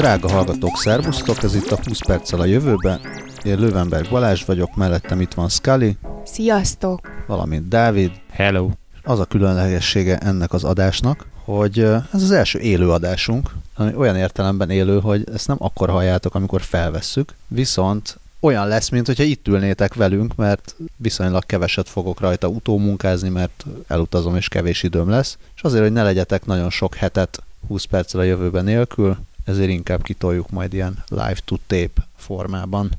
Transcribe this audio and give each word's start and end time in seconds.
Drága 0.00 0.30
hallgatók, 0.30 0.76
szervusztok, 0.76 1.42
ez 1.42 1.54
itt 1.54 1.70
a 1.70 1.78
20 1.84 2.06
perccel 2.06 2.40
a 2.40 2.44
jövőbe. 2.44 3.00
Én 3.42 3.58
Lövenberg 3.58 4.10
Balázs 4.10 4.44
vagyok, 4.44 4.76
mellettem 4.76 5.20
itt 5.20 5.34
van 5.34 5.48
Scully, 5.48 5.96
Sziasztok! 6.24 7.00
valamint 7.26 7.68
Dávid. 7.68 8.10
Hello. 8.30 8.70
Az 9.02 9.18
a 9.18 9.24
különlegessége 9.24 10.18
ennek 10.18 10.52
az 10.52 10.64
adásnak, 10.64 11.26
hogy 11.44 11.78
ez 11.78 12.22
az 12.22 12.30
első 12.30 12.58
élő 12.58 12.90
adásunk, 12.90 13.50
ami 13.74 13.94
olyan 13.94 14.16
értelemben 14.16 14.70
élő, 14.70 15.00
hogy 15.00 15.24
ezt 15.34 15.46
nem 15.46 15.56
akkor 15.60 15.90
halljátok, 15.90 16.34
amikor 16.34 16.62
felvesszük, 16.62 17.34
viszont 17.48 18.18
olyan 18.40 18.68
lesz, 18.68 18.88
mint 18.88 19.06
hogyha 19.06 19.22
itt 19.22 19.48
ülnétek 19.48 19.94
velünk, 19.94 20.34
mert 20.36 20.76
viszonylag 20.96 21.46
keveset 21.46 21.88
fogok 21.88 22.20
rajta 22.20 22.48
utómunkázni, 22.48 23.28
mert 23.28 23.64
elutazom 23.86 24.36
és 24.36 24.48
kevés 24.48 24.82
időm 24.82 25.08
lesz, 25.08 25.38
és 25.56 25.62
azért, 25.62 25.82
hogy 25.82 25.92
ne 25.92 26.02
legyetek 26.02 26.46
nagyon 26.46 26.70
sok 26.70 26.94
hetet 26.94 27.42
20 27.68 27.84
perccel 27.84 28.20
a 28.20 28.24
jövőben 28.24 28.64
nélkül, 28.64 29.16
ezért 29.44 29.70
inkább 29.70 30.02
kitoljuk 30.02 30.50
majd 30.50 30.72
ilyen 30.72 31.04
live 31.08 31.38
to 31.44 31.56
tape 31.66 32.06
formában. 32.16 32.90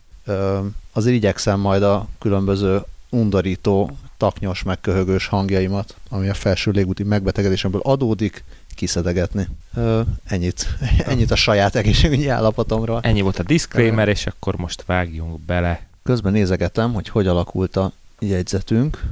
Azért 0.92 1.16
igyekszem 1.16 1.60
majd 1.60 1.84
a 1.84 2.08
különböző 2.20 2.82
undorító, 3.10 3.98
taknyos, 4.18 4.64
megköhögős 4.64 5.28
hangjaimat, 5.28 5.96
ami 6.10 6.30
a 6.30 6.34
felső 6.34 6.72
légúti 6.72 7.04
megbetegedésemből 7.04 7.82
adódik, 7.84 8.44
kiszedegetni. 8.76 9.48
Ö, 9.76 10.02
ennyit, 10.24 10.68
ennyit 11.12 11.32
a 11.32 11.36
saját 11.36 11.76
egészségügyi 11.76 12.28
állapotomról. 12.28 13.00
Ennyi 13.04 13.22
volt 13.22 13.40
a 13.40 13.44
disclaimer, 13.44 14.08
és 14.08 14.28
akkor 14.28 14.56
most 14.56 14.84
vágjunk 14.86 15.40
bele. 15.40 15.86
Közben 16.04 16.32
nézegetem, 16.32 16.94
hogy 16.94 17.10
hogy 17.10 17.28
alakult 17.28 17.76
a 17.76 17.92
jegyzetünk. 18.20 19.04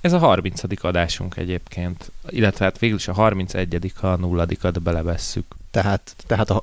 Ez 0.00 0.12
a 0.12 0.18
30. 0.18 0.62
adásunk 0.80 1.36
egyébként, 1.36 2.12
illetve 2.28 2.64
hát 2.64 2.78
végül 2.78 2.96
is 2.96 3.08
a 3.08 3.12
31. 3.12 3.92
a 4.00 4.06
nulladikat 4.06 4.82
belevesszük. 4.82 5.44
Tehát, 5.70 6.14
tehát 6.26 6.50
a... 6.50 6.62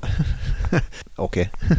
Oké. 1.16 1.50
okay. 1.50 1.76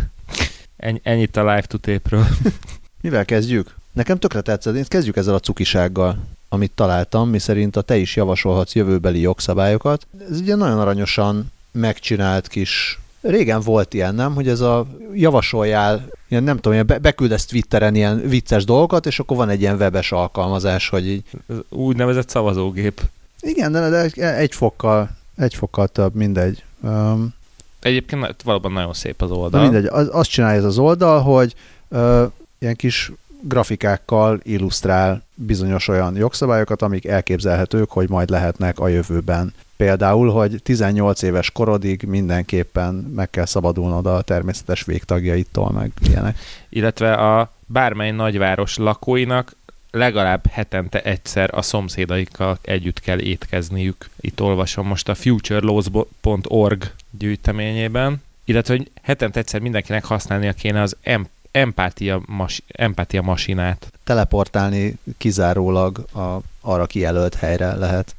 Ennyi, 0.78 1.00
ennyit 1.04 1.38
a 1.38 1.40
live 1.40 1.66
to 1.68 1.78
tape-ről. 1.78 2.26
Mivel 3.02 3.26
kezdjük? 3.26 3.76
Nekem 3.92 4.18
tökre 4.18 4.42
tetszett, 4.42 4.88
kezdjük 4.88 5.16
ezzel 5.16 5.34
a 5.34 5.40
cukisággal, 5.40 6.18
amit 6.50 6.72
találtam, 6.72 7.30
miszerint 7.30 7.76
a 7.76 7.82
te 7.82 7.98
is 7.98 8.16
javasolhatsz 8.16 8.76
jövőbeli 8.76 9.20
jogszabályokat. 9.20 10.08
Ez 10.30 10.40
ugye 10.40 10.56
nagyon 10.56 10.80
aranyosan 10.80 11.52
megcsinált 11.72 12.48
kis 12.48 13.00
Régen 13.22 13.62
volt 13.62 13.94
ilyen, 13.94 14.16
nem? 14.16 14.34
Hogy 14.34 14.48
ez 14.48 14.60
a 14.60 14.88
javasoljál, 15.14 16.06
ilyen 16.28 16.44
nem 16.44 16.56
tudom, 16.56 16.74
ilyen 16.74 16.86
be, 16.86 16.98
beküldesz 16.98 17.46
Twitteren 17.46 17.96
ilyen 17.96 18.22
vicces 18.28 18.66
dolgokat, 18.66 19.06
és 19.06 19.20
akkor 19.20 19.38
van 19.38 19.50
egy 19.50 19.62
ilyen 19.62 19.76
webes 19.76 20.12
alkalmazás, 20.12 20.90
hogy 20.90 21.08
így... 21.08 21.24
Úgynevezett 21.70 22.30
szavazógép. 22.30 23.02
Igen, 23.40 23.72
de 23.72 24.10
egy 24.38 24.56
fokkal, 24.56 25.10
egy 25.38 25.54
fokkal 25.56 25.88
több, 25.88 26.16
mindegy. 26.16 26.64
Um, 26.82 27.36
Egyébként 27.80 28.42
valóban 28.44 28.72
nagyon 28.72 28.94
szép 28.94 29.22
az 29.22 29.32
oldal. 29.32 29.62
mindegy, 29.62 29.86
az, 29.86 30.10
azt 30.12 30.30
csinálja 30.30 30.58
ez 30.58 30.66
az 30.66 30.78
oldal, 30.78 31.22
hogy 31.22 31.56
uh, 31.88 32.24
ilyen 32.60 32.76
kis 32.76 33.12
grafikákkal 33.42 34.40
illusztrál 34.44 35.24
bizonyos 35.34 35.88
olyan 35.88 36.16
jogszabályokat, 36.16 36.82
amik 36.82 37.06
elképzelhetők, 37.06 37.92
hogy 37.92 38.10
majd 38.10 38.30
lehetnek 38.30 38.80
a 38.80 38.88
jövőben. 38.88 39.54
Például, 39.78 40.32
hogy 40.32 40.60
18 40.64 41.22
éves 41.22 41.52
korodig 41.52 42.02
mindenképpen 42.02 42.94
meg 42.94 43.30
kell 43.30 43.46
szabadulnod 43.46 44.06
a 44.06 44.22
természetes 44.22 44.84
végtagjaitól, 44.84 45.72
meg 45.72 45.92
ilyenek. 46.10 46.38
Illetve 46.70 47.14
a 47.14 47.52
bármely 47.66 48.12
nagyváros 48.12 48.78
lakóinak 48.78 49.56
legalább 49.92 50.48
hetente 50.52 51.02
egyszer 51.02 51.50
a 51.54 51.62
szomszédaikkal 51.62 52.58
együtt 52.62 53.00
kell 53.00 53.20
étkezniük. 53.20 54.10
Itt 54.20 54.42
olvasom 54.42 54.88
most 54.88 55.10
a 55.10 55.16
futurelaws.org 55.16 56.92
gyűjteményében. 57.18 58.22
Illetve, 58.46 58.76
hogy 58.76 58.92
hetente 59.02 59.40
egyszer 59.40 59.60
mindenkinek 59.60 60.06
használnia 60.06 60.54
kéne 60.54 60.82
az 60.82 60.96
em- 61.02 61.30
empátia, 61.52 62.22
mas- 62.26 62.64
empátia 62.68 63.22
masinát. 63.22 63.92
Teleportálni 64.04 64.98
kizárólag 65.18 65.98
a, 65.98 66.40
arra 66.62 66.86
kijelölt 66.86 67.36
helyre 67.36 67.76
lehet. 67.76 68.16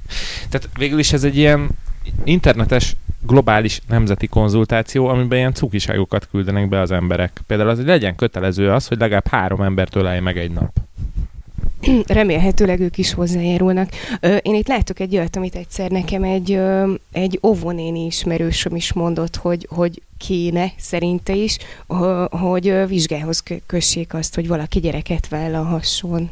Tehát 0.49 0.69
végül 0.79 0.99
is 0.99 1.13
ez 1.13 1.25
egy 1.25 1.37
ilyen 1.37 1.69
internetes 2.25 2.97
globális 3.21 3.81
nemzeti 3.89 4.27
konzultáció, 4.27 5.07
amiben 5.07 5.39
ilyen 5.39 5.55
cukiságokat 5.55 6.29
küldenek 6.31 6.69
be 6.69 6.81
az 6.81 6.91
emberek. 6.91 7.41
Például 7.47 7.69
az, 7.69 7.77
hogy 7.77 7.87
legyen 7.87 8.17
kötelező 8.17 8.71
az, 8.71 8.87
hogy 8.87 8.99
legalább 8.99 9.27
három 9.27 9.63
embert 9.63 9.97
ölelj 9.97 10.21
meg 10.21 10.39
egy 10.39 10.51
nap. 10.51 10.79
Remélhetőleg 12.07 12.81
ők 12.81 12.99
is 12.99 13.15
hozzájárulnak. 13.15 13.91
Én 14.43 14.55
itt 14.55 14.69
látok 14.69 15.01
egy 15.01 15.17
olyat, 15.17 15.37
amit 15.37 15.55
egyszer 15.55 15.91
nekem 15.91 16.23
egy, 16.23 16.61
egy 17.13 17.39
óvónéni 17.43 18.05
ismerősöm 18.05 18.77
is 18.77 18.93
mondott, 18.93 19.37
hogy, 19.37 19.67
hogy 19.71 20.03
kéne 20.19 20.73
szerinte 20.79 21.35
is, 21.35 21.59
hogy 22.31 22.87
vizsgához 22.87 23.41
kö- 23.41 23.63
kössék 23.67 24.15
azt, 24.15 24.35
hogy 24.35 24.49
valaki 24.49 24.81
gyereket 24.81 25.29
vállalhasson. 25.29 26.31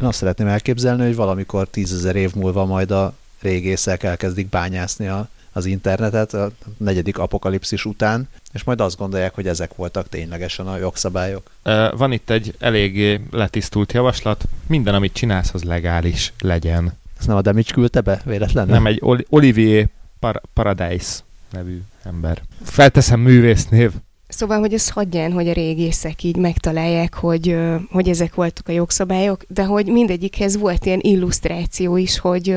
Én 0.00 0.06
azt 0.06 0.18
szeretném 0.18 0.46
elképzelni, 0.46 1.04
hogy 1.04 1.16
valamikor 1.16 1.68
tízezer 1.68 2.16
év 2.16 2.34
múlva 2.34 2.64
majd 2.64 2.90
a 2.90 3.14
régészek 3.40 4.02
elkezdik 4.02 4.48
bányászni 4.48 5.06
a, 5.06 5.28
az 5.58 5.66
internetet 5.66 6.34
a 6.34 6.50
negyedik 6.76 7.18
apokalipszis 7.18 7.84
után, 7.84 8.28
és 8.52 8.64
majd 8.64 8.80
azt 8.80 8.98
gondolják, 8.98 9.34
hogy 9.34 9.46
ezek 9.46 9.74
voltak 9.74 10.08
ténylegesen 10.08 10.66
a 10.66 10.76
jogszabályok. 10.76 11.50
Van 11.96 12.12
itt 12.12 12.30
egy 12.30 12.54
eléggé 12.58 13.20
letisztult 13.30 13.92
javaslat. 13.92 14.44
Minden, 14.66 14.94
amit 14.94 15.12
csinálsz, 15.12 15.54
az 15.54 15.64
legális 15.64 16.32
legyen. 16.40 16.92
Ezt 17.18 17.26
nem 17.26 17.36
a 17.36 17.42
Demics 17.42 17.72
küldte 17.72 18.00
be 18.00 18.20
véletlenül? 18.24 18.74
Nem 18.74 18.86
egy 18.86 18.98
Oli- 19.00 19.26
Olivier 19.28 19.88
Par- 20.20 20.42
Paradise 20.52 21.18
nevű 21.52 21.82
ember. 22.04 22.42
Felteszem 22.62 23.20
művésznév. 23.20 23.92
Szóval, 24.28 24.58
hogy 24.58 24.74
ez 24.74 24.88
hagyján, 24.88 25.32
hogy 25.32 25.48
a 25.48 25.52
régészek 25.52 26.22
így 26.22 26.36
megtalálják, 26.36 27.14
hogy, 27.14 27.56
hogy 27.90 28.08
ezek 28.08 28.34
voltak 28.34 28.68
a 28.68 28.72
jogszabályok, 28.72 29.44
de 29.48 29.64
hogy 29.64 29.86
mindegyikhez 29.86 30.56
volt 30.56 30.86
ilyen 30.86 31.00
illusztráció 31.02 31.96
is, 31.96 32.18
hogy 32.18 32.56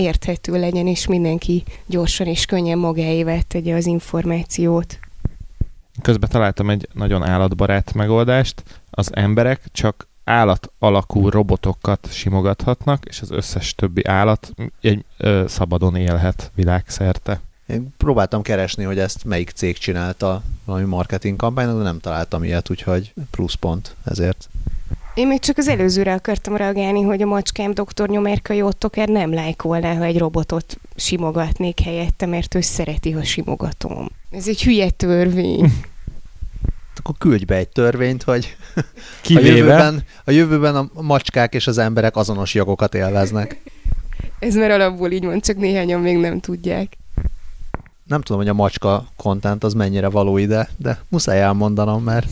érthető 0.00 0.58
legyen, 0.58 0.86
és 0.86 1.06
mindenki 1.06 1.64
gyorsan 1.86 2.26
és 2.26 2.44
könnyen 2.44 2.78
magáévá 2.78 3.38
tegye 3.48 3.74
az 3.74 3.86
információt. 3.86 4.98
Közben 6.02 6.30
találtam 6.30 6.70
egy 6.70 6.88
nagyon 6.92 7.22
állatbarát 7.22 7.92
megoldást. 7.92 8.62
Az 8.90 9.10
emberek 9.14 9.62
csak 9.72 10.08
állat 10.24 10.72
alakú 10.78 11.28
robotokat 11.28 12.08
simogathatnak, 12.12 13.04
és 13.04 13.20
az 13.20 13.30
összes 13.30 13.74
többi 13.74 14.04
állat 14.04 14.52
egy, 14.80 15.04
ö, 15.16 15.44
szabadon 15.48 15.96
élhet 15.96 16.50
világszerte. 16.54 17.40
Én 17.66 17.94
próbáltam 17.96 18.42
keresni, 18.42 18.84
hogy 18.84 18.98
ezt 18.98 19.24
melyik 19.24 19.50
cég 19.50 19.78
csinálta 19.78 20.42
valami 20.64 20.84
marketing 20.84 21.36
kampánynak, 21.36 21.76
de 21.76 21.82
nem 21.82 22.00
találtam 22.00 22.44
ilyet, 22.44 22.70
úgyhogy 22.70 23.12
plusz 23.30 23.54
pont 23.54 23.96
ezért. 24.04 24.48
Én 25.14 25.26
még 25.26 25.38
csak 25.38 25.58
az 25.58 25.68
előzőre 25.68 26.12
akartam 26.12 26.56
reagálni, 26.56 27.02
hogy 27.02 27.22
a 27.22 27.26
macskám 27.26 27.74
dr. 27.74 28.08
Nyomerka 28.08 28.52
Jóttoker 28.52 29.08
nem 29.08 29.32
lájkolná, 29.32 29.94
ha 29.94 30.04
egy 30.04 30.18
robotot 30.18 30.80
simogatnék 30.96 31.80
helyette, 31.80 32.26
mert 32.26 32.54
ő 32.54 32.60
szereti, 32.60 33.10
ha 33.10 33.24
simogatom. 33.24 34.08
Ez 34.30 34.48
egy 34.48 34.62
hülye 34.62 34.90
törvény. 34.90 35.72
Akkor 36.96 37.14
küldj 37.18 37.44
be 37.44 37.56
egy 37.56 37.68
törvényt, 37.68 38.22
hogy 38.22 38.56
a 38.76 38.82
Kivéve, 39.20 39.48
jövőben, 39.48 40.04
a 40.24 40.30
jövőben 40.30 40.76
a 40.76 41.00
macskák 41.00 41.54
és 41.54 41.66
az 41.66 41.78
emberek 41.78 42.16
azonos 42.16 42.54
jogokat 42.54 42.94
élveznek. 42.94 43.60
Ez 44.38 44.54
már 44.54 44.70
alapból 44.70 45.10
így 45.10 45.24
van, 45.24 45.40
csak 45.40 45.56
néhányan 45.56 46.00
még 46.00 46.16
nem 46.16 46.40
tudják. 46.40 46.96
Nem 48.06 48.20
tudom, 48.20 48.40
hogy 48.40 48.50
a 48.50 48.54
macska 48.54 49.06
content 49.16 49.64
az 49.64 49.72
mennyire 49.74 50.08
való 50.08 50.36
ide, 50.36 50.68
de 50.76 50.98
muszáj 51.08 51.40
elmondanom, 51.40 52.02
mert 52.02 52.28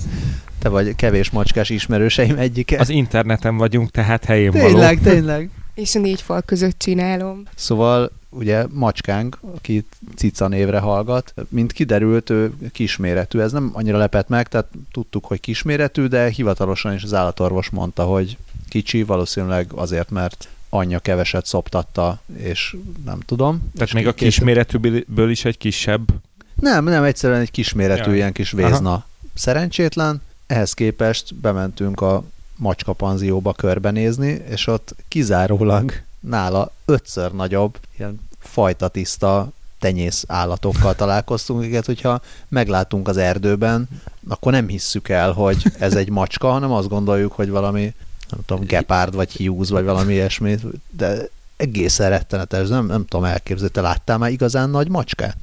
te 0.59 0.69
vagy 0.69 0.97
kevés 0.97 1.31
macskás 1.31 1.71
ismerőseim 1.71 2.39
egyike. 2.39 2.81
az 2.81 2.89
interneten 2.89 3.57
vagyunk, 3.57 3.91
tehát 3.91 4.25
helyén 4.25 4.51
való. 4.51 4.65
tényleg, 4.65 5.01
tényleg. 5.01 5.51
És 5.75 5.95
a 5.95 5.99
négy 5.99 6.23
fal 6.23 6.43
között 6.43 6.79
csinálom. 6.79 7.43
Szóval 7.55 8.11
ugye 8.31 8.67
macskánk, 8.71 9.39
aki 9.57 9.85
cica 10.17 10.49
névre 10.49 10.79
hallgat, 10.79 11.35
mint 11.49 11.73
kiderült, 11.73 12.31
ő 12.31 12.53
kisméretű. 12.73 13.39
Ez 13.39 13.53
nem 13.53 13.71
annyira 13.73 13.99
lepett 13.99 14.29
meg, 14.29 14.49
tehát 14.49 14.69
tudtuk, 14.93 15.25
hogy 15.25 15.41
kisméretű, 15.41 16.07
de 16.07 16.29
hivatalosan 16.29 16.95
is 16.95 17.03
az 17.03 17.15
állatorvos 17.15 17.69
mondta, 17.71 18.05
hogy 18.05 18.37
kicsi, 18.69 19.03
valószínűleg 19.03 19.67
azért, 19.75 20.11
mert 20.11 20.49
anyja 20.69 20.99
keveset 20.99 21.47
szoptatta, 21.47 22.21
és 22.37 22.77
nem 23.05 23.21
tudom. 23.21 23.71
Tehát 23.77 23.93
még 23.93 24.07
a 24.07 24.13
kisméretűből 24.13 25.31
is 25.31 25.45
egy 25.45 25.59
kisebb. 25.59 26.09
Nem, 26.55 26.85
nem, 26.85 27.03
egyszerűen 27.03 27.41
egy 27.41 27.51
kisméretű, 27.51 28.09
Jaj. 28.09 28.17
ilyen 28.17 28.33
kis 28.33 28.51
vézna. 28.51 29.07
Szerencsétlen. 29.35 30.23
Ehhez 30.49 30.73
képest 30.73 31.35
bementünk 31.35 32.01
a 32.01 32.23
macska 32.57 32.93
panzióba 32.93 33.53
körbenézni, 33.53 34.43
és 34.49 34.67
ott 34.67 34.95
kizárólag 35.09 35.93
nála 36.21 36.73
ötször 36.85 37.33
nagyobb, 37.33 37.79
ilyen 37.99 38.21
fajta 38.39 38.89
tiszta 38.89 39.51
tenyész 39.79 40.25
állatokkal 40.27 40.95
találkoztunk, 40.95 41.61
akiket, 41.61 41.87
hogyha 41.87 42.21
meglátunk 42.49 43.09
az 43.09 43.17
erdőben, 43.17 43.89
akkor 44.29 44.53
nem 44.53 44.69
hisszük 44.69 45.09
el, 45.09 45.33
hogy 45.33 45.63
ez 45.79 45.95
egy 45.95 46.11
macska, 46.11 46.51
hanem 46.51 46.73
azt 46.73 46.89
gondoljuk, 46.89 47.33
hogy 47.33 47.49
valami, 47.49 47.95
nem 48.31 48.41
tudom, 48.47 48.65
gepárd, 48.65 49.15
vagy 49.15 49.33
hiúz, 49.33 49.71
vagy 49.71 49.85
valami 49.85 50.13
ilyesmi, 50.13 50.59
de 50.91 51.29
egészen 51.57 52.11
rettenetes, 52.11 52.69
nem, 52.69 52.87
nem 52.87 53.05
tudom 53.07 53.25
elképzelni. 53.25 53.73
Te 53.73 53.81
láttál 53.81 54.19
már 54.19 54.31
igazán 54.31 54.71
nagy 54.71 54.89
macskát? 54.89 55.37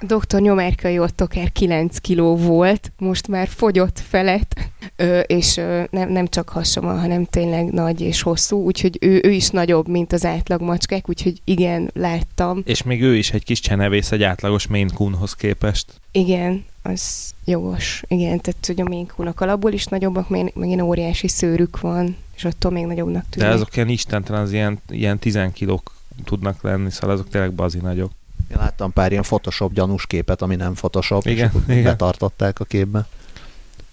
Dr. 0.00 0.40
Nyomárkai 0.40 0.98
ott 0.98 1.20
akár 1.20 1.52
9 1.52 1.98
kiló 1.98 2.36
volt, 2.36 2.92
most 2.98 3.28
már 3.28 3.48
fogyott 3.48 3.98
felett, 4.08 4.54
ö, 4.96 5.18
és 5.18 5.56
ö, 5.56 5.82
nem, 5.90 6.12
nem 6.12 6.26
csak 6.26 6.48
hasa 6.48 6.80
van, 6.80 7.00
hanem 7.00 7.24
tényleg 7.24 7.72
nagy 7.72 8.00
és 8.00 8.22
hosszú, 8.22 8.62
úgyhogy 8.62 8.98
ő, 9.00 9.20
ő 9.24 9.30
is 9.30 9.48
nagyobb, 9.48 9.88
mint 9.88 10.12
az 10.12 10.24
átlag 10.24 10.60
macskák, 10.60 11.08
úgyhogy 11.08 11.40
igen, 11.44 11.90
láttam. 11.94 12.62
És 12.64 12.82
még 12.82 13.02
ő 13.02 13.16
is 13.16 13.30
egy 13.32 13.44
kis 13.44 13.60
csenevész 13.60 14.12
egy 14.12 14.22
átlagos 14.22 14.66
Maine 14.66 14.90
Coonhoz 14.94 15.32
képest. 15.32 15.86
Igen, 16.12 16.64
az 16.82 17.32
jogos. 17.44 18.02
Igen, 18.08 18.40
tehát 18.40 18.66
hogy 18.66 18.80
a 18.80 18.84
Maine 18.84 19.06
Coonok 19.16 19.40
alapból 19.40 19.72
is 19.72 19.84
nagyobbak, 19.84 20.28
meg, 20.28 20.52
meg 20.54 20.66
ilyen 20.68 20.80
óriási 20.80 21.28
szőrük 21.28 21.80
van, 21.80 22.16
és 22.36 22.44
attól 22.44 22.70
még 22.70 22.86
nagyobbnak 22.86 23.22
De 23.22 23.28
tűnnek. 23.30 23.54
azok 23.54 23.76
ilyen 23.76 23.88
istentelen, 23.88 24.42
az 24.42 24.52
ilyen, 24.52 24.80
ilyen 24.88 25.18
10 25.18 25.38
kilók 25.52 25.94
tudnak 26.24 26.62
lenni, 26.62 26.90
szóval 26.90 27.10
azok 27.10 27.28
tényleg 27.28 27.52
bazi 27.52 27.78
nagyok. 27.78 28.10
Én 28.50 28.56
láttam 28.58 28.92
pár 28.92 29.10
ilyen 29.10 29.22
Photoshop 29.22 29.72
gyanús 29.72 30.06
képet, 30.06 30.42
ami 30.42 30.56
nem 30.56 30.74
Photoshop, 30.74 31.26
Igen, 31.26 31.50
és 31.66 31.72
igen. 31.72 31.82
betartották 31.82 32.60
a 32.60 32.64
képbe. 32.64 33.06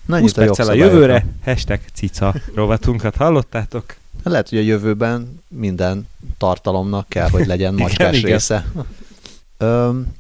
Na, 0.06 0.19
20 0.19 0.38
ennyit 0.38 0.38
a 0.38 0.42
perccel 0.42 0.68
a 0.68 0.74
jogszabályokról. 0.74 1.02
jövőre, 1.02 1.25
hashtag 1.44 1.80
cica 1.94 2.34
rovatunkat 2.54 3.16
hallottátok? 3.16 3.96
Lehet, 4.24 4.50
hogy 4.50 4.57
a 4.57 4.62
jövőben 4.62 5.40
minden 5.48 6.07
tartalomnak 6.38 7.10
kell, 7.10 7.30
hogy 7.30 7.46
legyen 7.46 7.74
macskás 7.84 8.18
igen. 8.18 8.31
része. 8.31 8.66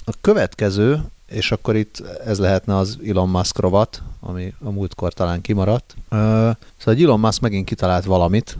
A 0.05 0.13
következő, 0.21 1.03
és 1.25 1.51
akkor 1.51 1.75
itt 1.75 2.03
ez 2.25 2.39
lehetne 2.39 2.75
az 2.77 2.97
Elon 3.07 3.29
Musk 3.29 3.57
rovat, 3.57 4.01
ami 4.19 4.53
a 4.63 4.69
múltkor 4.69 5.13
talán 5.13 5.41
kimaradt. 5.41 5.95
Szóval 6.09 7.01
Elon 7.01 7.19
Musk 7.19 7.41
megint 7.41 7.65
kitalált 7.65 8.05
valamit, 8.05 8.57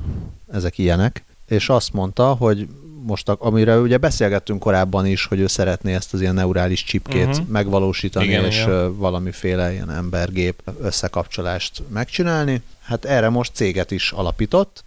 ezek 0.52 0.78
ilyenek, 0.78 1.24
és 1.48 1.70
azt 1.70 1.94
mondta, 1.94 2.34
hogy 2.34 2.68
most, 3.06 3.30
amire 3.30 3.80
ugye 3.80 3.98
beszélgettünk 3.98 4.60
korábban 4.60 5.06
is, 5.06 5.26
hogy 5.26 5.40
ő 5.40 5.48
szeretné 5.48 5.94
ezt 5.94 6.14
az 6.14 6.22
ilyen 6.22 6.34
neurális 6.34 6.84
csipkét 6.84 7.28
uh-huh. 7.28 7.48
megvalósítani, 7.48 8.26
Igen, 8.26 8.46
és 8.46 8.62
igen. 8.62 8.98
valamiféle 8.98 9.72
ilyen 9.72 9.92
embergép 9.92 10.62
összekapcsolást 10.82 11.84
megcsinálni. 11.88 12.62
Hát 12.82 13.06
erre 13.06 13.30
most 13.30 13.52
céget 13.54 13.92
is 13.92 14.12
alapított. 14.12 14.84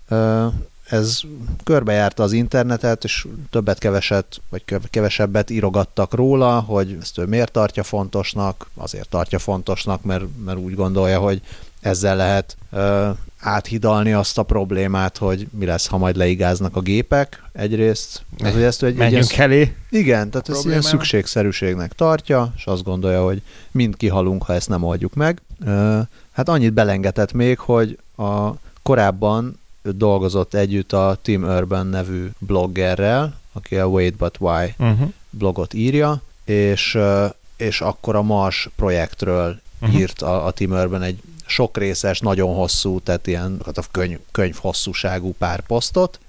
Ez 0.89 1.21
körbejárta 1.65 2.23
az 2.23 2.33
internetet, 2.33 3.05
és 3.05 3.27
többet-keveset, 3.51 4.41
vagy 4.49 4.65
kevesebbet 4.91 5.51
írogattak 5.51 6.15
róla, 6.15 6.61
hogy 6.61 6.97
ezt 7.01 7.19
ő 7.19 7.25
miért 7.25 7.53
tartja 7.53 7.83
fontosnak, 7.83 8.71
azért 8.75 9.09
tartja 9.09 9.39
fontosnak, 9.39 10.03
mert, 10.03 10.25
mert 10.45 10.59
úgy 10.59 10.75
gondolja, 10.75 11.19
hogy 11.19 11.43
ezzel 11.81 12.17
lehet 12.17 12.57
ö, 12.73 13.11
áthidalni 13.41 14.13
azt 14.13 14.39
a 14.39 14.43
problémát, 14.43 15.17
hogy 15.17 15.47
mi 15.51 15.65
lesz, 15.65 15.87
ha 15.87 15.99
majd 15.99 16.17
leigáznak 16.17 16.77
a 16.77 16.81
gépek 16.81 17.43
egyrészt. 17.53 18.23
Ez, 18.39 18.53
hogy 18.53 18.63
ezt, 18.63 18.83
egy, 18.83 18.91
egy 18.91 18.97
Menjünk 18.97 19.31
ilyen, 19.33 19.51
elé. 19.51 19.75
igen, 19.91 20.31
tehát 20.31 20.49
ezt 20.49 20.65
ilyen 20.67 20.81
szükségszerűségnek 20.83 21.93
tartja, 21.93 22.53
és 22.57 22.65
azt 22.65 22.83
gondolja, 22.83 23.25
hogy 23.25 23.43
mind 23.71 23.97
kihalunk, 23.97 24.43
ha 24.43 24.55
ezt 24.55 24.69
nem 24.69 24.83
oldjuk 24.83 25.15
meg. 25.15 25.41
Ö, 25.65 26.01
Hát 26.39 26.49
annyit 26.49 26.73
belengetett 26.73 27.33
még, 27.33 27.59
hogy 27.59 27.99
a 28.17 28.51
korábban 28.83 29.59
dolgozott 29.83 30.55
együtt 30.55 30.93
a 30.93 31.19
Tim 31.23 31.43
Urban 31.43 31.87
nevű 31.87 32.29
bloggerrel, 32.39 33.39
aki 33.53 33.77
a 33.77 33.87
Wait 33.87 34.15
But 34.15 34.37
Why 34.41 34.75
Uh-huh. 34.79 35.13
blogot 35.31 35.75
írja, 35.75 36.23
és, 36.45 36.99
és 37.57 37.81
akkor 37.81 38.17
a 38.17 38.23
Mars 38.23 38.69
projektről 38.77 39.61
uh-huh. 39.81 39.99
írt 39.99 40.23
a, 40.23 40.47
a 40.47 40.51
Tim 40.51 40.71
Urban 40.71 41.03
egy 41.03 41.19
sok 41.49 41.77
részes, 41.77 42.21
nagyon 42.21 42.55
hosszú, 42.55 43.01
tehát 43.01 43.27
ilyen 43.27 43.61
hát 43.65 43.79
a 43.79 43.83
könyv, 43.91 44.19
könyv 44.33 44.57
hosszúságú 44.57 45.35
pár 45.39 45.61
posztot, 45.61 46.21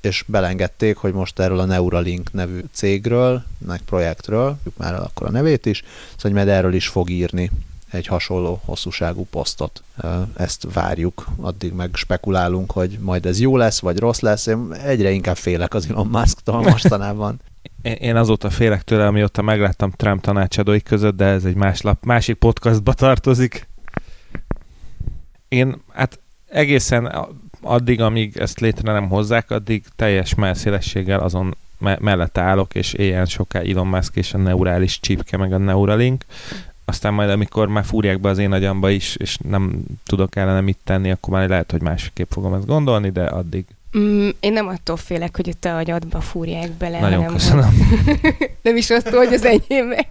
és 0.00 0.24
belengedték, 0.26 0.96
hogy 0.96 1.12
most 1.12 1.38
erről 1.38 1.58
a 1.58 1.64
Neuralink 1.64 2.32
nevű 2.32 2.60
cégről, 2.72 3.42
meg 3.66 3.80
projektről, 3.80 4.44
mondjuk 4.44 4.76
már 4.76 4.94
akkor 4.94 5.26
a 5.26 5.30
nevét 5.30 5.66
is, 5.66 5.78
szóval 5.78 6.18
hogy 6.22 6.32
majd 6.32 6.48
erről 6.48 6.74
is 6.74 6.88
fog 6.88 7.10
írni 7.10 7.50
egy 7.90 8.06
hasonló 8.06 8.60
hosszúságú 8.64 9.26
posztot. 9.30 9.82
Ezt 10.36 10.66
várjuk, 10.72 11.26
addig 11.36 11.72
meg 11.72 11.90
spekulálunk, 11.94 12.70
hogy 12.70 12.98
majd 13.00 13.26
ez 13.26 13.40
jó 13.40 13.56
lesz, 13.56 13.80
vagy 13.80 13.98
rossz 13.98 14.20
lesz. 14.20 14.46
Én 14.46 14.72
egyre 14.72 15.10
inkább 15.10 15.36
félek 15.36 15.74
az 15.74 15.86
Elon 15.90 16.06
Musk-tól 16.06 16.62
mostanában. 16.70 17.40
Én 17.82 18.16
azóta 18.16 18.50
félek 18.50 18.82
tőle, 18.82 19.06
amióta 19.06 19.42
megláttam 19.42 19.90
Trump 19.90 20.22
tanácsadói 20.22 20.82
között, 20.82 21.16
de 21.16 21.24
ez 21.24 21.44
egy 21.44 21.54
más 21.54 21.80
lap, 21.80 22.04
másik 22.04 22.36
podcastba 22.36 22.92
tartozik. 22.92 23.68
Én 25.48 25.82
hát 25.92 26.18
egészen 26.48 27.28
addig, 27.60 28.00
amíg 28.00 28.36
ezt 28.36 28.60
létre 28.60 28.92
nem 28.92 29.08
hozzák, 29.08 29.50
addig 29.50 29.84
teljes 29.96 30.34
melszélességgel 30.34 31.20
azon 31.20 31.56
me- 31.78 32.00
mellette 32.00 32.40
állok, 32.40 32.74
és 32.74 32.92
éljen 32.92 33.26
soká 33.26 33.60
Elon 33.60 33.86
Musk 33.86 34.16
és 34.16 34.34
a 34.34 34.38
neurális 34.38 35.00
csipke, 35.00 35.36
meg 35.36 35.52
a 35.52 35.58
Neuralink. 35.58 36.24
Aztán 36.84 37.14
majd, 37.14 37.30
amikor 37.30 37.68
már 37.68 37.84
fúrják 37.84 38.20
be 38.20 38.28
az 38.28 38.38
én 38.38 38.52
agyamba 38.52 38.90
is, 38.90 39.16
és 39.16 39.36
nem 39.36 39.82
tudok 40.06 40.36
ellene 40.36 40.60
mit 40.60 40.78
tenni, 40.84 41.10
akkor 41.10 41.32
már 41.32 41.48
lehet, 41.48 41.70
hogy 41.70 41.82
másképp 41.82 42.30
fogom 42.30 42.54
ezt 42.54 42.66
gondolni, 42.66 43.10
de 43.10 43.24
addig 43.24 43.64
Mm, 43.96 44.28
én 44.40 44.52
nem 44.52 44.66
attól 44.66 44.96
félek, 44.96 45.36
hogy 45.36 45.48
a 45.48 45.56
te 45.60 45.74
agyadba 45.76 46.20
fúrják 46.20 46.70
bele, 46.70 47.00
nagyon 47.00 47.18
hanem 47.18 47.32
köszönöm. 47.32 47.68
nem 48.62 48.76
is 48.76 48.90
attól, 48.90 49.24
hogy 49.24 49.34
az 49.34 49.44
enyémbe. 49.44 50.06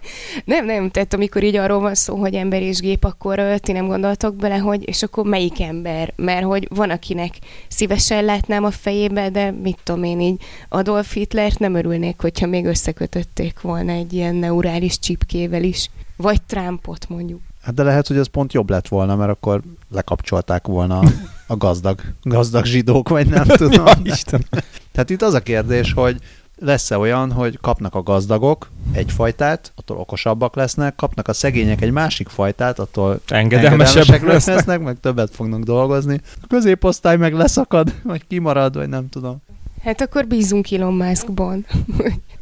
Nem, 0.45 0.65
nem, 0.65 0.89
tehát 0.89 1.13
amikor 1.13 1.44
így 1.44 1.56
arról 1.56 1.79
van 1.79 1.95
szó, 1.95 2.15
hogy 2.15 2.33
ember 2.33 2.62
és 2.62 2.79
gép, 2.79 3.03
akkor 3.03 3.39
ö, 3.39 3.57
ti 3.57 3.71
nem 3.71 3.88
gondoltok 3.88 4.35
bele, 4.35 4.57
hogy 4.57 4.88
és 4.88 5.03
akkor 5.03 5.25
melyik 5.25 5.62
ember? 5.62 6.13
Mert 6.15 6.44
hogy 6.44 6.68
van, 6.69 6.89
akinek 6.89 7.33
szívesen 7.68 8.25
látnám 8.25 8.63
a 8.63 8.71
fejébe, 8.71 9.29
de 9.29 9.51
mit 9.51 9.77
tudom 9.83 10.03
én 10.03 10.19
így, 10.19 10.41
Adolf 10.69 11.13
Hitlert 11.13 11.59
nem 11.59 11.75
örülnék, 11.75 12.21
hogyha 12.21 12.47
még 12.47 12.65
összekötötték 12.65 13.62
volna 13.62 13.91
egy 13.91 14.13
ilyen 14.13 14.35
neurális 14.35 15.00
csipkével 15.00 15.63
is. 15.63 15.89
Vagy 16.15 16.41
Trumpot 16.41 17.09
mondjuk. 17.09 17.41
Hát 17.68 17.75
de 17.75 17.84
lehet, 17.84 18.08
hogy 18.08 18.18
ez 18.18 18.28
pont 18.28 18.54
jobb 18.54 18.69
lett 18.69 18.88
volna, 18.88 19.16
mert 19.16 19.31
akkor 19.31 19.62
lekapcsolták 19.92 20.68
volna 20.68 21.00
a, 21.48 21.56
gazdag, 21.58 22.00
gazdag 22.22 22.66
zsidók, 22.66 23.10
vagy 23.10 23.28
nem 23.28 23.46
tudom. 23.62 23.86
Ja, 23.86 23.94
Isten. 24.04 24.46
Tehát 24.92 25.10
itt 25.10 25.22
az 25.22 25.34
a 25.34 25.40
kérdés, 25.40 25.94
hogy 25.94 26.18
lesz-e 26.60 26.98
olyan, 26.98 27.31
hogy 27.31 27.60
kapnak 27.62 27.96
a 27.96 28.04
gazdagok 28.04 28.69
egy 28.92 29.12
fajtát, 29.12 29.72
attól 29.75 29.98
okosabbak 29.98 30.56
lesznek, 30.56 30.96
kapnak 30.96 31.28
a 31.28 31.34
szegények 31.34 31.81
egy 31.81 31.92
másik 31.92 32.30
fajtát, 32.30 32.80
attól 32.80 33.19
Engedelmesebbek 33.28 34.24
lesznek. 34.24 34.56
lesznek, 34.56 34.80
meg 34.81 35.00
többet 35.00 35.36
fognak 35.36 35.64
dolgozni. 35.64 36.22
A 36.42 36.48
középosztály 36.48 37.18
meg 37.18 37.34
leszakad, 37.34 37.94
vagy 38.04 38.28
kimarad, 38.28 38.75
vagy 38.75 38.90
nem 38.90 39.09
tudom. 39.09 39.38
Hát 39.83 40.02
akkor 40.02 40.28
bízunk 40.28 40.71
Elon 40.71 40.94
Muskban. 40.94 41.66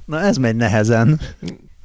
Na 0.05 0.20
ez 0.22 0.38
megy 0.38 0.55
nehezen. 0.55 1.20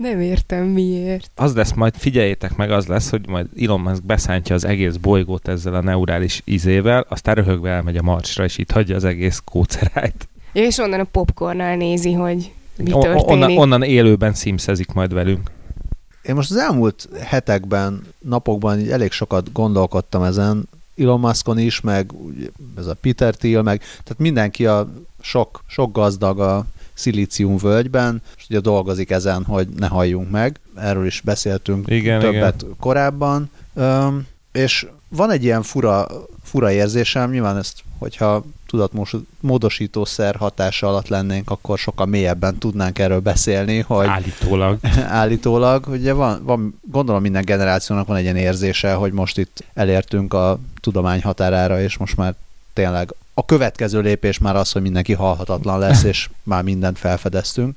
Nem 0.01 0.21
értem 0.21 0.65
miért. 0.65 1.31
Az 1.35 1.55
lesz 1.55 1.73
majd, 1.73 1.95
figyeljétek 1.97 2.57
meg, 2.57 2.71
az 2.71 2.87
lesz, 2.87 3.11
hogy 3.11 3.29
majd 3.29 3.47
Elon 3.61 3.81
Musk 3.81 4.03
beszántja 4.05 4.55
az 4.55 4.65
egész 4.65 4.95
bolygót 4.97 5.49
ezzel 5.49 5.75
a 5.75 5.81
neurális 5.81 6.43
izével, 6.45 7.07
aztán 7.09 7.35
röhögve 7.35 7.71
elmegy 7.71 7.97
a 7.97 8.03
Marsra, 8.03 8.45
és 8.45 8.59
itt 8.59 8.71
hagyja 8.71 8.97
az 8.97 9.05
egész 9.05 9.43
kócerájt. 9.45 10.29
Ja, 10.53 10.63
és 10.63 10.79
onnan 10.79 11.01
a 11.01 11.05
popcornnal 11.05 11.75
nézi, 11.75 12.13
hogy 12.13 12.53
mi 12.77 12.93
O- 12.93 13.01
történik. 13.03 13.29
onnan, 13.31 13.57
onnan 13.57 13.83
élőben 13.83 14.35
szimszezik 14.35 14.93
majd 14.93 15.13
velünk. 15.13 15.51
Én 16.23 16.35
most 16.35 16.51
az 16.51 16.57
elmúlt 16.57 17.09
hetekben, 17.23 18.03
napokban 18.19 18.79
így 18.79 18.91
elég 18.91 19.11
sokat 19.11 19.53
gondolkodtam 19.53 20.23
ezen, 20.23 20.69
Elon 20.99 21.21
Muskon 21.21 21.59
is, 21.59 21.81
meg 21.81 22.13
ez 22.79 22.87
a 22.87 22.95
Peter 22.95 23.35
Thiel, 23.35 23.63
meg 23.63 23.79
tehát 23.79 24.19
mindenki 24.19 24.67
a 24.67 24.93
sok, 25.21 25.65
sok 25.67 25.93
gazdag 25.93 26.41
a 26.41 26.67
szilícium 27.01 27.57
völgyben, 27.57 28.23
és 28.37 28.45
ugye 28.49 28.61
dolgozik 28.61 29.11
ezen, 29.11 29.45
hogy 29.45 29.69
ne 29.69 29.87
halljunk 29.87 30.31
meg. 30.31 30.61
Erről 30.77 31.07
is 31.07 31.21
beszéltünk 31.25 31.91
Igen, 31.91 32.21
többet 32.21 32.65
korábban. 32.79 33.51
Öm, 33.75 34.27
és 34.53 34.87
van 35.09 35.31
egy 35.31 35.45
ilyen 35.45 35.63
fura, 35.63 36.07
fura 36.43 36.71
érzésem, 36.71 37.31
nyilván 37.31 37.57
ezt, 37.57 37.83
hogyha 37.99 38.45
tudatmódosítószer 38.67 40.37
hatása 40.37 40.89
alatt 40.89 41.09
lennénk, 41.09 41.51
akkor 41.51 41.79
sokkal 41.79 42.07
mélyebben 42.07 42.59
tudnánk 42.59 42.99
erről 42.99 43.21
beszélni, 43.21 43.79
hogy 43.79 44.07
Állítólag. 44.07 44.79
állítólag. 45.21 45.87
Ugye 45.89 46.13
van, 46.13 46.45
van, 46.45 46.81
gondolom 46.91 47.23
minden 47.23 47.45
generációnak 47.45 48.07
van 48.07 48.17
egy 48.17 48.23
ilyen 48.23 48.37
érzése, 48.37 48.93
hogy 48.93 49.13
most 49.13 49.39
itt 49.39 49.65
elértünk 49.75 50.35
a 50.35 50.59
tudomány 50.81 51.23
határára, 51.23 51.81
és 51.81 51.97
most 51.97 52.17
már 52.17 52.35
tényleg 52.73 53.15
a 53.41 53.45
következő 53.45 54.01
lépés 54.01 54.39
már 54.39 54.57
az, 54.57 54.73
hogy 54.73 54.83
mindenki 54.83 55.13
halhatatlan 55.13 55.79
lesz, 55.79 56.03
és 56.03 56.29
már 56.43 56.63
mindent 56.63 56.99
felfedeztünk. 56.99 57.77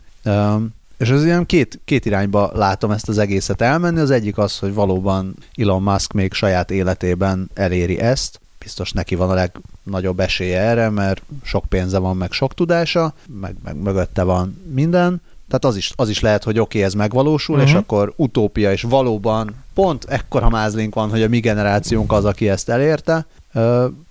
És 0.98 1.10
ez 1.10 1.24
ilyen 1.24 1.46
két, 1.46 1.80
két 1.86 2.06
irányba 2.06 2.52
látom 2.54 2.92
ezt 2.92 3.10
az 3.10 3.18
egészet 3.18 3.62
elmenni. 3.62 4.00
Az 4.00 4.12
egyik 4.12 4.38
az, 4.38 4.60
hogy 4.60 4.74
valóban 4.74 5.36
Elon 5.56 5.82
Musk 5.82 6.14
még 6.14 6.34
saját 6.34 6.72
életében 6.72 7.50
eléri 7.54 8.00
ezt. 8.00 8.40
Biztos 8.60 8.92
neki 8.92 9.16
van 9.16 9.30
a 9.30 9.34
legnagyobb 9.34 10.20
esélye 10.20 10.60
erre, 10.60 10.90
mert 10.90 11.22
sok 11.44 11.66
pénze 11.66 11.98
van, 11.98 12.18
meg 12.18 12.32
sok 12.32 12.54
tudása, 12.54 13.14
meg, 13.40 13.56
meg 13.64 13.76
mögötte 13.76 14.24
van 14.24 14.62
minden. 14.74 15.22
Tehát 15.48 15.66
az 15.66 15.76
is, 15.76 15.92
az 15.96 16.10
is 16.10 16.20
lehet, 16.20 16.44
hogy 16.44 16.60
oké, 16.60 16.78
okay, 16.78 16.84
ez 16.84 16.94
megvalósul, 16.94 17.56
uh-huh. 17.56 17.70
és 17.70 17.76
Mhm. 17.76 17.84
akkor 17.84 18.14
utópia, 18.16 18.72
és 18.72 18.82
valóban 18.82 19.64
pont 19.74 20.04
ekkora 20.04 20.50
mázlink 20.50 20.94
van, 20.94 21.10
hogy 21.10 21.22
a 21.22 21.28
mi 21.28 21.40
generációnk 21.40 22.12
az, 22.12 22.26
aki 22.26 22.50
ezt 22.50 22.70
elérte, 22.70 23.26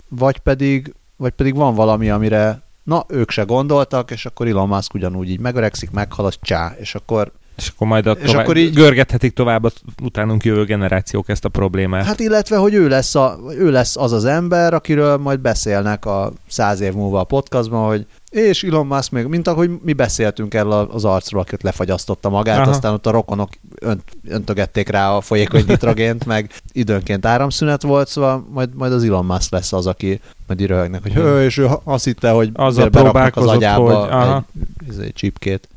vagy 0.09 0.39
pedig, 0.39 0.95
vagy 1.23 1.33
pedig 1.33 1.55
van 1.55 1.75
valami, 1.75 2.11
amire 2.11 2.63
na, 2.83 3.05
ők 3.09 3.31
se 3.31 3.43
gondoltak, 3.43 4.11
és 4.11 4.27
akkor 4.27 4.49
Elon 4.49 4.69
Musk 4.69 4.95
ugyanúgy 4.95 5.31
így 5.31 5.41
megöregszik, 5.41 5.91
meghal, 5.91 6.27
az 6.27 6.39
csá, 6.41 6.75
és 6.79 6.95
akkor 6.95 7.33
És 7.63 7.69
akkor 7.75 7.87
majd 7.87 8.07
a 8.07 8.11
És 8.11 8.31
tovább, 8.31 8.43
akkor 8.45 8.57
így- 8.57 8.75
görgethetik 8.75 9.33
tovább 9.33 9.65
az 9.65 9.73
utánunk 10.03 10.45
jövő 10.45 10.65
generációk 10.65 11.29
ezt 11.29 11.45
a 11.45 11.49
problémát. 11.49 12.05
Hát 12.05 12.21
illetve, 12.21 12.57
hogy 12.57 12.75
ő 12.75 12.89
lesz, 12.89 13.15
a, 13.15 13.39
ő 13.59 13.71
lesz 13.71 13.97
az 13.97 14.13
az 14.13 14.25
ember, 14.25 14.75
akiről 14.75 15.17
majd 15.17 15.41
beszélnek 15.41 16.07
a 16.07 16.33
száz 16.49 16.81
év 16.81 16.93
múlva 16.93 17.21
a 17.21 17.25
podcastban, 17.25 17.87
hogy 17.89 18.07
és 18.31 18.63
Elon 18.63 18.87
Musk 18.87 19.11
még, 19.11 19.27
mint 19.27 19.49
ahogy 19.49 19.71
mi 19.83 19.93
beszéltünk 19.93 20.55
erről 20.55 20.73
az 20.73 21.05
arcról, 21.05 21.41
akit 21.41 21.63
lefagyasztotta 21.63 22.29
magát, 22.29 22.59
Aha. 22.59 22.71
Aztán 22.71 22.93
ott 22.93 23.07
a 23.07 23.11
rokonok 23.11 23.49
önt, 23.81 24.03
öntögették 24.29 24.89
rá 24.89 25.11
a 25.11 25.21
folyékony 25.21 25.65
nitrogént, 25.67 26.25
meg 26.27 26.51
időnként 26.73 27.27
áramszünet 27.27 27.83
volt, 27.83 28.09
szóval 28.09 28.47
majd, 28.53 28.75
majd 28.75 28.93
az 28.93 29.05
Elon 29.05 29.25
Musk 29.25 29.53
lesz 29.53 29.73
az, 29.73 29.87
aki 29.87 30.21
majd 30.47 30.61
így 30.61 30.67
röhögnek, 30.67 31.03
hogy 31.03 31.13
hő, 31.13 31.45
és 31.45 31.57
ő 31.59 31.69
azt 31.85 32.05
hitte, 32.05 32.31
hogy 32.31 32.51
az 32.53 32.89
próbálkozott, 32.91 33.55
agyába 33.55 34.01
hogy- 34.01 34.11
aha. 34.11 34.45
egy, 34.89 35.01
egy 35.01 35.13
csipkét. 35.13 35.69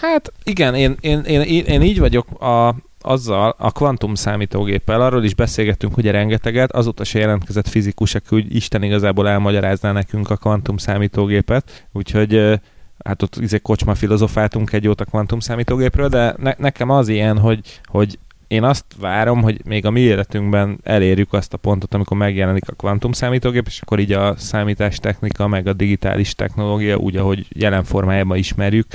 Hát 0.00 0.32
igen, 0.44 0.74
én, 0.74 0.96
én, 1.00 1.20
én, 1.20 1.64
én, 1.64 1.82
így 1.82 1.98
vagyok 1.98 2.40
a, 2.40 2.74
azzal 3.00 3.54
a 3.58 3.72
kvantum 3.72 4.14
számítógéppel, 4.14 5.00
arról 5.00 5.24
is 5.24 5.34
beszélgettünk 5.34 5.96
ugye 5.96 6.10
rengeteget, 6.10 6.72
azóta 6.72 7.04
se 7.04 7.18
jelentkezett 7.18 7.68
fizikus, 7.68 8.14
aki 8.14 8.36
úgy 8.36 8.54
Isten 8.54 8.82
igazából 8.82 9.28
elmagyarázná 9.28 9.92
nekünk 9.92 10.30
a 10.30 10.36
kvantum 10.36 10.76
számítógépet, 10.76 11.86
úgyhogy 11.92 12.60
hát 13.04 13.22
ott 13.22 13.36
izé 13.36 13.58
kocsma 13.58 13.94
filozofáltunk 13.94 14.72
egy 14.72 14.84
jót 14.84 15.00
a 15.00 15.04
kvantum 15.04 15.40
számítógépről, 15.40 16.08
de 16.08 16.34
ne, 16.38 16.54
nekem 16.58 16.90
az 16.90 17.08
ilyen, 17.08 17.38
hogy, 17.38 17.80
hogy 17.84 18.18
én 18.48 18.62
azt 18.62 18.84
várom, 18.98 19.42
hogy 19.42 19.60
még 19.64 19.86
a 19.86 19.90
mi 19.90 20.00
életünkben 20.00 20.78
elérjük 20.82 21.32
azt 21.32 21.52
a 21.52 21.56
pontot, 21.56 21.94
amikor 21.94 22.16
megjelenik 22.16 22.68
a 22.68 22.72
kvantum 22.72 23.12
számítógép, 23.12 23.66
és 23.66 23.80
akkor 23.80 23.98
így 23.98 24.12
a 24.12 24.36
számítástechnika, 24.36 25.48
meg 25.48 25.66
a 25.66 25.72
digitális 25.72 26.34
technológia, 26.34 26.96
úgy, 26.96 27.16
ahogy 27.16 27.46
jelen 27.48 27.84
formájában 27.84 28.36
ismerjük, 28.36 28.86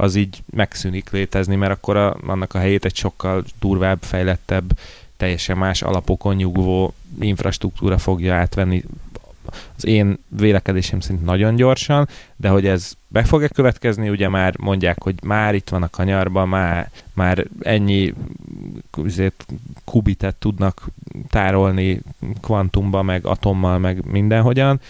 az 0.00 0.14
így 0.14 0.42
megszűnik 0.50 1.10
létezni, 1.10 1.56
mert 1.56 1.72
akkor 1.72 1.96
a, 1.96 2.16
annak 2.26 2.54
a 2.54 2.58
helyét 2.58 2.84
egy 2.84 2.96
sokkal 2.96 3.44
durvább, 3.60 3.98
fejlettebb, 4.00 4.78
teljesen 5.16 5.58
más 5.58 5.82
alapokon 5.82 6.34
nyugvó 6.34 6.94
infrastruktúra 7.20 7.98
fogja 7.98 8.34
átvenni 8.34 8.84
az 9.76 9.86
én 9.86 10.18
vélekedésem 10.28 11.00
szerint 11.00 11.24
nagyon 11.24 11.54
gyorsan, 11.54 12.08
de 12.36 12.48
hogy 12.48 12.66
ez 12.66 12.92
be 13.08 13.24
fog-e 13.24 13.48
következni, 13.48 14.08
ugye 14.08 14.28
már 14.28 14.58
mondják, 14.58 15.02
hogy 15.02 15.14
már 15.22 15.54
itt 15.54 15.68
van 15.68 15.82
a 15.82 15.90
kanyarban, 15.90 16.48
már, 16.48 16.90
már 17.12 17.46
ennyi 17.60 18.14
azért, 18.90 19.46
kubitet 19.84 20.34
tudnak 20.34 20.86
tárolni 21.28 22.00
kvantumba, 22.40 23.02
meg 23.02 23.26
atommal, 23.26 23.78
meg 23.78 24.04
mindenhogyan. 24.04 24.80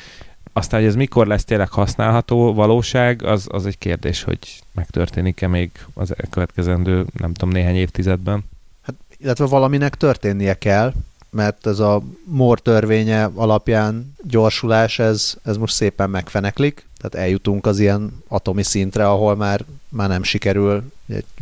Aztán, 0.58 0.80
hogy 0.80 0.88
ez 0.88 0.94
mikor 0.94 1.26
lesz 1.26 1.44
tényleg 1.44 1.68
használható 1.68 2.54
valóság, 2.54 3.22
az, 3.22 3.46
az 3.48 3.66
egy 3.66 3.78
kérdés, 3.78 4.22
hogy 4.22 4.38
megtörténik-e 4.72 5.46
még 5.46 5.70
az 5.94 6.14
következendő, 6.30 7.06
nem 7.12 7.32
tudom, 7.32 7.54
néhány 7.54 7.76
évtizedben. 7.76 8.44
Hát, 8.82 8.94
illetve 9.18 9.46
valaminek 9.46 9.94
történnie 9.94 10.54
kell, 10.54 10.92
mert 11.30 11.66
ez 11.66 11.78
a 11.78 12.02
Moore 12.24 12.60
törvénye 12.60 13.30
alapján 13.34 14.14
gyorsulás, 14.22 14.98
ez, 14.98 15.34
ez 15.42 15.56
most 15.56 15.74
szépen 15.74 16.10
megfeneklik, 16.10 16.86
tehát 16.96 17.26
eljutunk 17.26 17.66
az 17.66 17.78
ilyen 17.78 18.22
atomi 18.28 18.62
szintre, 18.62 19.08
ahol 19.08 19.36
már, 19.36 19.64
már 19.88 20.08
nem 20.08 20.22
sikerül 20.22 20.82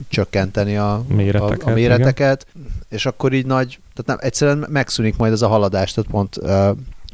csökkenteni 0.08 0.76
a 0.76 1.04
Méreteket, 1.08 1.62
a, 1.62 1.70
a 1.70 1.74
méreteket, 1.74 2.46
és 2.88 3.06
akkor 3.06 3.32
így 3.32 3.46
nagy, 3.46 3.78
tehát 3.94 4.06
nem, 4.06 4.16
egyszerűen 4.20 4.66
megszűnik 4.70 5.16
majd 5.16 5.32
ez 5.32 5.42
a 5.42 5.48
haladás, 5.48 5.92
tehát 5.92 6.10
pont 6.10 6.36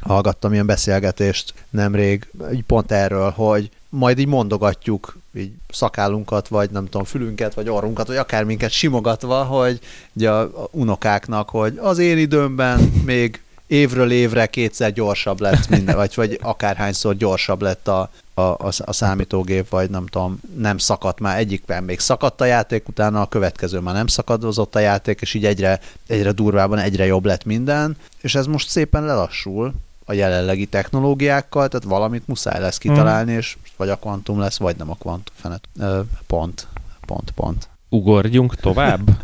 hallgattam 0.05 0.53
ilyen 0.53 0.65
beszélgetést 0.65 1.53
nemrég, 1.69 2.27
így 2.53 2.63
pont 2.63 2.91
erről, 2.91 3.29
hogy 3.29 3.69
majd 3.89 4.19
így 4.19 4.27
mondogatjuk 4.27 5.17
így 5.35 5.51
szakállunkat, 5.69 6.47
vagy 6.47 6.69
nem 6.69 6.85
tudom, 6.85 7.03
fülünket, 7.03 7.53
vagy 7.53 7.69
orrunkat, 7.69 8.07
vagy 8.07 8.17
akárminket 8.17 8.71
simogatva, 8.71 9.43
hogy 9.43 9.79
ugye 10.13 10.29
a 10.29 10.67
unokáknak, 10.71 11.49
hogy 11.49 11.77
az 11.77 11.97
én 11.97 12.17
időmben 12.17 12.79
még 13.05 13.41
évről 13.67 14.11
évre 14.11 14.45
kétszer 14.45 14.93
gyorsabb 14.93 15.39
lett 15.39 15.69
minden, 15.69 15.95
vagy, 15.95 16.13
vagy 16.15 16.39
akárhányszor 16.41 17.15
gyorsabb 17.15 17.61
lett 17.61 17.87
a, 17.87 18.09
a, 18.33 18.41
a, 18.41 18.71
a 18.77 18.93
számítógép, 18.93 19.69
vagy 19.69 19.89
nem 19.89 20.05
tudom, 20.05 20.39
nem 20.57 20.77
szakadt 20.77 21.19
már, 21.19 21.37
egyikben 21.37 21.83
még 21.83 21.99
szakadt 21.99 22.41
a 22.41 22.45
játék, 22.45 22.87
utána 22.87 23.21
a 23.21 23.27
következő 23.27 23.79
már 23.79 23.93
nem 23.93 24.07
szakadozott 24.07 24.75
a 24.75 24.79
játék, 24.79 25.21
és 25.21 25.33
így 25.33 25.45
egyre, 25.45 25.79
egyre 26.07 26.31
durvában, 26.31 26.79
egyre 26.79 27.05
jobb 27.05 27.25
lett 27.25 27.45
minden, 27.45 27.97
és 28.21 28.35
ez 28.35 28.45
most 28.45 28.69
szépen 28.69 29.05
lelassul 29.05 29.73
a 30.05 30.13
jelenlegi 30.13 30.65
technológiákkal, 30.65 31.67
tehát 31.67 31.85
valamit 31.85 32.27
muszáj 32.27 32.59
lesz 32.59 32.77
kitalálni, 32.77 33.33
mm. 33.33 33.37
és 33.37 33.57
vagy 33.77 33.89
a 33.89 33.95
kvantum 33.95 34.39
lesz, 34.39 34.57
vagy 34.57 34.75
nem 34.75 34.89
a 34.89 34.95
kvantum, 34.95 35.35
fenet. 35.35 35.67
Ö, 35.79 35.99
pont, 36.27 36.67
pont, 37.05 37.31
pont. 37.31 37.69
Ugorjunk 37.89 38.55
tovább? 38.55 39.09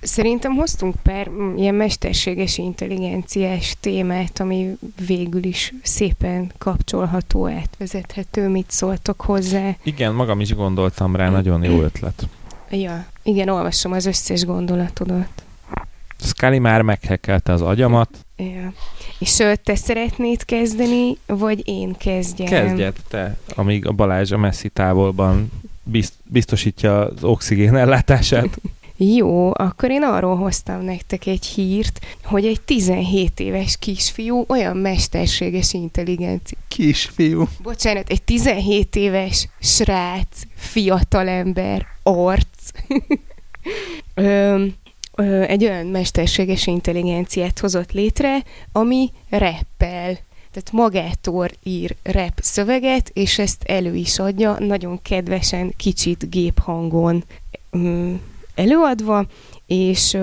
Szerintem 0.00 0.54
hoztunk 0.54 0.94
pár 1.02 1.28
mm, 1.28 1.56
ilyen 1.56 1.74
mesterséges 1.74 2.58
intelligenciás 2.58 3.76
témát, 3.80 4.40
ami 4.40 4.76
végül 5.06 5.44
is 5.44 5.74
szépen 5.82 6.52
kapcsolható, 6.58 7.48
átvezethető. 7.48 8.48
Mit 8.48 8.70
szóltok 8.70 9.20
hozzá? 9.20 9.76
Igen, 9.82 10.14
magam 10.14 10.40
is 10.40 10.54
gondoltam 10.54 11.16
rá, 11.16 11.30
nagyon 11.30 11.64
jó 11.64 11.82
ötlet. 11.82 12.26
Ja, 12.70 13.06
igen, 13.22 13.48
olvasom 13.48 13.92
az 13.92 14.06
összes 14.06 14.44
gondolatodat. 14.44 15.42
Scully 16.20 16.58
már 16.58 16.82
meghekkelte 16.82 17.52
az 17.52 17.62
agyamat. 17.62 18.26
Ja. 18.36 18.72
És 19.18 19.42
te 19.62 19.74
szeretnéd 19.74 20.44
kezdeni, 20.44 21.16
vagy 21.26 21.68
én 21.68 21.96
kezdjem? 21.96 22.48
Kezdjed 22.48 22.96
te, 23.08 23.38
amíg 23.54 23.86
a 23.86 23.92
Balázs 23.92 24.32
a 24.32 24.38
messzi 24.38 24.68
távolban 24.68 25.50
bizt, 25.82 26.12
biztosítja 26.24 27.06
az 27.06 27.24
oxigén 27.24 27.76
ellátását. 27.76 28.58
Jó, 29.00 29.50
akkor 29.54 29.90
én 29.90 30.02
arról 30.02 30.36
hoztam 30.36 30.84
nektek 30.84 31.26
egy 31.26 31.46
hírt, 31.46 32.00
hogy 32.24 32.46
egy 32.46 32.60
17 32.60 33.40
éves 33.40 33.76
kisfiú 33.78 34.44
olyan 34.48 34.76
mesterséges 34.76 35.72
intelligencia. 35.72 36.58
Kisfiú. 36.68 37.48
Bocsánat, 37.62 38.08
egy 38.08 38.22
17 38.22 38.96
éves 38.96 39.48
srác, 39.60 40.42
fiatalember, 40.54 41.86
arc. 42.02 42.70
ö, 44.14 44.64
egy 45.26 45.64
olyan 45.64 45.86
mesterséges 45.86 46.66
intelligenciát 46.66 47.58
hozott 47.58 47.92
létre, 47.92 48.42
ami 48.72 49.10
reppel. 49.28 50.18
Tehát 50.50 50.72
magától 50.72 51.48
ír 51.62 51.96
rap 52.02 52.32
szöveget, 52.40 53.10
és 53.12 53.38
ezt 53.38 53.62
elő 53.62 53.94
is 53.94 54.18
adja, 54.18 54.56
nagyon 54.58 55.02
kedvesen, 55.02 55.74
kicsit 55.76 56.30
géphangon 56.30 57.24
előadva, 58.54 59.26
és 59.68 60.14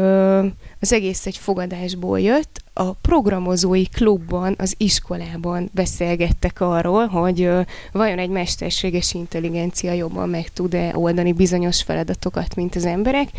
az 0.80 0.94
egész 0.94 1.26
egy 1.26 1.38
fogadásból 1.38 2.20
jött. 2.20 2.64
A 2.74 2.94
programozói 2.94 3.86
klubban, 3.86 4.56
az 4.58 4.74
iskolában 4.78 5.70
beszélgettek 5.74 6.62
arról, 6.62 7.08
hogy 7.08 7.42
ö, 7.42 7.62
vajon 7.92 8.20
egy 8.20 8.30
mesterséges 8.30 9.14
intelligencia 9.14 9.92
jobban 9.92 10.30
meg 10.30 10.50
tud-e 10.50 10.92
oldani 10.98 11.34
bizonyos 11.34 11.84
feladatokat, 11.84 12.56
mint 12.56 12.76
az 12.76 12.86
emberek. 12.86 13.30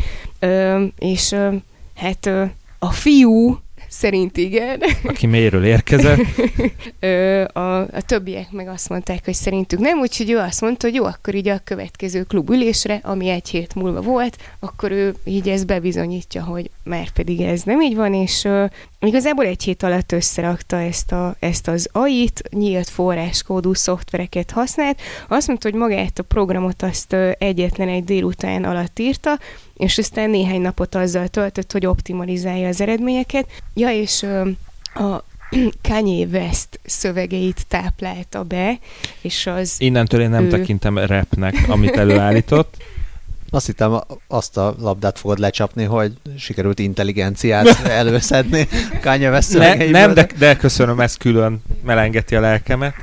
És 0.97 1.35
hát 1.95 2.25
a 2.79 2.91
fiú 2.91 3.59
szerint 3.87 4.37
igen. 4.37 4.81
Aki 5.03 5.25
mélyről 5.25 5.65
érkezett. 5.65 6.19
Ö, 6.99 7.43
a, 7.53 7.79
a 7.79 8.01
többiek 8.05 8.51
meg 8.51 8.67
azt 8.67 8.89
mondták, 8.89 9.25
hogy 9.25 9.33
szerintük 9.33 9.79
nem, 9.79 9.99
úgyhogy 9.99 10.31
ő 10.31 10.37
azt 10.37 10.61
mondta, 10.61 10.87
hogy 10.87 10.95
jó, 10.95 11.05
akkor 11.05 11.35
így 11.35 11.47
a 11.47 11.59
következő 11.63 12.23
klubülésre, 12.23 12.99
ami 13.03 13.29
egy 13.29 13.49
hét 13.49 13.75
múlva 13.75 14.01
volt, 14.01 14.37
akkor 14.59 14.91
ő 14.91 15.15
így 15.23 15.49
ezt 15.49 15.65
bebizonyítja, 15.65 16.43
hogy 16.43 16.69
már 16.83 17.09
pedig 17.09 17.41
ez 17.41 17.61
nem 17.63 17.81
így 17.81 17.95
van, 17.95 18.13
és 18.13 18.43
ö, 18.43 18.65
igazából 18.99 19.45
egy 19.45 19.63
hét 19.63 19.83
alatt 19.83 20.11
összerakta 20.11 20.79
ezt, 20.79 21.11
a, 21.11 21.35
ezt 21.39 21.67
az 21.67 21.89
AI-t, 21.91 22.41
nyílt 22.49 22.89
forráskódú 22.89 23.73
szoftvereket 23.73 24.51
használt. 24.51 25.01
Azt 25.27 25.47
mondta, 25.47 25.69
hogy 25.69 25.79
magát 25.79 26.19
a 26.19 26.23
programot 26.23 26.81
azt 26.81 27.15
egyetlen 27.37 27.87
egy 27.87 28.03
délután 28.03 28.63
alatt 28.63 28.99
írta, 28.99 29.39
és 29.77 29.97
aztán 29.97 30.29
néhány 30.29 30.61
napot 30.61 30.95
azzal 30.95 31.27
töltött, 31.27 31.71
hogy 31.71 31.85
optimalizálja 31.85 32.67
az 32.67 32.81
eredményeket. 32.81 33.47
Ja, 33.73 33.89
és 33.89 34.21
ö, 34.21 34.49
a 34.93 35.23
Kanye 35.89 36.25
West 36.25 36.79
szövegeit 36.85 37.65
táplálta 37.67 38.43
be, 38.43 38.79
és 39.21 39.47
az... 39.47 39.75
Innentől 39.77 40.21
én 40.21 40.29
nem 40.29 40.43
Ő. 40.43 40.47
tekintem 40.47 40.97
rapnek, 40.97 41.55
amit 41.67 41.97
előállított. 41.97 42.75
Azt 43.49 43.65
hittem, 43.65 43.99
azt 44.27 44.57
a 44.57 44.75
labdát 44.79 45.19
fogod 45.19 45.39
lecsapni, 45.39 45.83
hogy 45.83 46.13
sikerült 46.37 46.79
intelligenciát 46.79 47.67
előszedni 48.01 48.67
Kanye 49.01 49.29
West 49.29 49.53
Ne, 49.53 49.89
nem, 49.89 50.13
de, 50.13 50.27
de 50.37 50.55
köszönöm, 50.55 50.99
ez 50.99 51.15
külön 51.15 51.61
melengeti 51.83 52.35
a 52.35 52.39
lelkemet. 52.39 52.93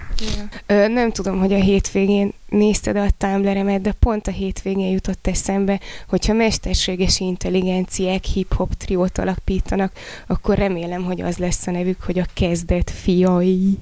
Ö, 0.66 0.88
nem 0.88 1.12
tudom, 1.12 1.38
hogy 1.38 1.52
a 1.52 1.61
hétvégén 1.61 2.33
nézted 2.49 2.97
a 2.97 3.11
Tumblr-emet, 3.18 3.80
de 3.80 3.92
pont 3.92 4.26
a 4.26 4.30
hétvégén 4.30 4.90
jutott 4.92 5.26
eszembe, 5.26 5.80
hogyha 6.09 6.33
mesterséges 6.33 7.21
intelligenciák 7.21 8.25
hip-hop 8.25 8.75
triót 8.75 9.18
alapítanak, 9.18 9.92
akkor 10.26 10.59
remélem, 10.59 11.04
hogy 11.04 11.21
az 11.21 11.37
lesz 11.37 11.66
a 11.66 11.71
nevük, 11.71 12.02
hogy 12.02 12.18
a 12.18 12.26
kezdet 12.35 12.90
fiai. 12.90 13.78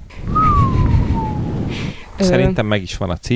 Szerintem 2.19 2.65
meg 2.65 2.81
is 2.81 2.97
van 2.97 3.09
a. 3.09 3.17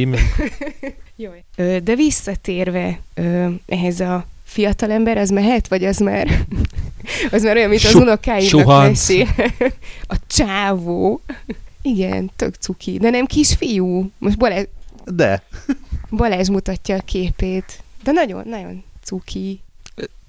Ö, 1.56 1.80
de 1.84 1.96
visszatérve 1.96 3.00
ö, 3.13 3.48
ehhez 3.68 4.00
a 4.00 4.25
fiatalember, 4.44 5.18
az 5.18 5.30
mehet, 5.30 5.68
vagy 5.68 5.86
az 5.86 5.98
már, 5.98 6.27
az 7.32 7.44
már 7.44 7.56
olyan, 7.56 7.70
mint 7.70 7.84
az 7.84 7.96
unokáimnak 7.96 8.50
suhanc. 8.50 9.08
mesél. 9.08 9.27
A 10.08 10.16
csávó. 10.27 11.22
Igen, 11.88 12.32
tök 12.36 12.56
cuki. 12.56 12.98
De 12.98 13.10
nem 13.10 13.25
kisfiú. 13.25 14.10
Most 14.17 14.38
Balázs, 14.38 14.65
De, 15.06 15.44
Balázs 16.10 16.50
mutatja 16.50 16.96
a 16.96 17.01
képét. 17.06 17.84
De 18.03 18.12
nagyon, 18.12 18.48
nagyon 18.48 18.84
cuki. 19.03 19.60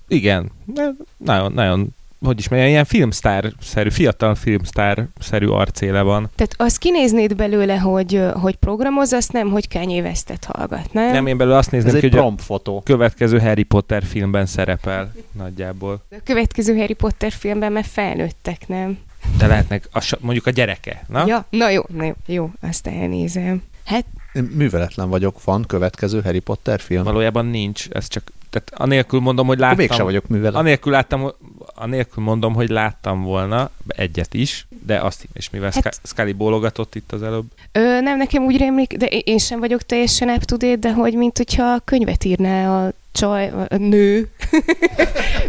Igen, 0.08 0.50
de 0.64 0.90
nagyon, 1.16 1.52
nagyon, 1.52 1.88
hogy 2.20 2.38
is 2.38 2.48
mondjam, 2.48 2.70
ilyen 2.70 2.84
filmsztár-szerű, 2.84 3.90
fiatal 3.90 4.34
filmsztár-szerű 4.34 5.46
arcéle 5.46 6.02
van. 6.02 6.30
Tehát 6.34 6.54
azt 6.56 6.78
kinéznéd 6.78 7.36
belőle, 7.36 7.76
hogy, 7.76 8.22
hogy 8.34 8.56
programoz, 8.56 9.12
azt 9.12 9.32
nem, 9.32 9.50
hogy 9.50 9.68
Kanye 9.68 10.02
Westet 10.02 10.44
hallgat, 10.44 10.92
nem? 10.92 11.12
Nem, 11.12 11.26
én 11.26 11.36
belőle 11.36 11.56
azt 11.56 11.66
ez 11.66 11.72
nézném 11.72 11.94
egy 11.94 12.10
ki, 12.10 12.18
hogy 12.18 12.60
a 12.64 12.82
következő 12.82 13.38
Harry 13.38 13.62
Potter 13.62 14.04
filmben 14.04 14.46
szerepel 14.46 15.12
nagyjából. 15.32 16.02
A 16.10 16.16
következő 16.24 16.76
Harry 16.76 16.94
Potter 16.94 17.32
filmben 17.32 17.72
már 17.72 17.84
felnőttek, 17.84 18.68
nem? 18.68 18.98
De 19.38 19.46
lehetnek 19.46 19.88
a, 19.92 20.16
mondjuk 20.20 20.46
a 20.46 20.50
gyereke, 20.50 21.04
na? 21.08 21.26
Ja, 21.26 21.44
na 21.50 21.68
jó, 21.70 21.82
na 21.88 22.04
jó, 22.04 22.12
jó, 22.26 22.50
azt 22.60 22.86
elnézem. 22.86 23.62
Hát, 23.84 24.04
Én 24.32 24.42
műveletlen 24.42 25.08
vagyok, 25.08 25.44
van 25.44 25.64
következő 25.66 26.20
Harry 26.22 26.38
Potter 26.38 26.80
film. 26.80 27.02
Valójában 27.04 27.46
nincs, 27.46 27.88
ez 27.90 28.08
csak, 28.08 28.32
tehát 28.50 28.72
anélkül 28.74 29.20
mondom, 29.20 29.46
hogy 29.46 29.58
láttam. 29.58 29.76
mégsem 29.76 30.04
vagyok 30.04 30.28
műveletlen. 30.28 30.62
Anélkül 30.62 30.92
láttam, 30.92 31.30
anélkül 31.74 32.22
mondom, 32.24 32.54
hogy 32.54 32.68
láttam 32.68 33.22
volna 33.22 33.70
egyet 33.86 34.34
is, 34.34 34.66
de 34.86 34.98
azt 35.00 35.28
is, 35.32 35.50
mivel 35.50 35.70
Hát- 35.74 36.00
Scully 36.04 36.32
bólogatott 36.32 36.94
itt 36.94 37.12
az 37.12 37.22
előbb. 37.22 37.44
Ö, 37.72 38.00
nem, 38.00 38.16
nekem 38.16 38.42
úgy 38.42 38.56
rémlik, 38.56 38.96
de 38.96 39.06
én- 39.06 39.22
én 39.24 39.38
sem 39.38 39.58
vagyok 39.58 39.82
teljesen 39.82 40.28
up 40.28 40.42
to 40.44 40.56
date, 40.56 40.76
de 40.76 40.92
hogy 40.92 41.14
mint 41.14 41.36
hogyha 41.36 41.78
könyvet 41.84 42.24
írná 42.24 42.84
a 42.86 42.92
csaj, 43.12 43.48
a 43.68 43.76
nő. 43.76 44.28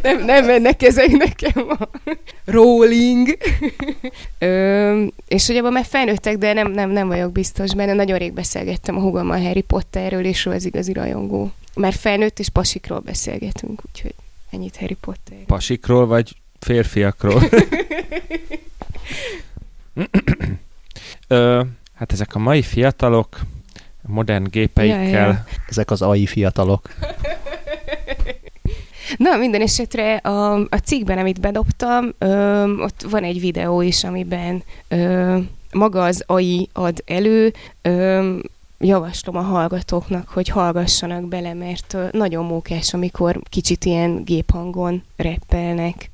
Nem, 0.04 0.26
nem 0.26 0.46
mennek 0.46 0.84
ezek 0.84 1.12
nekem 1.12 1.70
a 1.70 1.90
rolling. 2.46 3.38
Ö, 4.40 5.06
és 5.28 5.48
hogy 5.48 5.56
abban 5.56 5.72
már 5.72 5.86
felnőttek, 5.86 6.38
de 6.38 6.54
nem, 6.54 6.72
nem, 6.72 6.90
nem 6.90 7.08
vagyok 7.08 7.32
biztos 7.32 7.76
benne. 7.76 7.94
Nagyon 7.94 8.18
rég 8.18 8.34
beszélgettem 8.34 8.98
a 8.98 9.02
hugommal 9.02 9.42
Harry 9.42 9.62
Potterről, 9.62 10.26
és 10.26 10.46
ő 10.46 10.52
az 10.52 10.66
igazi 10.66 10.94
rajongó. 10.94 11.52
Már 11.76 11.94
felnőtt 11.94 12.40
és 12.40 12.50
pasikról 12.50 13.00
beszélgetünk, 13.00 13.82
úgyhogy 13.88 14.14
ennyit 14.52 14.78
Harry 14.78 14.98
Potter. 15.02 15.38
Pasikról 15.46 16.08
vagy 16.08 16.36
férfiakról? 16.60 17.44
Ö, 21.28 21.64
hát 21.96 22.12
ezek 22.12 22.36
a 22.36 22.40
mai 22.40 22.62
fiatalok 22.62 23.40
modern 24.10 24.44
gépeikkel, 24.50 25.10
Ja, 25.10 25.28
ja. 25.28 25.46
Ezek 25.70 25.92
az 25.92 26.02
AI 26.02 26.26
fiatalok. 26.26 26.90
Na, 29.18 29.36
minden 29.38 29.62
esetre 29.62 30.16
a, 30.16 30.54
a 30.54 30.78
cikkben, 30.84 31.18
amit 31.18 31.40
bedobtam, 31.40 32.14
ö, 32.18 32.64
ott 32.78 33.06
van 33.10 33.24
egy 33.24 33.40
videó 33.40 33.82
is, 33.82 34.04
amiben 34.04 34.64
ö, 34.88 35.38
maga 35.74 36.04
az 36.04 36.24
AI 36.28 36.70
ad 36.74 37.04
elő. 37.06 37.54
Ö, 37.82 38.38
javaslom 38.80 39.36
a 39.36 39.42
hallgatóknak, 39.42 40.28
hogy 40.28 40.48
hallgassanak 40.48 41.28
bele, 41.28 41.54
mert 41.54 41.98
nagyon 42.12 42.46
mókás, 42.46 42.94
amikor 42.94 43.42
kicsit 43.50 43.86
ilyen 43.86 44.24
géphangon 44.24 45.04
reppelnek. 45.16 46.10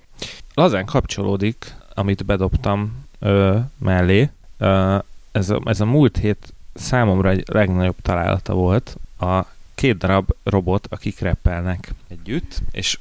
lazán 0.53 0.85
kapcsolódik, 0.85 1.75
amit 1.93 2.25
bedobtam 2.25 3.05
ö, 3.19 3.57
mellé. 3.77 4.29
Ö, 4.57 4.97
ez, 5.31 5.49
a, 5.49 5.61
ez 5.65 5.81
a 5.81 5.85
múlt 5.85 6.17
hét 6.17 6.53
számomra 6.73 7.29
egy 7.29 7.43
legnagyobb 7.47 8.01
találata 8.01 8.53
volt. 8.53 8.97
A 9.19 9.41
két 9.85 9.97
darab 9.97 10.29
robot, 10.43 10.87
akik 10.89 11.19
reppelnek 11.19 11.93
együtt, 12.07 12.61
és 12.71 12.99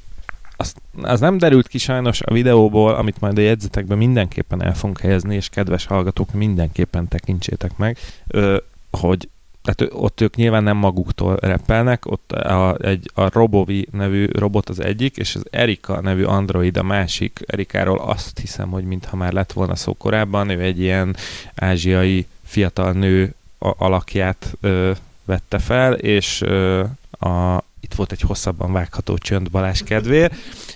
az, 0.57 0.73
az 1.01 1.19
nem 1.19 1.37
derült 1.37 1.67
ki 1.67 1.77
sajnos 1.77 2.21
a 2.21 2.33
videóból, 2.33 2.95
amit 2.95 3.19
majd 3.19 3.37
a 3.37 3.41
jegyzetekben 3.41 3.97
mindenképpen 3.97 4.63
el 4.63 4.75
fogunk 4.75 4.99
helyezni, 4.99 5.35
és 5.35 5.49
kedves 5.49 5.85
hallgatók, 5.85 6.33
mindenképpen 6.33 7.07
tekintsétek 7.07 7.77
meg, 7.77 7.97
ö, 8.27 8.57
hogy 8.91 9.29
tehát 9.61 9.93
ott 9.93 10.21
ők 10.21 10.35
nyilván 10.35 10.63
nem 10.63 10.77
maguktól 10.77 11.37
reppelnek, 11.41 12.05
ott 12.05 12.31
a, 12.31 12.77
egy, 12.81 13.11
a 13.13 13.29
Robovi 13.29 13.87
nevű 13.91 14.27
robot 14.31 14.69
az 14.69 14.79
egyik, 14.79 15.17
és 15.17 15.35
az 15.35 15.45
Erika 15.49 16.01
nevű 16.01 16.23
android 16.23 16.77
a 16.77 16.83
másik. 16.83 17.39
Erikáról 17.45 17.99
azt 17.99 18.39
hiszem, 18.39 18.69
hogy 18.69 18.83
mintha 18.83 19.15
már 19.15 19.33
lett 19.33 19.51
volna 19.51 19.75
szó 19.75 19.93
korábban, 19.93 20.49
ő 20.49 20.61
egy 20.61 20.79
ilyen 20.79 21.15
ázsiai 21.55 22.27
fiatal 22.43 22.91
nő 22.91 23.33
alakját 23.57 24.57
vette 25.25 25.59
fel, 25.59 25.93
és 25.93 26.41
a, 27.19 27.57
itt 27.79 27.93
volt 27.95 28.11
egy 28.11 28.21
hosszabban 28.21 28.73
vágható 28.73 29.17
csönd 29.17 29.51
Balázs 29.51 29.81
kedvéért, 29.81 30.35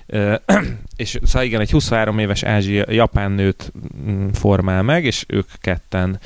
és 0.96 1.20
szóval 1.24 1.48
igen, 1.48 1.62
egy 1.62 1.72
23 1.72 2.20
éves 2.20 2.44
ázsia, 2.44 2.86
japán 2.92 3.32
nőt 3.32 3.72
mm, 4.10 4.28
formál 4.28 4.84
meg, 4.84 5.06
és 5.06 5.26
ők 5.28 5.50
ketten 5.60 6.20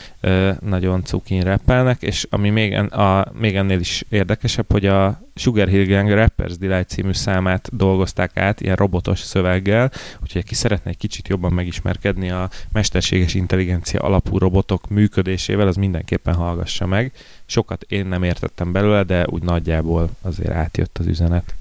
nagyon 0.60 1.04
cukin 1.04 1.42
rappelnek, 1.42 2.02
és 2.02 2.28
ami 2.30 2.50
még, 2.50 2.74
en, 2.74 2.86
a, 2.86 3.26
még 3.40 3.56
ennél 3.56 3.80
is 3.80 4.04
érdekesebb, 4.10 4.72
hogy 4.72 4.86
a 4.86 5.22
Sugar 5.36 5.68
Hill 5.68 5.86
Gang 5.86 6.10
Rappers 6.10 6.58
Delight 6.58 6.90
című 6.90 7.14
számát 7.14 7.70
dolgozták 7.76 8.38
át 8.38 8.62
ilyen 8.62 8.76
robotos 8.76 9.20
szöveggel, 9.20 9.92
úgyhogy 10.22 10.42
aki 10.46 10.56
szeretne 10.56 10.90
egy 10.90 10.98
kicsit 10.98 11.28
jobban 11.28 11.54
megismerkedni 11.54 12.30
a 12.30 12.50
mesterséges 12.72 13.34
intelligencia 13.34 14.00
alapú 14.00 14.38
robotok 14.38 14.90
működésével, 14.90 15.68
az 15.68 15.76
mindenképpen 15.76 16.34
hallgassa 16.34 16.86
meg. 16.86 17.12
Sokat 17.46 17.86
én 17.88 18.06
nem 18.06 18.24
értettem 18.24 18.72
belőle, 18.72 19.04
de 19.04 19.26
úgy 19.30 19.44
nagyjából 19.44 20.10
azért 20.22 20.52
átjött 20.52 20.98
az 20.98 21.06
üzenet. 21.06 21.54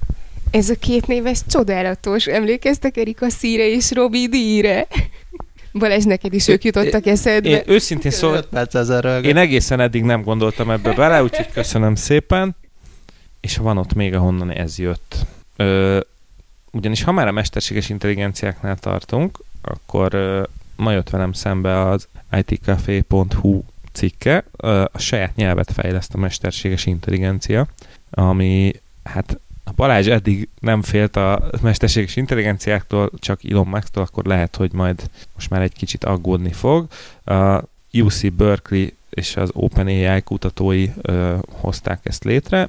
Ez 0.52 0.70
a 0.70 0.74
két 0.74 1.06
név, 1.06 1.26
ez 1.26 1.46
csodálatos. 1.46 2.26
Emlékeztek 2.26 2.96
Erika 2.96 3.28
Szíre 3.28 3.68
és 3.68 3.90
Robi 3.90 4.28
Díre? 4.28 4.86
Balázs, 5.72 6.04
neked 6.04 6.32
is 6.32 6.48
ők 6.48 6.64
jutottak 6.64 7.06
eszedbe. 7.06 7.48
Én 7.48 7.62
őszintén 7.66 8.10
Szóval... 8.10 8.36
5 8.36 8.46
perc 8.46 8.74
ezzel 8.74 9.24
én 9.24 9.36
egészen 9.36 9.80
eddig 9.80 10.02
nem 10.02 10.22
gondoltam 10.22 10.70
ebbe 10.70 10.92
bele, 10.92 11.22
úgyhogy 11.22 11.50
köszönöm 11.52 11.94
szépen. 11.94 12.56
És 13.40 13.56
van 13.56 13.78
ott 13.78 13.94
még, 13.94 14.14
ahonnan 14.14 14.50
ez 14.50 14.78
jött. 14.78 15.16
Ö, 15.56 16.00
ugyanis 16.72 17.02
ha 17.02 17.12
már 17.12 17.26
a 17.26 17.32
mesterséges 17.32 17.88
intelligenciáknál 17.88 18.76
tartunk, 18.76 19.38
akkor 19.62 20.14
ö, 20.14 20.42
ma 20.76 20.92
jött 20.92 21.10
velem 21.10 21.32
szembe 21.32 21.80
az 21.80 22.08
itcafé.hu 22.46 23.62
cikke, 23.92 24.44
ö, 24.56 24.84
a 24.92 24.98
saját 24.98 25.36
nyelvet 25.36 25.72
fejleszt 25.72 26.14
a 26.14 26.18
mesterséges 26.18 26.86
intelligencia, 26.86 27.66
ami 28.10 28.72
hát 29.02 29.40
Balázs 29.76 30.06
eddig 30.06 30.48
nem 30.61 30.82
félt 30.82 31.16
a 31.16 31.50
mesterséges 31.62 32.16
intelligenciáktól, 32.16 33.11
csak 33.18 33.44
Elon 33.50 33.66
Musk-tól, 33.66 34.02
akkor 34.02 34.24
lehet, 34.24 34.56
hogy 34.56 34.72
majd 34.72 35.11
most 35.35 35.50
már 35.50 35.62
egy 35.62 35.72
kicsit 35.72 36.04
aggódni 36.04 36.52
fog. 36.52 36.87
A 37.24 37.62
UC 37.92 38.32
Berkeley 38.32 38.87
és 39.11 39.37
az 39.37 39.50
OpenAI 39.52 40.22
kutatói 40.22 40.88
ö, 41.02 41.37
hozták 41.50 42.00
ezt 42.02 42.24
létre, 42.24 42.68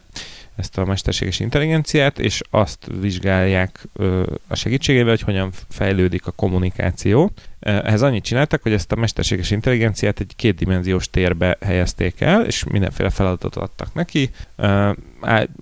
ezt 0.55 0.77
a 0.77 0.85
mesterséges 0.85 1.39
intelligenciát, 1.39 2.19
és 2.19 2.41
azt 2.49 2.87
vizsgálják 2.99 3.87
ö, 3.93 4.23
a 4.47 4.55
segítségével, 4.55 5.09
hogy 5.09 5.21
hogyan 5.21 5.51
fejlődik 5.69 6.27
a 6.27 6.31
kommunikáció. 6.31 7.31
Ehhez 7.59 8.01
annyit 8.01 8.23
csináltak, 8.23 8.61
hogy 8.61 8.73
ezt 8.73 8.91
a 8.91 8.95
mesterséges 8.95 9.51
intelligenciát 9.51 10.19
egy 10.19 10.33
kétdimenziós 10.35 11.09
térbe 11.09 11.57
helyezték 11.61 12.21
el, 12.21 12.45
és 12.45 12.63
mindenféle 12.63 13.09
feladatot 13.09 13.55
adtak 13.55 13.93
neki. 13.93 14.29
Ö, 14.55 14.91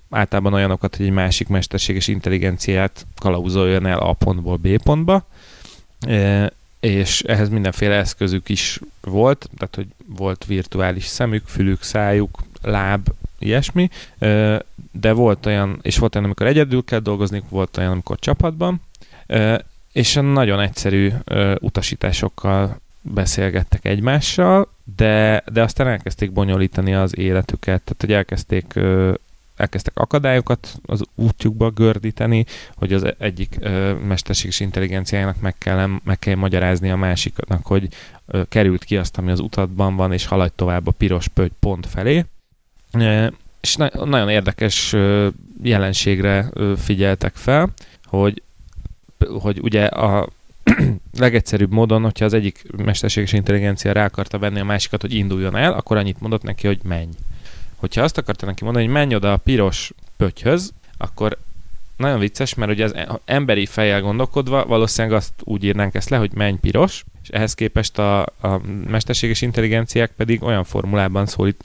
Általában 0.09 0.53
olyanokat, 0.53 0.95
hogy 0.95 1.05
egy 1.05 1.11
másik 1.11 1.47
mesterséges 1.47 2.07
intelligenciát 2.07 3.05
kalauzoljon 3.15 3.85
el 3.85 3.97
A 3.97 4.13
pontból 4.13 4.57
B 4.57 4.81
pontba, 4.83 5.27
Ö, 6.07 6.45
és 6.79 7.21
ehhez 7.21 7.49
mindenféle 7.49 7.95
eszközük 7.95 8.49
is 8.49 8.79
volt, 9.01 9.49
tehát 9.57 9.75
hogy 9.75 9.87
volt 10.05 10.45
virtuális 10.45 11.05
szemük, 11.05 11.43
fülük, 11.45 11.83
szájuk, 11.83 12.39
láb, 12.61 13.07
ilyesmi, 13.41 13.89
de 14.91 15.11
volt 15.11 15.45
olyan, 15.45 15.79
és 15.81 15.97
volt 15.97 16.15
olyan, 16.15 16.25
amikor 16.25 16.47
egyedül 16.47 16.83
kell 16.83 16.99
dolgozni, 16.99 17.43
volt 17.49 17.77
olyan, 17.77 17.91
amikor 17.91 18.19
csapatban, 18.19 18.81
és 19.91 20.13
nagyon 20.13 20.59
egyszerű 20.59 21.11
utasításokkal 21.59 22.79
beszélgettek 23.01 23.85
egymással, 23.85 24.67
de, 24.95 25.43
de 25.53 25.61
aztán 25.61 25.87
elkezdték 25.87 26.31
bonyolítani 26.31 26.93
az 26.93 27.17
életüket, 27.17 27.81
tehát 27.81 28.01
hogy 28.01 28.13
elkezdték 28.13 28.79
elkezdtek 29.61 29.97
akadályokat 29.97 30.79
az 30.85 31.03
útjukba 31.15 31.69
gördíteni, 31.69 32.45
hogy 32.75 32.93
az 32.93 33.13
egyik 33.17 33.55
ö, 33.59 33.93
mesterséges 33.93 34.59
intelligenciájának 34.59 35.41
meg 35.41 35.57
kell, 35.57 35.89
meg 36.03 36.19
kell 36.19 36.35
magyarázni 36.35 36.91
a 36.91 36.95
másiknak, 36.95 37.65
hogy 37.65 37.87
ö, 38.25 38.41
került 38.49 38.83
ki 38.83 38.97
azt, 38.97 39.17
ami 39.17 39.31
az 39.31 39.39
utatban 39.39 39.95
van, 39.95 40.13
és 40.13 40.25
haladj 40.25 40.53
tovább 40.55 40.87
a 40.87 40.91
piros 40.91 41.27
pöty 41.27 41.51
pont 41.59 41.85
felé. 41.85 42.25
És 43.61 43.75
na- 43.75 44.05
nagyon 44.05 44.29
érdekes 44.29 44.95
jelenségre 45.63 46.51
figyeltek 46.77 47.35
fel, 47.35 47.69
hogy, 48.05 48.41
hogy 49.39 49.59
ugye 49.61 49.85
a 49.85 50.29
legegyszerűbb 51.17 51.71
módon, 51.71 52.01
hogyha 52.01 52.25
az 52.25 52.33
egyik 52.33 52.63
mesterséges 52.77 53.33
intelligencia 53.33 53.91
rá 53.91 54.05
akarta 54.05 54.39
venni 54.39 54.59
a 54.59 54.63
másikat, 54.63 55.01
hogy 55.01 55.13
induljon 55.13 55.55
el, 55.55 55.73
akkor 55.73 55.97
annyit 55.97 56.21
mondott 56.21 56.43
neki, 56.43 56.67
hogy 56.67 56.79
menj. 56.83 57.09
Hogyha 57.75 58.01
azt 58.01 58.17
akarta 58.17 58.45
neki 58.45 58.63
mondani, 58.63 58.85
hogy 58.85 58.93
menj 58.93 59.15
oda 59.15 59.33
a 59.33 59.37
piros 59.37 59.91
pöttyhöz, 60.17 60.73
akkor 60.97 61.37
nagyon 62.01 62.19
vicces, 62.19 62.53
mert 62.53 62.71
ugye 62.71 62.83
az 62.83 62.95
emberi 63.25 63.65
fejjel 63.65 64.01
gondolkodva 64.01 64.65
valószínűleg 64.65 65.17
azt 65.17 65.33
úgy 65.43 65.63
írnánk 65.63 65.95
ezt 65.95 66.09
le, 66.09 66.17
hogy 66.17 66.31
menj 66.33 66.57
piros, 66.57 67.03
és 67.23 67.29
ehhez 67.29 67.53
képest 67.53 67.97
a, 67.97 68.21
a 68.21 68.61
mesterséges 68.87 69.41
intelligenciák 69.41 70.11
pedig 70.17 70.43
olyan 70.43 70.63
formulában 70.63 71.25
szólít, 71.25 71.63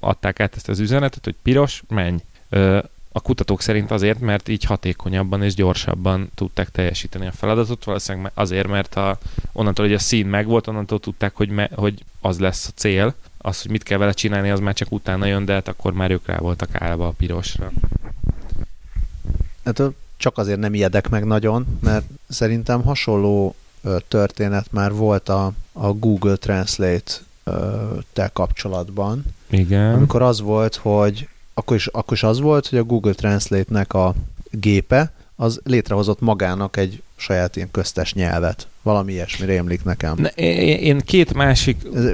adták 0.00 0.40
át 0.40 0.56
ezt 0.56 0.68
az 0.68 0.80
üzenetet, 0.80 1.24
hogy 1.24 1.34
piros, 1.42 1.82
menj. 1.88 2.16
Ö, 2.48 2.78
a 3.12 3.20
kutatók 3.20 3.60
szerint 3.60 3.90
azért, 3.90 4.20
mert 4.20 4.48
így 4.48 4.64
hatékonyabban 4.64 5.42
és 5.42 5.54
gyorsabban 5.54 6.30
tudták 6.34 6.70
teljesíteni 6.70 7.26
a 7.26 7.32
feladatot, 7.32 7.84
valószínűleg 7.84 8.32
azért, 8.34 8.68
mert 8.68 8.94
a, 8.94 9.18
onnantól, 9.52 9.84
hogy 9.84 9.94
a 9.94 9.98
szín 9.98 10.26
megvolt, 10.26 10.66
onnantól 10.66 11.00
tudták, 11.00 11.34
hogy, 11.34 11.48
me, 11.48 11.70
hogy 11.74 12.04
az 12.20 12.38
lesz 12.38 12.66
a 12.66 12.70
cél, 12.74 13.14
az, 13.38 13.62
hogy 13.62 13.70
mit 13.70 13.82
kell 13.82 13.98
vele 13.98 14.12
csinálni, 14.12 14.50
az 14.50 14.60
már 14.60 14.74
csak 14.74 14.92
utána 14.92 15.26
jön, 15.26 15.44
de 15.44 15.52
hát 15.52 15.68
akkor 15.68 15.92
már 15.92 16.10
ők 16.10 16.26
rá 16.26 16.38
voltak 16.38 16.68
állva 16.74 17.06
a 17.06 17.14
pirosra. 17.16 17.72
Hát 19.66 19.82
csak 20.16 20.38
azért 20.38 20.58
nem 20.58 20.74
ijedek 20.74 21.08
meg 21.08 21.24
nagyon, 21.24 21.78
mert 21.80 22.04
szerintem 22.28 22.82
hasonló 22.82 23.54
történet 24.08 24.72
már 24.72 24.92
volt 24.92 25.28
a, 25.28 25.52
a 25.72 25.92
Google 25.92 26.36
Translate-tel 26.36 28.30
kapcsolatban. 28.32 29.24
Igen. 29.50 29.94
Amikor 29.94 30.22
az 30.22 30.40
volt, 30.40 30.76
hogy 30.76 31.28
akkor 31.54 31.76
is, 31.76 31.86
akkor 31.86 32.12
is 32.12 32.22
az 32.22 32.40
volt, 32.40 32.66
hogy 32.66 32.78
a 32.78 32.84
Google 32.84 33.12
Translate-nek 33.12 33.92
a 33.92 34.14
gépe 34.50 35.12
az 35.36 35.60
létrehozott 35.64 36.20
magának 36.20 36.76
egy 36.76 37.02
saját 37.16 37.56
ilyen 37.56 37.70
köztes 37.70 38.14
nyelvet. 38.14 38.66
Valami 38.82 39.12
ilyesmi 39.12 39.46
rémlik 39.46 39.84
nekem. 39.84 40.14
Ne, 40.18 40.28
én 40.28 40.98
két 40.98 41.34
másik 41.34 41.82
Ez... 41.94 42.04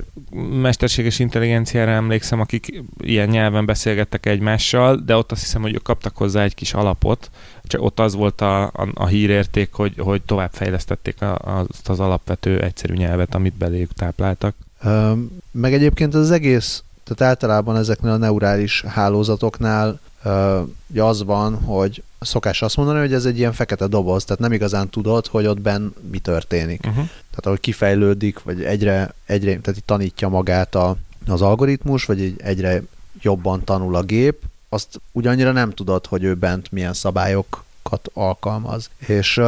mesterséges 0.50 1.18
intelligenciára 1.18 1.90
emlékszem, 1.90 2.40
akik 2.40 2.82
ilyen 3.00 3.28
nyelven 3.28 3.66
beszélgettek 3.66 4.26
egymással, 4.26 4.96
de 4.96 5.16
ott 5.16 5.32
azt 5.32 5.40
hiszem, 5.40 5.62
hogy 5.62 5.74
ők 5.74 5.82
kaptak 5.82 6.16
hozzá 6.16 6.42
egy 6.42 6.54
kis 6.54 6.74
alapot, 6.74 7.30
csak 7.62 7.82
ott 7.82 8.00
az 8.00 8.14
volt 8.14 8.40
a, 8.40 8.62
a, 8.62 8.88
a 8.94 9.06
hírérték, 9.06 9.72
hogy, 9.72 9.94
hogy 9.98 10.22
továbbfejlesztették 10.22 11.22
a, 11.22 11.34
azt 11.34 11.88
az 11.88 12.00
alapvető 12.00 12.60
egyszerű 12.60 12.94
nyelvet, 12.94 13.34
amit 13.34 13.54
beléjük 13.54 13.92
tápláltak. 13.92 14.54
Ö, 14.82 15.12
meg 15.50 15.74
egyébként 15.74 16.14
az 16.14 16.30
egész, 16.30 16.82
tehát 17.04 17.32
általában 17.32 17.76
ezeknél 17.76 18.12
a 18.12 18.16
neurális 18.16 18.82
hálózatoknál 18.86 20.00
ö, 20.22 20.60
az 20.96 21.24
van, 21.24 21.54
hogy 21.54 22.02
szokás 22.24 22.62
azt 22.62 22.76
mondani, 22.76 22.98
hogy 22.98 23.12
ez 23.12 23.24
egy 23.24 23.38
ilyen 23.38 23.52
fekete 23.52 23.86
doboz, 23.86 24.24
tehát 24.24 24.40
nem 24.40 24.52
igazán 24.52 24.88
tudod, 24.88 25.26
hogy 25.26 25.46
ott 25.46 25.60
benn 25.60 25.88
mi 26.10 26.18
történik. 26.18 26.80
Uh-huh. 26.80 26.94
Tehát 27.04 27.46
ahogy 27.46 27.60
kifejlődik, 27.60 28.42
vagy 28.42 28.62
egyre, 28.62 29.14
egyre 29.26 29.58
tehát 29.58 29.76
így 29.76 29.84
tanítja 29.84 30.28
magát 30.28 30.74
a, 30.74 30.96
az 31.26 31.42
algoritmus, 31.42 32.04
vagy 32.04 32.34
egyre 32.38 32.82
jobban 33.20 33.64
tanul 33.64 33.96
a 33.96 34.02
gép, 34.02 34.42
azt 34.68 35.00
ugyannyira 35.12 35.52
nem 35.52 35.70
tudod, 35.70 36.06
hogy 36.06 36.24
ő 36.24 36.34
bent 36.34 36.72
milyen 36.72 36.92
szabályokat 36.92 38.10
alkalmaz. 38.12 38.90
És 39.06 39.40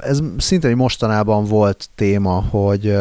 ez 0.00 0.20
szintén 0.38 0.76
mostanában 0.76 1.44
volt 1.44 1.88
téma, 1.94 2.40
hogy 2.40 2.96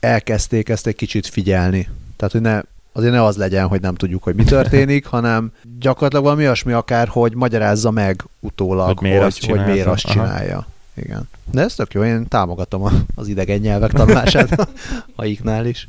elkezdték 0.00 0.68
ezt 0.68 0.86
egy 0.86 0.96
kicsit 0.96 1.26
figyelni. 1.26 1.88
Tehát, 2.16 2.32
hogy 2.32 2.40
ne, 2.40 2.60
azért 2.92 3.12
ne 3.12 3.24
az 3.24 3.36
legyen, 3.36 3.66
hogy 3.66 3.80
nem 3.80 3.94
tudjuk, 3.94 4.22
hogy 4.22 4.34
mi 4.34 4.44
történik, 4.44 5.06
hanem 5.06 5.52
gyakorlatilag 5.78 6.24
valami 6.24 6.42
olyasmi 6.42 6.72
akár, 6.72 7.08
hogy 7.08 7.34
magyarázza 7.34 7.90
meg 7.90 8.24
utólag, 8.40 8.86
hogy 8.86 9.00
miért, 9.00 9.18
hogy, 9.18 9.26
azt, 9.26 9.44
hogy 9.44 9.64
miért 9.64 9.86
azt 9.86 10.06
csinálja. 10.06 10.66
Igen. 10.94 11.28
De 11.50 11.62
ez 11.62 11.74
tök 11.74 11.92
jó, 11.92 12.04
én 12.04 12.28
támogatom 12.28 13.06
az 13.14 13.28
idegen 13.28 13.58
nyelvek 13.58 13.92
tanulását 13.92 14.68
a 15.16 15.24
iknál 15.24 15.66
is. 15.66 15.88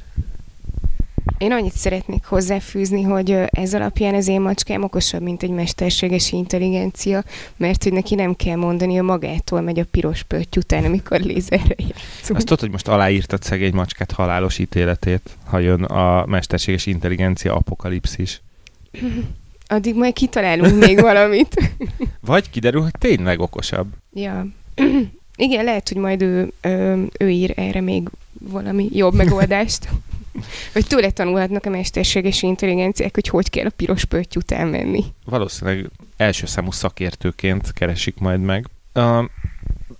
Én 1.37 1.51
annyit 1.51 1.73
szeretnék 1.73 2.25
hozzáfűzni, 2.25 3.01
hogy 3.01 3.31
ez 3.49 3.73
alapján 3.73 4.13
az 4.13 4.27
én 4.27 4.41
macskám 4.41 4.83
okosabb, 4.83 5.21
mint 5.21 5.43
egy 5.43 5.49
mesterséges 5.49 6.31
intelligencia, 6.31 7.23
mert 7.57 7.83
hogy 7.83 7.93
neki 7.93 8.15
nem 8.15 8.35
kell 8.35 8.55
mondani, 8.55 8.99
a 8.99 9.03
magától 9.03 9.61
megy 9.61 9.79
a 9.79 9.85
piros 9.91 10.23
pötty 10.23 10.57
után, 10.57 10.85
amikor 10.85 11.19
lézerre 11.19 11.75
játszunk. 11.77 12.37
Azt 12.37 12.45
tudod, 12.45 12.59
hogy 12.59 12.71
most 12.71 12.87
aláírtad 12.87 13.43
szegény 13.43 13.73
macskát 13.73 14.11
halálos 14.11 14.57
ítéletét, 14.57 15.37
ha 15.45 15.59
jön 15.59 15.83
a 15.83 16.25
mesterséges 16.25 16.85
intelligencia 16.85 17.55
apokalipszis. 17.55 18.41
Addig 19.67 19.95
majd 19.95 20.13
kitalálunk 20.13 20.85
még 20.85 21.01
valamit. 21.11 21.75
Vagy 22.19 22.49
kiderül, 22.49 22.81
hogy 22.81 22.95
tényleg 22.99 23.39
okosabb. 23.39 23.87
Ja. 24.13 24.47
Igen, 25.35 25.63
lehet, 25.63 25.89
hogy 25.89 25.97
majd 25.97 26.21
ő, 26.21 26.51
ő, 26.61 27.07
ő 27.19 27.29
ír 27.29 27.53
erre 27.55 27.81
még 27.81 28.09
valami 28.39 28.89
jobb 28.91 29.13
megoldást. 29.13 29.89
Vagy 30.73 30.87
tőle 30.87 31.11
tanulhatnak 31.11 31.65
a 31.65 31.69
mesterséges 31.69 32.41
intelligenciák, 32.41 33.13
hogy 33.13 33.27
hogy 33.27 33.49
kell 33.49 33.65
a 33.65 33.71
piros 33.75 34.05
pötty 34.05 34.35
után 34.35 34.67
menni. 34.67 35.03
Valószínűleg 35.25 35.89
első 36.17 36.45
számú 36.45 36.71
szakértőként 36.71 37.73
keresik 37.73 38.17
majd 38.19 38.39
meg. 38.39 38.67
Uh, 38.93 39.25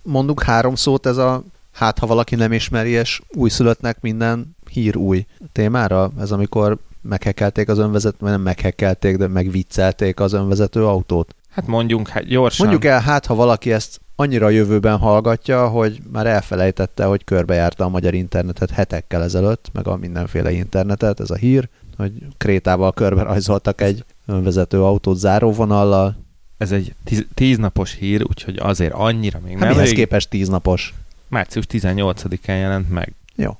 Mondunk 0.02 0.42
három 0.42 0.74
szót 0.74 1.06
ez 1.06 1.16
a 1.16 1.44
hát 1.72 1.98
ha 1.98 2.06
valaki 2.06 2.34
nem 2.34 2.52
ismeri, 2.52 2.90
és 2.90 3.20
újszülöttnek 3.28 4.00
minden 4.00 4.56
hír 4.70 4.96
új 4.96 5.26
témára. 5.52 6.10
Ez 6.18 6.30
amikor 6.30 6.78
meghekkelték 7.02 7.68
az 7.68 7.78
önvezető, 7.78 8.16
vagy 8.20 8.30
nem 8.30 8.40
meghekkelték, 8.40 9.16
de 9.16 9.26
megviccelték 9.26 10.20
az 10.20 10.32
önvezető 10.32 10.86
autót. 10.86 11.34
Hát 11.50 11.66
mondjunk, 11.66 12.08
hát 12.08 12.24
gyorsan. 12.24 12.66
Mondjuk 12.66 12.92
el, 12.92 13.00
hát 13.00 13.26
ha 13.26 13.34
valaki 13.34 13.72
ezt 13.72 14.00
annyira 14.16 14.46
a 14.46 14.50
jövőben 14.50 14.98
hallgatja, 14.98 15.68
hogy 15.68 16.00
már 16.12 16.26
elfelejtette, 16.26 17.04
hogy 17.04 17.24
körbejárta 17.24 17.84
a 17.84 17.88
magyar 17.88 18.14
internetet 18.14 18.70
hetekkel 18.70 19.22
ezelőtt, 19.22 19.70
meg 19.72 19.86
a 19.86 19.96
mindenféle 19.96 20.52
internetet, 20.52 21.20
ez 21.20 21.30
a 21.30 21.34
hír, 21.34 21.68
hogy 21.96 22.12
Krétával 22.36 22.92
körbe 22.92 23.22
rajzoltak 23.22 23.80
egy 23.80 24.04
önvezető 24.26 24.82
autót 24.82 25.18
záróvonallal. 25.18 26.16
Ez 26.58 26.72
egy 26.72 26.94
tíz, 27.04 27.26
tíznapos 27.34 27.94
hír, 27.94 28.22
úgyhogy 28.28 28.56
azért 28.58 28.92
annyira 28.92 29.40
még 29.44 29.52
hát 29.52 29.60
nem. 29.60 29.70
Mihez 29.72 29.92
képest 29.92 30.28
tíznapos? 30.28 30.94
Március 31.28 31.64
18-án 31.70 32.46
jelent 32.46 32.90
meg. 32.90 33.12
Jó. 33.34 33.58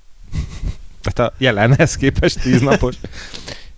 Tehát 1.03 1.33
a 1.33 1.35
jelenhez 1.39 1.97
képest 1.97 2.41
tíznapos. 2.43 2.97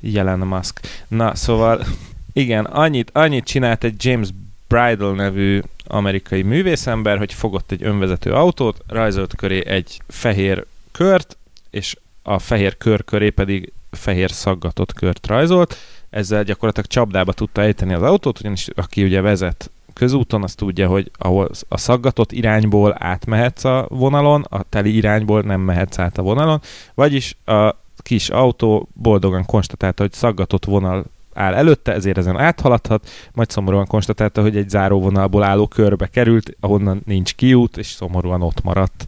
Jelen 0.01 0.39
Musk. 0.39 0.81
Na, 1.09 1.35
szóval 1.35 1.85
igen, 2.33 2.65
annyit, 2.65 3.11
annyit 3.13 3.45
csinált 3.45 3.85
egy 3.85 4.05
James 4.05 4.29
Bridle 4.75 5.13
nevű 5.13 5.61
amerikai 5.85 6.43
művészember, 6.43 7.19
hogy 7.19 7.33
fogott 7.33 7.71
egy 7.71 7.83
önvezető 7.83 8.33
autót, 8.33 8.83
rajzolt 8.87 9.35
köré 9.37 9.67
egy 9.67 10.01
fehér 10.09 10.67
kört, 10.93 11.37
és 11.71 11.97
a 12.23 12.39
fehér 12.39 12.77
kör 12.77 13.05
köré 13.05 13.31
pedig 13.31 13.73
fehér 13.91 14.31
szaggatott 14.31 14.93
kört 14.93 15.27
rajzolt, 15.27 15.77
ezzel 16.11 16.43
gyakorlatilag 16.43 16.89
csapdába 16.89 17.33
tudta 17.33 17.63
ejteni 17.63 17.93
az 17.93 18.03
autót, 18.03 18.41
ugyanis 18.41 18.69
aki 18.75 19.05
ugye 19.05 19.21
vezet 19.21 19.71
közúton, 19.93 20.43
azt 20.43 20.57
tudja, 20.57 20.89
hogy 20.89 21.11
ahol 21.19 21.51
a 21.69 21.79
szaggatott 21.79 22.33
irányból 22.33 22.95
átmehetsz 22.99 23.65
a 23.65 23.87
vonalon, 23.89 24.45
a 24.49 24.63
teli 24.63 24.97
irányból 24.97 25.41
nem 25.41 25.61
mehetsz 25.61 25.99
át 25.99 26.19
a 26.19 26.23
vonalon, 26.23 26.61
vagyis 26.95 27.37
a 27.45 27.77
kis 27.97 28.29
autó 28.29 28.89
boldogan 28.93 29.45
konstatálta, 29.45 30.03
hogy 30.03 30.13
szaggatott 30.13 30.65
vonal 30.65 31.05
áll 31.35 31.55
előtte, 31.55 31.93
ezért 31.93 32.19
ezen 32.19 32.39
áthaladhat, 32.39 33.11
majd 33.33 33.51
szomorúan 33.51 33.87
konstatálta, 33.87 34.43
hogy 34.43 34.57
egy 34.57 34.69
záróvonalból 34.69 35.43
álló 35.43 35.67
körbe 35.67 36.07
került, 36.07 36.57
ahonnan 36.61 37.03
nincs 37.05 37.35
kiút, 37.35 37.77
és 37.77 37.87
szomorúan 37.87 38.43
ott 38.43 38.63
maradt. 38.63 39.07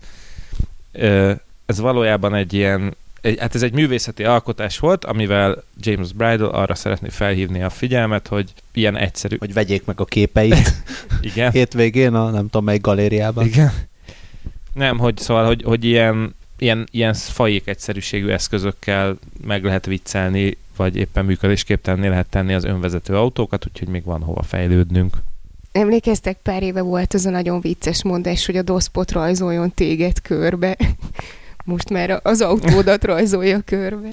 Ez 1.66 1.80
valójában 1.80 2.34
egy 2.34 2.52
ilyen, 2.52 2.96
egy, 3.20 3.38
hát 3.38 3.54
ez 3.54 3.62
egy 3.62 3.72
művészeti 3.72 4.24
alkotás 4.24 4.78
volt, 4.78 5.04
amivel 5.04 5.62
James 5.80 6.12
Bridle 6.12 6.48
arra 6.48 6.74
szeretné 6.74 7.08
felhívni 7.08 7.62
a 7.62 7.70
figyelmet, 7.70 8.28
hogy 8.28 8.52
ilyen 8.72 8.96
egyszerű. 8.96 9.36
Hogy 9.38 9.52
vegyék 9.52 9.84
meg 9.84 10.00
a 10.00 10.04
képeit. 10.04 10.72
Igen. 11.20 11.50
Hétvégén 11.50 12.14
a 12.14 12.30
nem 12.30 12.44
tudom 12.44 12.64
melyik 12.64 12.80
galériában. 12.80 13.44
Igen. 13.44 13.72
Nem, 14.72 14.98
hogy 14.98 15.18
szóval, 15.18 15.46
hogy, 15.46 15.62
hogy 15.62 15.84
ilyen, 15.84 16.34
ilyen, 16.58 16.88
ilyen 16.90 17.14
fajék 17.14 17.66
egyszerűségű 17.66 18.28
eszközökkel 18.28 19.18
meg 19.46 19.64
lehet 19.64 19.86
viccelni 19.86 20.56
vagy 20.76 20.96
éppen 20.96 21.24
működésképtelenné 21.24 22.08
lehet 22.08 22.26
tenni 22.26 22.54
az 22.54 22.64
önvezető 22.64 23.16
autókat, 23.16 23.66
úgyhogy 23.66 23.88
még 23.88 24.04
van 24.04 24.22
hova 24.22 24.42
fejlődnünk. 24.42 25.16
Emlékeztek, 25.72 26.38
pár 26.42 26.62
éve 26.62 26.80
volt 26.82 27.14
az 27.14 27.26
a 27.26 27.30
nagyon 27.30 27.60
vicces 27.60 28.04
mondás, 28.04 28.46
hogy 28.46 28.56
a 28.56 28.62
doszpot 28.62 29.12
rajzoljon 29.12 29.72
téged 29.74 30.20
körbe. 30.20 30.76
Most 31.64 31.90
már 31.90 32.20
az 32.22 32.40
autódat 32.40 33.04
rajzolja 33.04 33.60
körbe. 33.60 34.08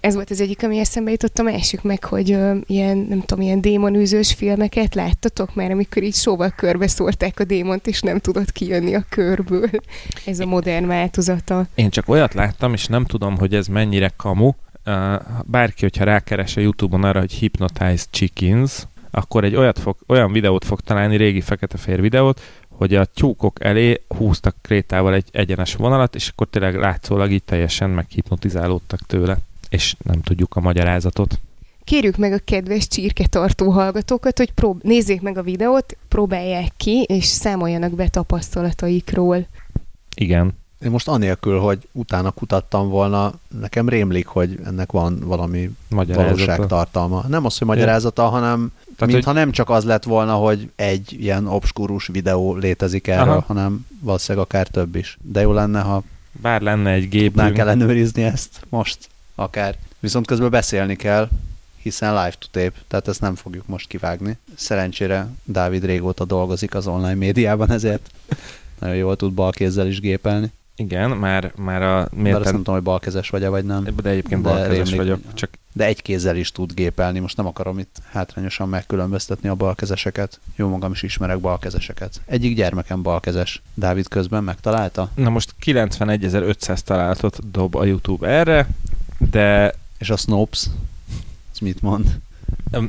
Ez 0.00 0.14
volt 0.14 0.30
az 0.30 0.40
egyik, 0.40 0.62
ami 0.62 0.78
eszembe 0.78 1.10
jutott, 1.10 1.38
a 1.38 1.42
másik 1.42 1.82
meg, 1.82 2.04
hogy 2.04 2.28
ilyen, 2.66 2.98
nem 2.98 3.20
tudom, 3.20 3.44
ilyen 3.44 3.60
démonűzős 3.60 4.32
filmeket 4.32 4.94
láttatok 4.94 5.54
már, 5.54 5.70
amikor 5.70 6.02
így 6.02 6.14
sóval 6.14 6.52
körbe 6.56 6.86
szórták 6.86 7.40
a 7.40 7.44
démont, 7.44 7.86
és 7.86 8.00
nem 8.00 8.18
tudott 8.18 8.52
kijönni 8.52 8.94
a 8.94 9.04
körből. 9.08 9.70
Ez 10.26 10.40
a 10.40 10.46
modern 10.46 10.86
változata. 10.86 11.66
Én 11.74 11.90
csak 11.90 12.08
olyat 12.08 12.34
láttam, 12.34 12.72
és 12.72 12.86
nem 12.86 13.04
tudom, 13.04 13.36
hogy 13.36 13.54
ez 13.54 13.66
mennyire 13.66 14.12
kamu, 14.16 14.50
bárki, 15.44 15.82
hogyha 15.82 16.04
rákeres 16.04 16.56
a 16.56 16.60
Youtube-on 16.60 17.04
arra, 17.04 17.18
hogy 17.18 17.32
Hypnotized 17.32 18.08
Chickens, 18.10 18.86
akkor 19.10 19.44
egy 19.44 19.54
olyat 19.54 19.78
fog, 19.78 19.96
olyan 20.06 20.32
videót 20.32 20.64
fog 20.64 20.80
találni, 20.80 21.16
régi 21.16 21.40
fekete-fehér 21.40 22.00
videót, 22.00 22.40
hogy 22.68 22.94
a 22.94 23.04
tyúkok 23.04 23.64
elé 23.64 24.02
húztak 24.08 24.56
krétával 24.62 25.14
egy 25.14 25.28
egyenes 25.32 25.74
vonalat, 25.74 26.14
és 26.14 26.28
akkor 26.28 26.46
tényleg 26.50 26.74
látszólag 26.76 27.30
így 27.30 27.42
teljesen 27.42 27.90
meghipnotizálódtak 27.90 29.00
tőle, 29.06 29.36
és 29.68 29.94
nem 30.02 30.20
tudjuk 30.22 30.56
a 30.56 30.60
magyarázatot. 30.60 31.40
Kérjük 31.84 32.16
meg 32.16 32.32
a 32.32 32.38
kedves 32.44 32.88
csirketartó 32.88 33.70
hallgatókat, 33.70 34.38
hogy 34.38 34.52
prób- 34.52 34.82
nézzék 34.82 35.20
meg 35.20 35.38
a 35.38 35.42
videót, 35.42 35.96
próbálják 36.08 36.72
ki, 36.76 37.02
és 37.02 37.24
számoljanak 37.24 37.92
be 37.92 38.08
tapasztalataikról. 38.08 39.46
Igen. 40.14 40.52
Én 40.84 40.90
most 40.90 41.08
anélkül, 41.08 41.58
hogy 41.58 41.88
utána 41.92 42.30
kutattam 42.30 42.88
volna, 42.88 43.32
nekem 43.60 43.88
rémlik, 43.88 44.26
hogy 44.26 44.58
ennek 44.64 44.92
van 44.92 45.20
valami 45.24 45.70
valóságtartalma. 45.88 47.24
Nem 47.28 47.44
az, 47.44 47.58
hogy 47.58 47.66
magyarázata, 47.66 48.28
hanem 48.28 48.72
Tehát, 48.96 49.12
mintha 49.12 49.30
hogy 49.30 49.40
nem 49.40 49.50
csak 49.50 49.70
az 49.70 49.84
lett 49.84 50.04
volna, 50.04 50.34
hogy 50.34 50.70
egy 50.76 51.16
ilyen 51.20 51.46
obskurus 51.46 52.06
videó 52.06 52.54
létezik 52.54 53.06
erről, 53.06 53.32
Aha. 53.32 53.44
hanem 53.46 53.86
valószínűleg 54.00 54.46
akár 54.46 54.68
több 54.68 54.96
is. 54.96 55.18
De 55.22 55.40
jó 55.40 55.52
lenne, 55.52 55.80
ha 55.80 56.02
bár 56.32 56.60
lenne 56.60 56.90
egy 56.90 57.08
tudnánk 57.08 57.32
gépünk, 57.32 57.58
ellenőrizni 57.58 58.22
ezt 58.22 58.60
most 58.68 59.08
akár. 59.38 59.76
Viszont 60.00 60.26
közben 60.26 60.50
beszélni 60.50 60.96
kell, 60.96 61.28
hiszen 61.82 62.14
live 62.14 62.34
to 62.38 62.46
tape, 62.50 62.78
tehát 62.88 63.08
ezt 63.08 63.20
nem 63.20 63.34
fogjuk 63.34 63.66
most 63.66 63.88
kivágni. 63.88 64.36
Szerencsére 64.54 65.28
Dávid 65.44 65.84
régóta 65.84 66.24
dolgozik 66.24 66.74
az 66.74 66.86
online 66.86 67.14
médiában, 67.14 67.70
ezért 67.70 68.10
nagyon 68.78 68.96
jól 68.96 69.16
tud 69.16 69.32
balkézzel 69.32 69.86
is 69.86 70.00
gépelni. 70.00 70.52
igen, 70.76 71.10
már, 71.10 71.52
már 71.56 71.82
a 71.82 72.08
Bár 72.12 72.34
azt 72.34 72.44
nem 72.44 72.56
tudom, 72.56 72.74
hogy 72.74 72.82
balkezes 72.82 73.30
vagy 73.30 73.46
vagy 73.46 73.64
nem. 73.64 73.86
de 74.02 74.10
egyébként 74.10 74.42
de 74.42 74.48
balkezes 74.48 74.76
rémlik, 74.76 74.96
vagyok, 74.96 75.34
csak 75.34 75.50
De 75.72 75.84
egy 75.84 76.02
kézzel 76.02 76.36
is 76.36 76.52
tud 76.52 76.74
gépelni, 76.74 77.18
most 77.18 77.36
nem 77.36 77.46
akarom 77.46 77.78
itt 77.78 77.96
hátrányosan 78.10 78.68
megkülönböztetni 78.68 79.48
a 79.48 79.54
balkezeseket. 79.54 80.40
Jó 80.56 80.68
magam 80.68 80.92
is 80.92 81.02
ismerek 81.02 81.38
balkezeseket. 81.38 82.20
Egyik 82.26 82.56
gyermekem 82.56 83.02
balkezes. 83.02 83.62
Dávid 83.74 84.08
közben 84.08 84.44
megtalálta, 84.44 85.10
na 85.14 85.30
most 85.30 85.54
91.500 85.64 86.78
találatot 86.78 87.50
dob 87.50 87.74
a 87.74 87.84
YouTube 87.84 88.28
erre, 88.28 88.68
de 89.18 89.74
és 89.98 90.10
a 90.10 90.16
Snopes, 90.16 90.66
ez 91.52 91.58
mit 91.58 91.82
mond? 91.82 92.18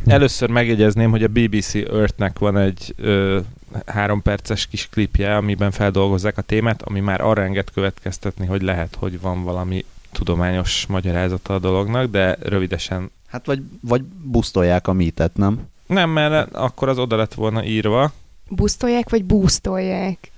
Először 0.05 0.49
megjegyezném, 0.49 1.09
hogy 1.11 1.23
a 1.23 1.27
BBC 1.27 1.73
Earth-nek 1.75 2.39
van 2.39 2.57
egy 2.57 2.93
ö, 2.97 3.39
három 3.85 4.21
perces 4.21 4.67
kis 4.67 4.87
klipje, 4.89 5.35
amiben 5.35 5.71
feldolgozzák 5.71 6.37
a 6.37 6.41
témát, 6.41 6.81
ami 6.81 6.99
már 6.99 7.21
arra 7.21 7.41
enged 7.43 7.69
következtetni, 7.71 8.45
hogy 8.45 8.61
lehet, 8.61 8.95
hogy 8.99 9.21
van 9.21 9.43
valami 9.43 9.85
tudományos 10.11 10.85
magyarázata 10.87 11.53
a 11.53 11.59
dolognak, 11.59 12.11
de 12.11 12.37
rövidesen 12.41 13.11
Hát 13.27 13.45
vagy, 13.45 13.61
vagy 13.81 14.03
busztolják 14.03 14.87
a 14.87 14.93
mítet, 14.93 15.35
nem? 15.37 15.59
nem, 15.87 16.09
mert 16.09 16.53
akkor 16.55 16.89
az 16.89 16.97
oda 16.97 17.15
lett 17.15 17.33
volna 17.33 17.63
írva, 17.65 18.11
Busztolják, 18.49 19.09
vagy 19.09 19.23
búztolják? 19.25 20.31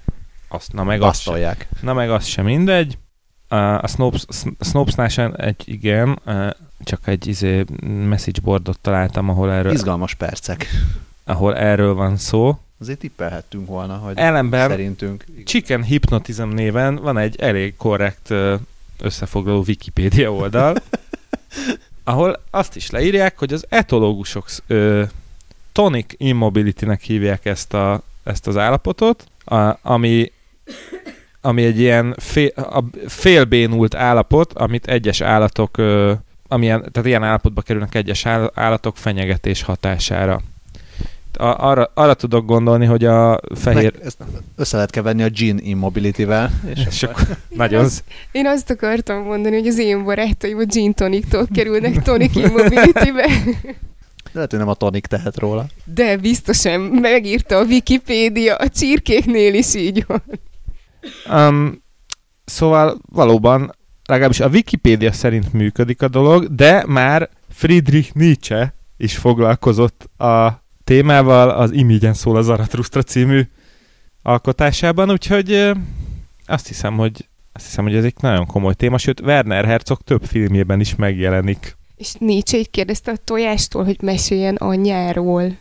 azt, 0.47 0.73
na 0.73 0.83
meg 0.83 1.01
az 1.01 1.19
sem, 1.19 1.33
Basztolják. 1.33 1.67
na 1.81 1.93
meg 1.93 2.11
az 2.11 2.25
sem 2.25 2.45
mindegy. 2.45 2.97
A 3.51 3.87
Snopes, 3.87 4.25
Snopesnál 4.59 5.07
sem 5.07 5.33
egy 5.37 5.61
igen, 5.65 6.19
csak 6.83 7.07
egy 7.07 7.27
izé 7.27 7.65
message 7.83 8.39
boardot 8.43 8.79
találtam, 8.79 9.29
ahol 9.29 9.51
erről, 9.51 9.71
Izgalmas 9.71 10.13
percek. 10.13 10.67
ahol 11.23 11.57
erről 11.57 11.93
van 11.93 12.17
szó. 12.17 12.57
Azért 12.79 12.99
tippelhettünk 12.99 13.67
volna, 13.67 13.95
hogy 13.95 14.17
Ellenben 14.17 14.69
szerintünk. 14.69 15.25
Chicken 15.45 15.83
Hypnotism 15.83 16.47
néven 16.47 16.95
van 16.95 17.17
egy 17.17 17.39
elég 17.39 17.75
korrekt 17.75 18.33
összefoglaló 18.99 19.63
Wikipédia 19.67 20.33
oldal, 20.33 20.75
ahol 22.03 22.41
azt 22.49 22.75
is 22.75 22.89
leírják, 22.89 23.37
hogy 23.37 23.53
az 23.53 23.65
etológusok 23.69 24.49
ö, 24.67 25.03
tonic 25.71 26.13
immobility-nek 26.17 27.01
hívják 27.01 27.45
ezt, 27.45 27.73
a, 27.73 28.01
ezt 28.23 28.47
az 28.47 28.57
állapotot, 28.57 29.25
a, 29.45 29.77
ami, 29.81 30.31
ami 31.41 31.63
egy 31.63 31.79
ilyen 31.79 32.15
fél, 32.17 32.49
a 32.55 32.83
félbénult 33.07 33.95
állapot, 33.95 34.53
amit 34.53 34.87
egyes 34.87 35.21
állatok, 35.21 35.77
ö, 35.77 36.13
amilyen, 36.47 36.79
tehát 36.91 37.07
ilyen 37.07 37.23
állapotba 37.23 37.61
kerülnek 37.61 37.95
egyes 37.95 38.25
áll- 38.25 38.51
állatok 38.55 38.97
fenyegetés 38.97 39.61
hatására. 39.63 40.41
A, 41.37 41.43
arra, 41.67 41.91
arra 41.93 42.13
tudok 42.13 42.45
gondolni, 42.45 42.85
hogy 42.85 43.05
a 43.05 43.39
fehér... 43.55 43.93
Meg, 43.97 44.05
ezt 44.05 44.17
össze 44.55 44.75
lehet 44.75 44.91
keverni 44.91 45.23
a 45.23 45.29
Gene 45.29 45.59
Immobility-vel. 45.61 46.51
És 46.75 46.85
És 46.89 47.03
akkor 47.03 47.37
nagyon... 47.49 47.83
azt- 47.83 48.03
Én 48.31 48.47
azt 48.47 48.69
akartam 48.69 49.23
mondani, 49.23 49.55
hogy 49.57 49.67
az 49.67 49.77
én 49.79 50.03
barátaim 50.03 50.57
a 50.57 50.63
gin 50.65 50.93
tonic-tól 50.93 51.47
kerülnek 51.53 52.01
tonic 52.01 52.35
immobility-be. 52.45 53.29
lehet, 54.31 54.49
hogy 54.49 54.59
nem 54.59 54.67
a 54.67 54.73
tonik 54.73 55.05
tehet 55.05 55.37
róla. 55.39 55.65
De 55.93 56.17
biztosan 56.17 56.79
megírta 56.81 57.57
a 57.57 57.63
Wikipédia, 57.63 58.55
a 58.55 58.69
csirkéknél 58.69 59.53
is 59.53 59.75
így 59.75 60.03
van. 60.07 60.23
Um, 61.31 61.83
szóval 62.45 62.97
valóban, 63.11 63.75
legalábbis 64.05 64.39
a 64.39 64.47
Wikipédia 64.47 65.11
szerint 65.11 65.53
működik 65.53 66.01
a 66.01 66.07
dolog, 66.07 66.55
de 66.55 66.83
már 66.87 67.29
Friedrich 67.49 68.15
Nietzsche 68.15 68.73
is 68.97 69.17
foglalkozott 69.17 70.09
a 70.17 70.63
témával 70.83 71.49
az 71.49 71.71
Imigyen 71.71 72.13
szól 72.13 72.37
a 72.37 72.41
Zarathustra 72.41 73.01
című 73.01 73.41
alkotásában, 74.21 75.11
úgyhogy 75.11 75.71
azt 76.45 76.67
hiszem, 76.67 76.97
hogy 76.97 77.29
azt 77.53 77.65
hiszem, 77.65 77.83
hogy 77.83 77.95
ez 77.95 78.03
egy 78.03 78.13
nagyon 78.19 78.45
komoly 78.45 78.73
téma, 78.73 78.97
sőt 78.97 79.19
Werner 79.19 79.65
Herzog 79.65 80.01
több 80.01 80.23
filmjében 80.23 80.79
is 80.79 80.95
megjelenik. 80.95 81.77
És 81.95 82.13
Nietzsche 82.13 82.57
így 82.57 82.69
kérdezte 82.69 83.11
a 83.11 83.17
tojástól, 83.23 83.83
hogy 83.83 84.01
meséljen 84.01 84.55
anyjáról. 84.55 85.57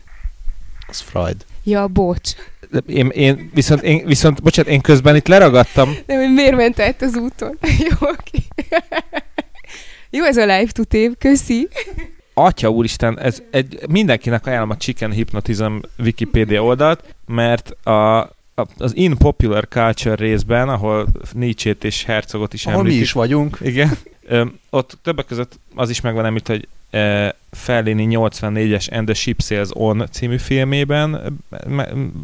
Az 0.87 0.99
Freud. 0.99 1.45
Ja, 1.63 1.87
bocs. 1.87 2.31
Én, 2.87 3.07
én 3.07 3.49
viszont, 3.53 3.81
én, 3.81 4.05
viszont, 4.05 4.41
bocsánat, 4.43 4.71
én 4.71 4.81
közben 4.81 5.15
itt 5.15 5.27
leragadtam, 5.27 5.95
De 6.05 6.15
hogy 6.15 6.33
miért 6.33 6.55
ment 6.55 6.79
át 6.79 7.01
az 7.01 7.15
úton? 7.15 7.57
Jó, 7.89 7.95
oké. 7.99 8.43
Jó, 10.09 10.23
ez 10.25 10.37
a 10.37 10.41
live 10.41 10.71
to 10.71 10.83
tape, 10.83 11.11
köszi. 11.19 11.67
Atya 12.33 12.69
úristen, 12.69 13.19
ez 13.19 13.41
egy, 13.51 13.79
mindenkinek 13.89 14.45
ajánlom 14.45 14.69
a 14.69 14.77
Chicken 14.77 15.11
Hypnotism 15.11 15.75
Wikipedia 15.97 16.63
oldalt, 16.63 17.15
mert 17.25 17.85
a, 17.85 18.19
a, 18.21 18.67
az 18.77 18.95
In 18.95 19.17
Popular 19.17 19.67
Culture 19.69 20.15
részben, 20.15 20.69
ahol 20.69 21.07
Nietzsche-t 21.33 21.83
és 21.83 22.03
Herzogot 22.03 22.53
is 22.53 22.65
Ahol 22.65 22.77
mi 22.77 22.83
említik, 22.83 23.03
is 23.05 23.11
vagyunk. 23.11 23.57
igen, 23.61 23.97
ö, 24.27 24.45
ott 24.69 24.97
többek 25.03 25.25
között 25.25 25.59
az 25.75 25.89
is 25.89 26.01
megvan 26.01 26.25
említ, 26.25 26.47
hogy 26.47 26.67
e, 26.89 27.35
Fellini 27.51 28.07
84-es 28.09 28.93
And 28.93 29.05
the 29.05 29.13
Ship 29.13 29.41
Sails 29.41 29.69
On 29.73 30.05
című 30.11 30.37
filmében. 30.37 31.39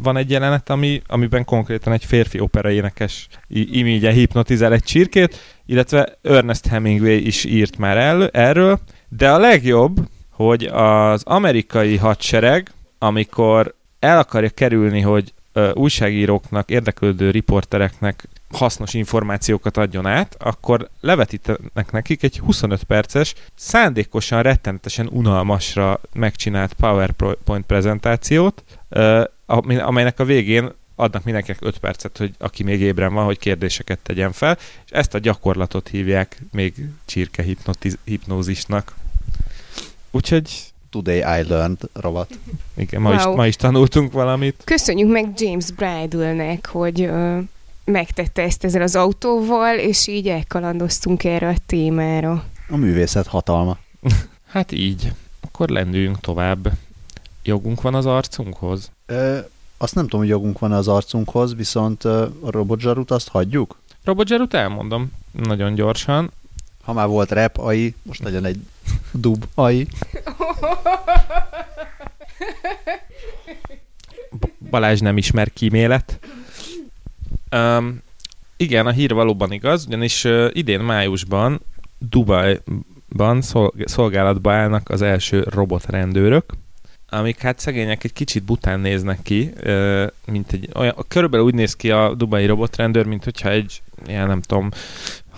Van 0.02 0.16
egy 0.16 0.30
jelenet, 0.30 0.70
ami, 0.70 1.02
amiben 1.06 1.44
konkrétan 1.44 1.92
egy 1.92 2.04
férfi 2.04 2.40
opera 2.40 2.70
énekes 2.70 3.28
i- 3.48 3.78
imígyen 3.78 4.12
hipnotizál 4.12 4.72
egy 4.72 4.82
csirkét, 4.82 5.36
illetve 5.66 6.18
Ernest 6.22 6.66
Hemingway 6.66 7.26
is 7.26 7.44
írt 7.44 7.76
már 7.76 7.96
el, 7.96 8.28
erről, 8.28 8.80
de 9.08 9.30
a 9.30 9.38
legjobb, 9.38 9.96
hogy 10.30 10.64
az 10.64 11.22
amerikai 11.24 11.96
hadsereg, 11.96 12.70
amikor 12.98 13.74
el 13.98 14.18
akarja 14.18 14.48
kerülni, 14.48 15.00
hogy 15.00 15.32
újságíróknak, 15.74 16.70
érdeklődő 16.70 17.30
riportereknek 17.30 18.28
hasznos 18.50 18.94
információkat 18.94 19.76
adjon 19.76 20.06
át, 20.06 20.36
akkor 20.38 20.88
levetítenek 21.00 21.90
nekik 21.90 22.22
egy 22.22 22.38
25 22.38 22.82
perces, 22.82 23.34
szándékosan, 23.54 24.42
rettenetesen 24.42 25.08
unalmasra 25.12 26.00
megcsinált 26.12 26.72
PowerPoint 26.72 27.66
prezentációt, 27.66 28.64
amelynek 29.78 30.20
a 30.20 30.24
végén 30.24 30.72
adnak 30.94 31.24
mindenkinek 31.24 31.58
5 31.60 31.78
percet, 31.78 32.16
hogy 32.16 32.34
aki 32.38 32.62
még 32.62 32.80
ébren 32.80 33.14
van, 33.14 33.24
hogy 33.24 33.38
kérdéseket 33.38 33.98
tegyen 33.98 34.32
fel, 34.32 34.58
és 34.84 34.90
ezt 34.90 35.14
a 35.14 35.18
gyakorlatot 35.18 35.88
hívják 35.88 36.42
még 36.52 36.74
csirke. 37.04 37.44
Úgyhogy 40.10 40.72
Today 40.90 41.18
I 41.18 41.42
learned 41.48 41.78
rovat. 41.92 42.30
igen, 42.76 43.00
ma, 43.00 43.14
is, 43.14 43.24
Wow. 43.24 43.34
ma 43.34 43.46
is 43.46 43.56
tanultunk 43.56 44.12
valamit. 44.12 44.62
Köszönjük 44.64 45.10
meg 45.10 45.32
James 45.36 45.70
Bridle-nek, 45.70 46.66
hogy 46.66 47.00
ö, 47.02 47.38
megtette 47.84 48.42
ezt 48.42 48.64
ezzel 48.64 48.82
az 48.82 48.96
autóval, 48.96 49.78
és 49.78 50.06
így 50.06 50.28
elkalandoztunk 50.28 51.24
erre 51.24 51.48
a 51.48 51.54
témára. 51.66 52.44
A 52.70 52.76
művészet 52.76 53.26
hatalma. 53.26 53.76
Hát 54.50 54.72
így. 54.72 55.12
Akkor 55.40 55.68
lendüljünk 55.68 56.20
tovább. 56.20 56.72
Jogunk 57.42 57.80
van 57.82 57.94
az 57.94 58.06
arcunkhoz? 58.06 58.90
Ö, 59.06 59.38
azt 59.78 59.94
nem 59.94 60.04
tudom, 60.04 60.20
hogy 60.20 60.28
jogunk 60.28 60.58
van 60.58 60.72
az 60.72 60.88
arcunkhoz, 60.88 61.54
viszont 61.54 62.04
ö, 62.04 62.22
a 62.42 62.50
robotzsarut 62.50 63.10
azt 63.10 63.28
hagyjuk. 63.28 63.78
Robotzserut 64.04 64.54
elmondom 64.54 65.12
nagyon 65.32 65.74
gyorsan. 65.74 66.30
Ha 66.88 66.94
már 66.94 67.06
volt 67.06 67.30
rap 67.30 67.58
AI, 67.58 67.94
most 68.02 68.22
legyen 68.22 68.44
egy 68.44 68.60
dub 69.12 69.44
AI. 69.54 69.86
Balázs 74.70 75.00
nem 75.00 75.16
ismer 75.16 75.52
kímélet. 75.52 76.18
Um, 77.50 78.02
igen, 78.56 78.86
a 78.86 78.90
hír 78.90 79.14
valóban 79.14 79.52
igaz, 79.52 79.86
ugyanis 79.86 80.24
uh, 80.24 80.50
idén 80.52 80.80
májusban 80.80 81.60
Dubajban 81.98 83.42
szol- 83.42 83.88
szolgálatba 83.88 84.52
állnak 84.52 84.88
az 84.88 85.02
első 85.02 85.44
robotrendőrök, 85.48 86.52
amik 87.08 87.40
hát 87.40 87.58
szegények 87.58 88.04
egy 88.04 88.12
kicsit 88.12 88.42
bután 88.42 88.80
néznek 88.80 89.22
ki, 89.22 89.52
mint 90.26 90.52
egy 90.52 90.68
olyan, 90.74 90.94
körülbelül 91.08 91.46
úgy 91.46 91.54
néz 91.54 91.76
ki 91.76 91.90
a 91.90 92.14
dubai 92.14 92.46
robotrendőr, 92.46 93.06
mint 93.06 93.24
hogyha 93.24 93.50
egy 93.50 93.82
ilyen 94.06 94.26
nem 94.26 94.40
tudom, 94.40 94.70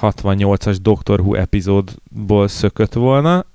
68-as 0.00 0.76
Doctor 0.82 1.20
Who 1.20 1.34
epizódból 1.34 2.48
szökött 2.48 2.92
volna. 2.92 3.46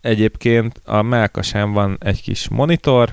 Egyébként 0.00 0.80
a 0.84 1.02
melkasán 1.02 1.72
van 1.72 1.96
egy 2.00 2.22
kis 2.22 2.48
monitor, 2.48 3.10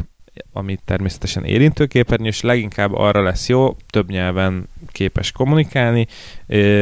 amit 0.54 0.82
természetesen 0.86 1.44
érintőképernyő, 1.44 2.28
és 2.28 2.42
leginkább 2.42 2.94
arra 2.94 3.24
lesz 3.24 3.50
jó, 3.50 3.76
több 3.90 4.10
nyelven 4.10 4.68
képes 4.88 5.32
kommunikálni, 5.32 6.08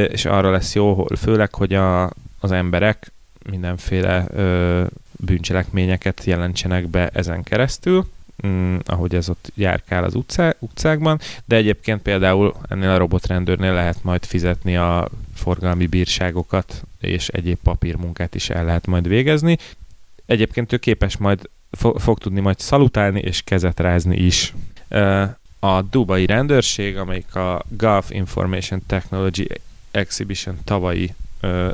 és 0.08 0.26
arra 0.26 0.52
lesz 0.52 0.76
jó, 0.76 1.06
főleg, 1.18 1.54
hogy 1.54 1.74
a, 1.74 2.10
az 2.40 2.52
emberek 2.52 3.12
mindenféle 3.50 4.26
bűncselekményeket 5.12 6.24
jelentsenek 6.24 6.88
be 6.88 7.08
ezen 7.08 7.44
keresztül, 7.44 8.06
mm, 8.48 8.78
ahogy 8.86 9.16
ez 9.16 9.30
ott 9.30 9.52
járkál 9.56 10.04
az 10.04 10.16
utcá, 10.16 10.54
utcákban, 10.60 11.20
de 11.46 11.56
egyébként 11.56 12.02
például 12.02 12.56
ennél 12.70 12.90
a 12.90 12.98
robotrendőrnél 12.98 13.74
lehet 13.74 14.04
majd 14.04 14.26
fizetni 14.26 14.78
a 14.78 15.10
forgalmi 15.36 15.88
bírságokat, 15.88 16.84
és 17.00 17.28
egyéb 17.28 17.58
papírmunkát 17.64 18.36
is 18.36 18.50
el 18.50 18.66
lehet 18.66 18.88
majd 18.88 19.08
végezni. 19.08 19.58
Egyébként 20.26 20.74
ő 20.74 20.78
képes 20.78 21.18
majd, 21.18 21.50
fog, 21.72 22.18
tudni 22.18 22.40
majd 22.40 22.60
szalutálni 22.60 23.20
és 23.20 23.42
kezet 23.42 23.80
rázni 23.80 24.18
is. 24.18 24.54
A 25.60 25.82
dubai 25.82 26.26
rendőrség, 26.26 26.98
amelyik 26.98 27.36
a 27.36 27.64
Gulf 27.68 28.10
Information 28.10 28.82
Technology 28.88 29.48
Exhibition 29.92 30.58
tavalyi 30.64 31.14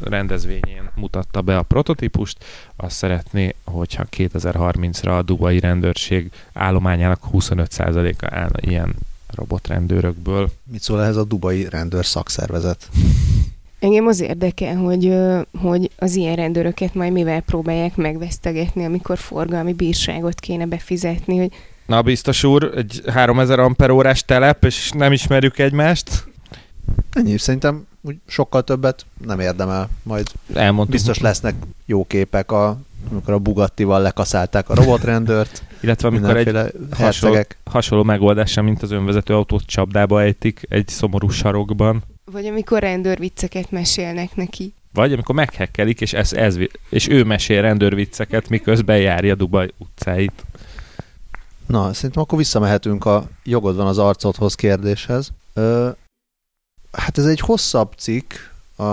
rendezvényén 0.04 0.90
mutatta 0.96 1.42
be 1.42 1.58
a 1.58 1.62
prototípust, 1.62 2.44
azt 2.76 2.96
szeretné, 2.96 3.56
hogyha 3.64 4.06
2030-ra 4.18 5.18
a 5.18 5.22
dubai 5.22 5.60
rendőrség 5.60 6.32
állományának 6.54 7.20
25%-a 7.34 8.36
állna 8.36 8.58
ilyen 8.60 8.96
robotrendőrökből. 9.36 10.50
Mit 10.72 10.82
szól 10.82 11.02
ehhez 11.02 11.16
a 11.16 11.24
dubai 11.24 11.70
rendőr 11.70 12.06
szakszervezet? 12.06 12.90
Engem 13.80 14.08
az 14.08 14.20
érdekel, 14.20 14.76
hogy, 14.76 15.14
hogy 15.62 15.92
az 15.98 16.16
ilyen 16.16 16.36
rendőröket 16.36 16.94
majd 16.94 17.12
mivel 17.12 17.42
próbálják 17.42 17.96
megvesztegetni, 17.96 18.86
amikor 18.86 19.18
forgalmi 19.18 19.74
bírságot 19.74 20.40
kéne 20.40 20.66
befizetni, 20.66 21.38
hogy 21.38 21.52
Na 21.86 22.02
biztos 22.02 22.44
úr, 22.44 22.72
egy 22.76 23.02
3000 23.08 23.60
amperórás 23.60 24.24
telep, 24.24 24.64
és 24.64 24.92
nem 24.92 25.12
ismerjük 25.12 25.60
egymást. 25.60 26.24
Ennyi, 27.14 27.38
szerintem 27.38 27.88
úgy 28.06 28.18
sokkal 28.28 28.64
többet 28.64 29.06
nem 29.26 29.40
érdemel. 29.40 29.90
Majd 30.04 30.28
Elmondtuk. 30.54 30.96
biztos 30.96 31.20
lesznek 31.20 31.56
jó 31.86 32.06
képek, 32.06 32.52
a, 32.52 32.78
amikor 33.12 33.34
a 33.34 33.40
Bugattival 33.40 34.02
lekaszálták 34.02 34.70
a 34.70 34.76
robotrendőrt. 34.76 35.64
Illetve 35.82 36.08
amikor 36.08 36.38
egy 36.38 36.74
hasonló, 36.92 37.38
hasonló 37.64 38.04
megoldás, 38.04 38.56
mint 38.56 38.82
az 38.82 38.92
önvezető 38.92 39.34
autót 39.34 39.66
csapdába 39.66 40.22
ejtik 40.22 40.66
egy 40.70 40.88
szomorú 40.88 41.30
sarokban. 41.30 42.04
Vagy 42.32 42.46
amikor 42.46 42.80
rendőrvicceket 42.80 43.72
mesélnek 43.72 44.36
neki. 44.36 44.74
Vagy 44.94 45.14
amikor 45.14 45.36
meghekkelik, 45.36 46.02
és, 46.02 46.14
ez, 46.14 46.34
ez, 46.34 46.58
és 46.90 47.08
ő 47.08 47.24
mesél 47.24 47.62
rendőrvicceket, 47.62 48.50
miközben 48.50 48.98
járja 48.98 49.36
Dubaj 49.36 49.70
utcáit. 49.78 50.46
Na, 51.66 51.94
szerintem 51.94 52.22
akkor 52.22 52.38
visszamehetünk 52.38 53.06
a 53.06 53.28
jogod 53.44 53.76
van 53.76 53.88
az 53.88 53.98
arcodhoz 53.98 54.56
kérdéshez. 54.56 55.32
Ö, 55.54 55.90
hát 56.98 57.18
ez 57.18 57.26
egy 57.26 57.40
hosszabb 57.40 57.94
cikk 57.98 58.34
a, 58.76 58.84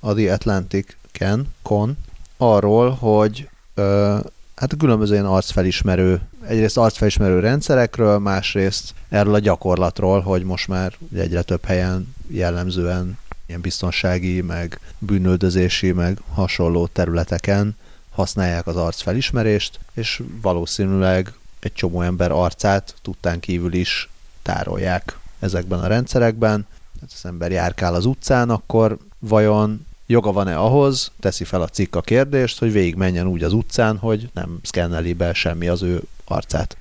a 0.00 0.14
The 0.14 0.32
Atlantic-ken, 0.32 1.54
kon, 1.62 1.96
arról, 2.36 2.90
hogy 2.90 3.48
ö, 3.74 4.18
hát 4.54 4.76
különböző 4.78 5.12
ilyen 5.12 5.26
arcfelismerő, 5.26 6.20
egyrészt 6.46 6.76
arcfelismerő 6.76 7.40
rendszerekről, 7.40 8.18
másrészt 8.18 8.94
erről 9.08 9.34
a 9.34 9.38
gyakorlatról, 9.38 10.20
hogy 10.20 10.44
most 10.44 10.68
már 10.68 10.92
egyre 11.14 11.42
több 11.42 11.64
helyen 11.64 12.14
jellemzően 12.28 13.18
ilyen 13.46 13.60
biztonsági, 13.60 14.40
meg 14.40 14.80
bűnöldözési, 14.98 15.92
meg 15.92 16.18
hasonló 16.32 16.86
területeken 16.86 17.76
használják 18.10 18.66
az 18.66 18.76
arcfelismerést, 18.76 19.78
és 19.94 20.22
valószínűleg 20.42 21.32
egy 21.60 21.72
csomó 21.72 22.00
ember 22.00 22.30
arcát 22.30 22.94
tudtán 23.02 23.40
kívül 23.40 23.72
is 23.72 24.08
tárolják 24.42 25.18
ezekben 25.38 25.78
a 25.78 25.86
rendszerekben. 25.86 26.66
Hát 27.02 27.12
az 27.14 27.24
ember 27.24 27.50
járkál 27.50 27.94
az 27.94 28.04
utcán, 28.04 28.50
akkor 28.50 28.98
vajon 29.18 29.86
joga 30.06 30.32
van-e 30.32 30.58
ahhoz, 30.58 31.10
teszi 31.20 31.44
fel 31.44 31.62
a 31.62 31.66
cikk 31.66 31.94
a 31.94 32.00
kérdést, 32.00 32.58
hogy 32.58 32.72
végig 32.72 32.94
menjen 32.94 33.26
úgy 33.26 33.42
az 33.42 33.52
utcán, 33.52 33.96
hogy 33.96 34.30
nem 34.32 34.58
szkenneli 34.62 35.12
be 35.12 35.32
semmi 35.32 35.68
az 35.68 35.82
ő 35.82 36.02
arcát. 36.24 36.76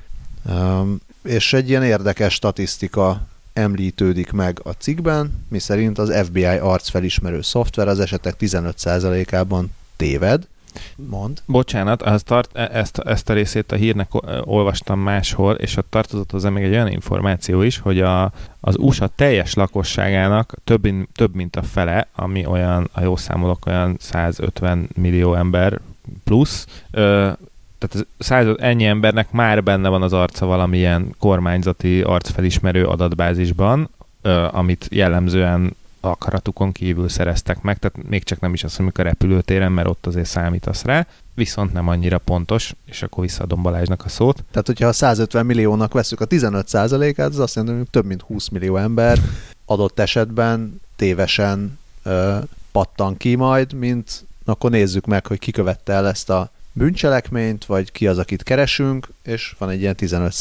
És 1.23 1.53
egy 1.53 1.69
ilyen 1.69 1.83
érdekes 1.83 2.33
statisztika 2.33 3.21
említődik 3.53 4.31
meg 4.31 4.59
a 4.63 4.69
cikkben, 4.69 5.45
miszerint 5.47 5.97
az 5.97 6.25
FBI 6.25 6.45
arcfelismerő 6.45 7.41
szoftver 7.41 7.87
az 7.87 7.99
esetek 7.99 8.35
15%-ában 8.39 9.73
téved, 9.95 10.47
Mond. 10.95 11.41
Bocsánat, 11.45 12.01
ezt, 12.01 12.25
tart, 12.25 12.49
e- 12.53 12.69
ezt, 12.73 12.97
ezt 12.97 13.29
a 13.29 13.33
részét 13.33 13.71
a 13.71 13.75
hírnek 13.75 14.09
olvastam 14.41 14.99
máshol, 14.99 15.53
és 15.53 15.77
ott 15.77 15.89
tartozott 15.89 16.31
hozzá 16.31 16.49
még 16.49 16.63
egy 16.63 16.71
olyan 16.71 16.91
információ 16.91 17.61
is, 17.61 17.77
hogy 17.77 17.99
a, 17.99 18.31
az 18.59 18.75
USA 18.77 19.07
teljes 19.07 19.53
lakosságának 19.53 20.53
több, 20.63 20.87
több 21.15 21.35
mint 21.35 21.55
a 21.55 21.63
fele, 21.63 22.07
ami 22.15 22.45
olyan, 22.45 22.89
ha 22.91 23.01
jól 23.01 23.17
számolok, 23.17 23.65
olyan 23.65 23.95
150 23.99 24.89
millió 24.95 25.33
ember 25.33 25.79
plusz, 26.23 26.67
ö, 26.91 27.29
tehát 27.77 28.07
100, 28.17 28.55
ennyi 28.57 28.85
embernek 28.85 29.31
már 29.31 29.63
benne 29.63 29.89
van 29.89 30.01
az 30.01 30.13
arca 30.13 30.45
valamilyen 30.45 31.15
kormányzati 31.19 32.01
arcfelismerő 32.01 32.85
adatbázisban, 32.85 33.89
ö, 34.21 34.47
amit 34.51 34.87
jellemzően 34.91 35.75
akaratukon 36.01 36.71
kívül 36.71 37.09
szereztek 37.09 37.61
meg, 37.61 37.77
tehát 37.77 38.09
még 38.09 38.23
csak 38.23 38.39
nem 38.39 38.53
is 38.53 38.63
azt 38.63 38.79
mondjuk 38.79 38.99
a 38.99 39.09
repülőtéren, 39.09 39.71
mert 39.71 39.87
ott 39.87 40.05
azért 40.05 40.27
számítasz 40.27 40.83
rá, 40.83 41.07
viszont 41.33 41.73
nem 41.73 41.87
annyira 41.87 42.17
pontos, 42.17 42.73
és 42.85 43.03
akkor 43.03 43.23
visszaadom 43.23 43.61
Balázsnak 43.61 44.05
a 44.05 44.09
szót. 44.09 44.43
Tehát, 44.51 44.67
hogyha 44.67 44.87
a 44.87 44.93
150 44.93 45.45
milliónak 45.45 45.93
veszük 45.93 46.21
a 46.21 46.25
15 46.25 46.75
át 46.75 46.91
az 46.91 47.39
azt 47.39 47.55
jelenti, 47.55 47.77
hogy 47.77 47.89
több 47.89 48.05
mint 48.05 48.21
20 48.21 48.47
millió 48.47 48.77
ember 48.77 49.19
adott 49.65 49.99
esetben 49.99 50.81
tévesen 50.95 51.79
ö, 52.03 52.37
pattan 52.71 53.17
ki 53.17 53.35
majd, 53.35 53.73
mint 53.73 54.25
akkor 54.45 54.69
nézzük 54.71 55.05
meg, 55.05 55.25
hogy 55.27 55.39
ki 55.39 55.51
követte 55.51 55.93
el 55.93 56.07
ezt 56.07 56.29
a 56.29 56.51
bűncselekményt, 56.73 57.65
vagy 57.65 57.91
ki 57.91 58.07
az, 58.07 58.17
akit 58.17 58.43
keresünk, 58.43 59.07
és 59.23 59.55
van 59.57 59.69
egy 59.69 59.81
ilyen 59.81 59.95
15 59.95 60.33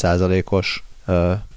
os 0.49 0.83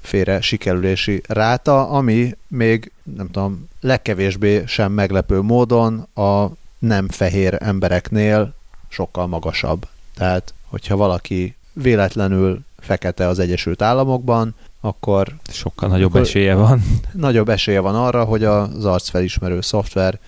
félre 0.01 0.41
sikerülési 0.41 1.23
ráta, 1.27 1.89
ami 1.89 2.37
még, 2.49 2.93
nem 3.17 3.31
tudom, 3.31 3.69
legkevésbé 3.81 4.63
sem 4.67 4.93
meglepő 4.93 5.41
módon 5.41 6.07
a 6.15 6.47
nem 6.79 7.09
fehér 7.09 7.57
embereknél 7.61 8.55
sokkal 8.89 9.27
magasabb. 9.27 9.87
Tehát, 10.15 10.55
hogyha 10.67 10.97
valaki 10.97 11.55
véletlenül 11.73 12.61
fekete 12.79 13.27
az 13.27 13.39
Egyesült 13.39 13.83
Államokban, 13.83 14.55
akkor 14.81 15.29
sokkal 15.49 15.89
nagyobb 15.89 16.09
akkor 16.09 16.21
esélye 16.21 16.55
van. 16.55 16.83
Nagyobb 17.13 17.49
esélye 17.49 17.81
van 17.81 17.95
arra, 17.95 18.25
hogy 18.25 18.45
az 18.45 18.85
arcfelismerő 18.85 19.61
szoftver 19.61 20.19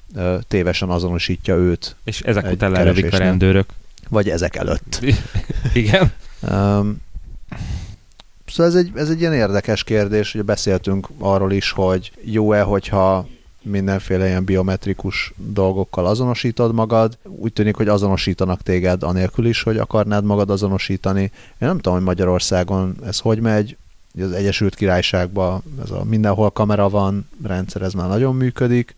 tévesen 0.49 0.89
azonosítja 0.89 1.55
őt. 1.55 1.97
És 2.05 2.21
ezek 2.21 2.51
után 2.51 2.71
lelövik 2.71 3.13
a 3.13 3.17
rendőrök. 3.17 3.69
Vagy 4.09 4.29
ezek 4.29 4.57
előtt. 4.57 5.01
Igen. 5.75 6.13
Um, 6.51 7.05
Szóval 8.57 8.73
ez 8.73 8.79
egy, 8.79 8.91
ez 8.95 9.11
egy 9.11 9.21
ilyen 9.21 9.33
érdekes 9.33 9.85
kérdés, 9.85 10.33
hogy 10.33 10.45
beszéltünk 10.45 11.09
arról 11.19 11.53
is, 11.53 11.71
hogy 11.71 12.13
jó-e, 12.25 12.63
hogyha 12.63 13.27
mindenféle 13.63 14.27
ilyen 14.27 14.45
biometrikus 14.45 15.33
dolgokkal 15.37 16.07
azonosítod 16.07 16.75
magad. 16.75 17.19
Úgy 17.23 17.53
tűnik, 17.53 17.77
hogy 17.77 17.89
azonosítanak 17.89 18.63
téged 18.63 19.03
anélkül 19.03 19.47
is, 19.47 19.63
hogy 19.63 19.79
akarnád 19.79 20.25
magad 20.25 20.51
azonosítani. 20.51 21.21
Én 21.21 21.31
nem 21.59 21.77
tudom, 21.77 21.95
hogy 21.95 22.07
Magyarországon 22.07 22.97
ez 23.07 23.19
hogy 23.19 23.41
megy. 23.41 23.77
Az 24.21 24.33
Egyesült 24.33 24.75
Királyságban 24.75 25.63
ez 25.83 25.91
a 25.91 26.05
mindenhol 26.05 26.51
kamera 26.51 26.89
van, 26.89 27.29
rendszer 27.43 27.83
ez 27.83 27.93
már 27.93 28.09
nagyon 28.09 28.35
működik. 28.35 28.95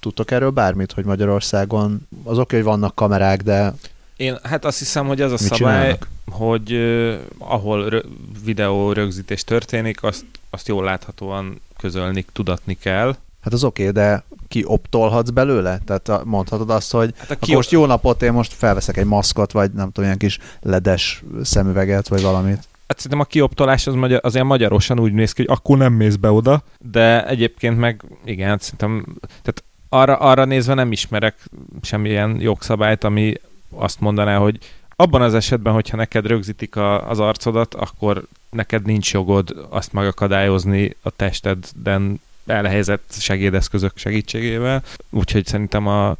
tudtok 0.00 0.30
erről 0.30 0.50
bármit, 0.50 0.92
hogy 0.92 1.04
Magyarországon 1.04 2.08
az 2.24 2.38
oké, 2.38 2.56
hogy 2.56 2.64
vannak 2.64 2.94
kamerák, 2.94 3.42
de 3.42 3.74
én 4.22 4.38
hát 4.42 4.64
azt 4.64 4.78
hiszem, 4.78 5.06
hogy 5.06 5.20
az 5.20 5.32
a 5.32 5.36
szabály, 5.36 5.58
csinálnak? 5.58 6.08
hogy 6.30 6.72
uh, 6.72 7.14
ahol 7.38 7.88
rö- 7.88 8.06
videó 8.44 8.92
rögzítés 8.92 9.44
történik, 9.44 10.02
azt, 10.02 10.24
azt 10.50 10.68
jól 10.68 10.84
láthatóan 10.84 11.60
közölni, 11.76 12.24
tudatni 12.32 12.76
kell. 12.80 13.16
Hát 13.40 13.52
az 13.52 13.64
oké, 13.64 13.88
okay, 13.88 14.02
de 14.02 14.24
ki 14.48 14.62
optolhatsz 14.66 15.30
belőle? 15.30 15.80
Tehát 15.84 16.24
mondhatod 16.24 16.70
azt, 16.70 16.90
hogy 16.90 17.14
hát 17.28 17.38
ki 17.38 17.54
most 17.54 17.70
jó 17.70 17.86
napot, 17.86 18.22
én 18.22 18.32
most 18.32 18.52
felveszek 18.52 18.96
egy 18.96 19.06
maszkot, 19.06 19.52
vagy 19.52 19.72
nem 19.72 19.86
tudom, 19.86 20.04
ilyen 20.04 20.18
kis 20.18 20.38
ledes 20.60 21.22
szemüveget, 21.42 22.08
vagy 22.08 22.22
valamit. 22.22 22.68
Hát 22.86 23.00
szerintem 23.00 23.20
a 23.20 23.24
kioptolás 23.24 23.86
az 23.86 23.94
magyar, 23.94 24.20
azért 24.22 24.44
magyarosan 24.44 25.00
úgy 25.00 25.12
néz 25.12 25.32
ki, 25.32 25.44
hogy 25.46 25.56
akkor 25.56 25.78
nem 25.78 25.92
mész 25.92 26.16
be 26.16 26.30
oda, 26.30 26.62
de 26.78 27.26
egyébként 27.26 27.78
meg 27.78 28.04
igen, 28.24 28.48
hát 28.48 28.62
szerintem, 28.62 29.04
tehát 29.28 29.62
arra, 29.88 30.16
arra 30.16 30.44
nézve 30.44 30.74
nem 30.74 30.92
ismerek 30.92 31.34
semmilyen 31.82 32.40
jogszabályt, 32.40 33.04
ami 33.04 33.34
azt 33.74 34.00
mondaná, 34.00 34.36
hogy 34.38 34.58
abban 35.02 35.22
az 35.22 35.34
esetben, 35.34 35.72
hogyha 35.72 35.96
neked 35.96 36.26
rögzítik 36.26 36.76
a, 36.76 37.08
az 37.10 37.20
arcodat, 37.20 37.74
akkor 37.74 38.24
neked 38.50 38.84
nincs 38.84 39.12
jogod 39.12 39.66
azt 39.70 39.92
megakadályozni 39.92 40.96
a 41.02 41.10
testedben 41.10 42.20
elhelyezett 42.46 43.14
segédeszközök 43.18 43.92
segítségével, 43.94 44.82
úgyhogy 45.10 45.46
szerintem 45.46 45.86
a 45.86 46.16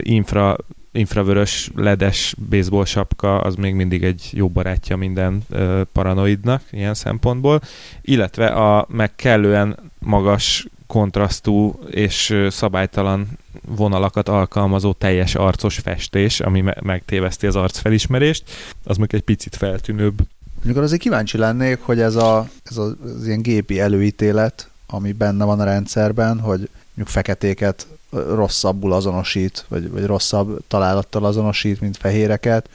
infra, 0.00 0.56
infravörös 0.92 1.70
ledes 1.74 2.34
baseball 2.48 2.84
sapka 2.84 3.40
az 3.40 3.54
még 3.54 3.74
mindig 3.74 4.04
egy 4.04 4.28
jó 4.32 4.48
barátja 4.48 4.96
minden 4.96 5.42
ö, 5.48 5.82
paranoidnak 5.92 6.62
ilyen 6.70 6.94
szempontból, 6.94 7.60
illetve 8.02 8.46
a 8.46 8.86
meg 8.88 9.14
kellően 9.14 9.78
magas 9.98 10.66
kontrasztú 10.86 11.78
és 11.90 12.46
szabálytalan 12.50 13.28
vonalakat 13.66 14.28
alkalmazó 14.28 14.92
teljes 14.92 15.34
arcos 15.34 15.78
festés, 15.78 16.40
ami 16.40 16.60
me- 16.60 16.80
megtéveszti 16.82 17.46
az 17.46 17.56
arcfelismerést, 17.56 18.44
az 18.84 18.96
meg 18.96 19.14
egy 19.14 19.22
picit 19.22 19.56
feltűnőbb. 19.56 20.18
Mikor 20.62 20.82
azért 20.82 21.00
kíváncsi 21.00 21.38
lennék, 21.38 21.78
hogy 21.82 22.00
ez, 22.00 22.14
a, 22.14 22.48
ez 22.62 22.76
az, 22.76 22.94
az 23.04 23.26
ilyen 23.26 23.42
gépi 23.42 23.80
előítélet, 23.80 24.70
ami 24.86 25.12
benne 25.12 25.44
van 25.44 25.60
a 25.60 25.64
rendszerben, 25.64 26.40
hogy 26.40 26.68
mondjuk 26.94 27.08
feketéket 27.08 27.86
rosszabbul 28.10 28.92
azonosít, 28.92 29.64
vagy, 29.68 29.90
vagy 29.90 30.04
rosszabb 30.04 30.62
találattal 30.68 31.24
azonosít, 31.24 31.80
mint 31.80 31.96
fehéreket. 31.96 32.68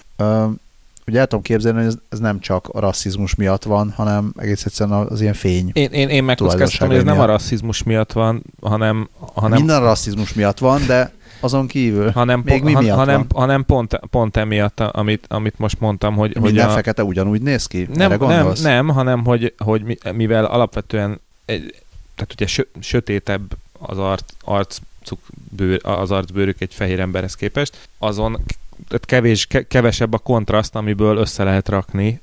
Ugye 1.11 1.19
el 1.19 1.27
tudom 1.27 1.43
képzelni, 1.43 1.83
hogy 1.83 1.93
ez, 2.09 2.19
nem 2.19 2.39
csak 2.39 2.67
a 2.67 2.79
rasszizmus 2.79 3.35
miatt 3.35 3.63
van, 3.63 3.93
hanem 3.95 4.33
egész 4.37 4.65
egyszerűen 4.65 5.07
az 5.07 5.21
ilyen 5.21 5.33
fény. 5.33 5.69
Én, 5.73 5.91
én, 5.91 6.09
én 6.09 6.23
megkockáztam, 6.23 6.87
hogy 6.87 6.97
ez 6.97 7.03
nem 7.03 7.19
a 7.19 7.25
rasszizmus 7.25 7.83
miatt 7.83 8.11
van, 8.11 8.43
hanem... 8.61 9.09
hanem 9.33 9.57
Minden 9.57 9.81
a 9.81 9.85
rasszizmus 9.85 10.33
miatt 10.33 10.57
van, 10.57 10.85
de 10.87 11.11
azon 11.39 11.67
kívül 11.67 12.11
hanem, 12.11 12.41
még 12.45 12.63
mi 12.63 12.73
miatt 12.73 12.97
hanem, 12.97 13.25
van? 13.29 13.41
hanem 13.41 13.65
pont, 13.65 13.99
pont 14.09 14.37
emiatt, 14.37 14.79
amit, 14.79 15.25
amit 15.27 15.59
most 15.59 15.79
mondtam, 15.79 16.15
hogy... 16.15 16.33
Minden 16.33 16.63
hogy 16.63 16.71
a... 16.71 16.75
fekete 16.75 17.03
ugyanúgy 17.03 17.41
néz 17.41 17.65
ki? 17.65 17.87
Nem, 17.93 18.19
nem, 18.19 18.53
nem, 18.61 18.87
hanem 18.87 19.25
hogy, 19.25 19.53
hogy 19.57 19.99
mivel 20.13 20.45
alapvetően 20.45 21.19
egy, 21.45 21.75
tehát 22.15 22.33
ugye 22.33 22.47
sö, 22.47 22.61
sötétebb 22.79 23.41
az 23.71 23.97
arc, 23.97 24.23
arcuk 24.41 25.19
bőr, 25.55 25.79
az 25.83 26.11
arcbőrük 26.11 26.61
egy 26.61 26.73
fehér 26.73 26.99
emberhez 26.99 27.35
képest, 27.35 27.77
azon 27.97 28.41
tehát 28.87 29.05
kevés, 29.05 29.47
kevesebb 29.67 30.13
a 30.13 30.17
kontraszt, 30.17 30.75
amiből 30.75 31.17
össze 31.17 31.43
lehet 31.43 31.69
rakni 31.69 32.21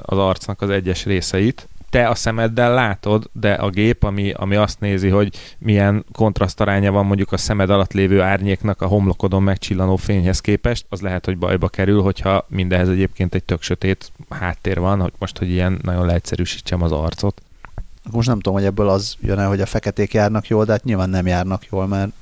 az 0.00 0.18
arcnak 0.18 0.62
az 0.62 0.70
egyes 0.70 1.04
részeit. 1.04 1.68
Te 1.90 2.08
a 2.08 2.14
szemeddel 2.14 2.74
látod, 2.74 3.30
de 3.32 3.52
a 3.52 3.70
gép, 3.70 4.02
ami, 4.02 4.32
ami 4.32 4.56
azt 4.56 4.80
nézi, 4.80 5.08
hogy 5.08 5.36
milyen 5.58 6.04
kontrasztaránya 6.12 6.92
van 6.92 7.06
mondjuk 7.06 7.32
a 7.32 7.36
szemed 7.36 7.70
alatt 7.70 7.92
lévő 7.92 8.20
árnyéknak 8.20 8.82
a 8.82 8.86
homlokodon 8.86 9.42
megcsillanó 9.42 9.96
fényhez 9.96 10.40
képest, 10.40 10.86
az 10.88 11.00
lehet, 11.00 11.24
hogy 11.24 11.38
bajba 11.38 11.68
kerül, 11.68 12.02
hogyha 12.02 12.46
mindehez 12.48 12.88
egyébként 12.88 13.34
egy 13.34 13.44
tök 13.44 13.62
sötét 13.62 14.12
háttér 14.28 14.78
van, 14.78 15.00
hogy 15.00 15.12
most, 15.18 15.38
hogy 15.38 15.50
ilyen 15.50 15.78
nagyon 15.82 16.06
leegyszerűsítsem 16.06 16.82
az 16.82 16.92
arcot. 16.92 17.42
Most 18.10 18.28
nem 18.28 18.36
tudom, 18.36 18.58
hogy 18.58 18.64
ebből 18.66 18.88
az 18.88 19.16
jön 19.20 19.38
el, 19.38 19.48
hogy 19.48 19.60
a 19.60 19.66
feketék 19.66 20.12
járnak 20.12 20.48
jól, 20.48 20.64
de 20.64 20.72
hát 20.72 20.84
nyilván 20.84 21.10
nem 21.10 21.26
járnak 21.26 21.66
jól, 21.70 21.86
mert 21.86 22.12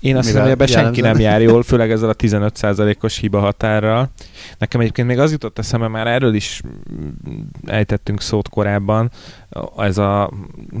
én 0.00 0.16
azt 0.16 0.26
hiszem, 0.26 0.42
hogy 0.42 0.50
ebben 0.50 0.66
senki 0.66 1.00
nem 1.00 1.18
jár 1.18 1.42
jól, 1.42 1.62
főleg 1.62 1.90
ezzel 1.90 2.08
a 2.08 2.14
15%-os 2.14 3.18
hiba 3.18 3.40
határral. 3.40 4.10
Nekem 4.58 4.80
egyébként 4.80 5.08
még 5.08 5.18
az 5.18 5.30
jutott 5.30 5.58
eszembe, 5.58 5.88
már 5.88 6.06
erről 6.06 6.34
is 6.34 6.60
ejtettünk 7.66 8.20
szót 8.20 8.48
korábban, 8.48 9.10
ez 9.76 9.98
a 9.98 10.30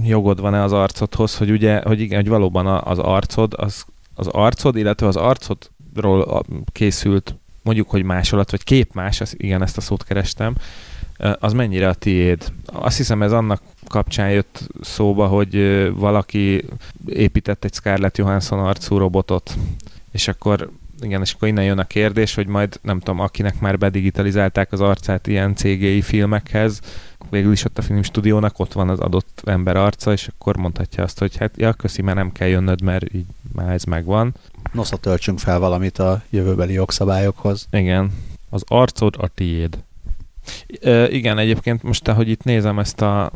jogod 0.02 0.40
van-e 0.40 0.62
az 0.62 0.72
arcodhoz, 0.72 1.36
hogy 1.36 1.50
ugye, 1.50 1.80
hogy 1.82 2.00
igen, 2.00 2.20
hogy 2.20 2.28
valóban 2.28 2.66
az 2.66 2.98
arcod, 2.98 3.54
az, 3.56 3.84
az 4.14 4.26
arcod, 4.26 4.76
illetve 4.76 5.06
az 5.06 5.16
arcodról 5.16 6.44
készült 6.72 7.34
mondjuk, 7.62 7.90
hogy 7.90 8.02
másolat, 8.02 8.50
vagy 8.50 8.64
képmás, 8.64 9.20
az, 9.20 9.34
igen, 9.38 9.62
ezt 9.62 9.76
a 9.76 9.80
szót 9.80 10.04
kerestem, 10.04 10.54
az 11.38 11.52
mennyire 11.52 11.88
a 11.88 11.94
tiéd? 11.94 12.52
Azt 12.64 12.96
hiszem 12.96 13.22
ez 13.22 13.32
annak 13.32 13.62
kapcsán 13.88 14.30
jött 14.30 14.68
szóba, 14.80 15.26
hogy 15.26 15.56
valaki 15.94 16.64
épített 17.06 17.64
egy 17.64 17.74
Scarlett 17.74 18.16
Johansson 18.16 18.58
arcú 18.58 18.98
robotot, 18.98 19.56
és 20.10 20.28
akkor 20.28 20.70
igen, 21.00 21.20
és 21.20 21.32
akkor 21.32 21.48
innen 21.48 21.64
jön 21.64 21.78
a 21.78 21.84
kérdés, 21.84 22.34
hogy 22.34 22.46
majd 22.46 22.78
nem 22.82 22.98
tudom, 22.98 23.20
akinek 23.20 23.60
már 23.60 23.78
bedigitalizálták 23.78 24.72
az 24.72 24.80
arcát 24.80 25.26
ilyen 25.26 25.54
CGI 25.54 26.02
filmekhez, 26.02 26.80
végül 27.30 27.52
is 27.52 27.64
ott 27.64 27.78
a 27.78 27.82
filmstúdiónak 27.82 28.58
ott 28.58 28.72
van 28.72 28.88
az 28.88 28.98
adott 28.98 29.42
ember 29.44 29.76
arca, 29.76 30.12
és 30.12 30.28
akkor 30.28 30.56
mondhatja 30.56 31.02
azt, 31.02 31.18
hogy 31.18 31.36
hát 31.36 31.52
ja, 31.56 31.72
köszi, 31.72 32.02
mert 32.02 32.16
nem 32.16 32.32
kell 32.32 32.48
jönnöd, 32.48 32.82
mert 32.82 33.14
így 33.14 33.26
már 33.52 33.72
ez 33.72 33.84
megvan. 33.84 34.34
Nosza 34.72 34.96
töltsünk 34.96 35.38
fel 35.38 35.58
valamit 35.58 35.98
a 35.98 36.22
jövőbeli 36.30 36.72
jogszabályokhoz. 36.72 37.66
Igen. 37.70 38.12
Az 38.50 38.64
arcod 38.66 39.14
a 39.18 39.28
tiéd. 39.28 39.78
E, 40.80 41.10
igen, 41.10 41.38
egyébként 41.38 41.82
most, 41.82 42.08
ahogy 42.08 42.28
itt 42.28 42.44
nézem 42.44 42.78
ezt 42.78 43.00
a 43.00 43.32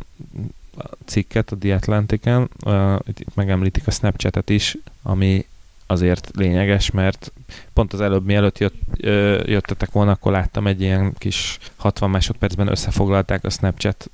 cikket 1.05 1.51
a 1.51 1.57
The 1.57 1.75
Atlantic-en, 1.75 2.51
uh, 2.65 2.99
itt 3.07 3.35
megemlítik 3.35 3.87
a 3.87 3.91
Snapchat-et 3.91 4.51
is, 4.51 4.77
ami 5.03 5.47
azért 5.87 6.31
lényeges, 6.35 6.91
mert 6.91 7.33
pont 7.73 7.93
az 7.93 8.01
előbb 8.01 8.25
mielőtt 8.25 8.59
jött, 8.59 8.75
ö, 8.97 9.43
jöttetek 9.47 9.91
volna, 9.91 10.11
akkor 10.11 10.33
láttam 10.33 10.67
egy 10.67 10.81
ilyen 10.81 11.15
kis 11.19 11.59
60 11.77 12.11
másodpercben 12.11 12.69
összefoglalták 12.69 13.45
a 13.45 13.51
Snapchat 13.51 14.11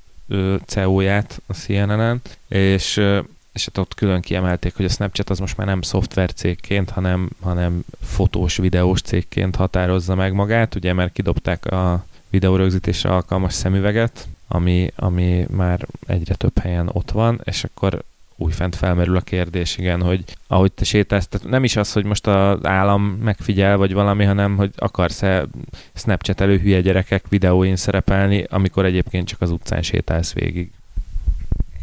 CEO-ját 0.67 1.41
a 1.47 1.53
CNN-en, 1.53 2.21
és 2.49 3.01
és 3.53 3.65
hát 3.65 3.79
ott 3.79 3.95
külön 3.95 4.21
kiemelték, 4.21 4.77
hogy 4.77 4.85
a 4.85 4.89
Snapchat 4.89 5.31
az 5.31 5.39
most 5.39 5.57
már 5.57 5.67
nem 5.67 5.83
szoftvercégként, 5.83 6.91
hanem, 6.91 7.29
hanem 7.41 7.85
fotós, 8.01 8.57
videós 8.57 9.01
cégként 9.01 9.57
határozza 9.57 10.15
meg 10.15 10.33
magát, 10.33 10.75
ugye 10.75 10.93
mert 10.93 11.13
kidobták 11.13 11.67
a 11.67 12.05
videórögzítésre 12.37 13.11
alkalmas 13.11 13.53
szemüveget, 13.53 14.29
ami, 14.49 14.91
ami 14.97 15.47
már 15.51 15.87
egyre 16.07 16.35
több 16.35 16.59
helyen 16.59 16.91
ott 16.93 17.11
van, 17.11 17.41
és 17.45 17.65
akkor 17.65 18.03
újfent 18.37 18.77
felmerül 18.77 19.17
a 19.17 19.21
kérdés, 19.21 19.79
igen, 19.79 20.03
hogy 20.03 20.25
ahogy 20.47 20.73
te 20.73 20.85
sétálsz, 20.85 21.27
tehát 21.29 21.49
nem 21.49 21.65
is 21.65 21.77
az, 21.77 21.93
hogy 21.93 22.05
most 22.05 22.27
az 22.27 22.65
állam 22.65 23.03
megfigyel, 23.03 23.77
vagy 23.77 23.93
valami, 23.93 24.25
hanem 24.25 24.57
hogy 24.57 24.71
akarsz-e 24.77 25.47
Snapchat-elő 25.95 26.59
hülye 26.59 26.81
gyerekek 26.81 27.25
videóin 27.29 27.77
szerepelni, 27.77 28.45
amikor 28.49 28.85
egyébként 28.85 29.27
csak 29.27 29.41
az 29.41 29.51
utcán 29.51 29.83
sétálsz 29.83 30.33
végig. 30.33 30.71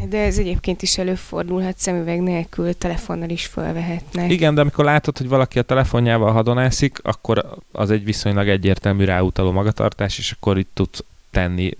De 0.09 0.17
ez 0.17 0.37
egyébként 0.37 0.81
is 0.81 0.97
előfordulhat, 0.97 1.77
szemüveg 1.77 2.21
nélkül 2.21 2.77
telefonnal 2.77 3.29
is 3.29 3.45
felvehetnek. 3.45 4.31
Igen, 4.31 4.55
de 4.55 4.61
amikor 4.61 4.85
látod, 4.85 5.17
hogy 5.17 5.27
valaki 5.27 5.59
a 5.59 5.61
telefonjával 5.61 6.31
hadonászik, 6.31 6.99
akkor 7.03 7.57
az 7.71 7.91
egy 7.91 8.03
viszonylag 8.03 8.47
egyértelmű 8.47 9.03
ráutaló 9.03 9.51
magatartás, 9.51 10.17
és 10.17 10.31
akkor 10.31 10.57
itt 10.57 10.69
tudsz 10.73 11.03
tenni 11.31 11.71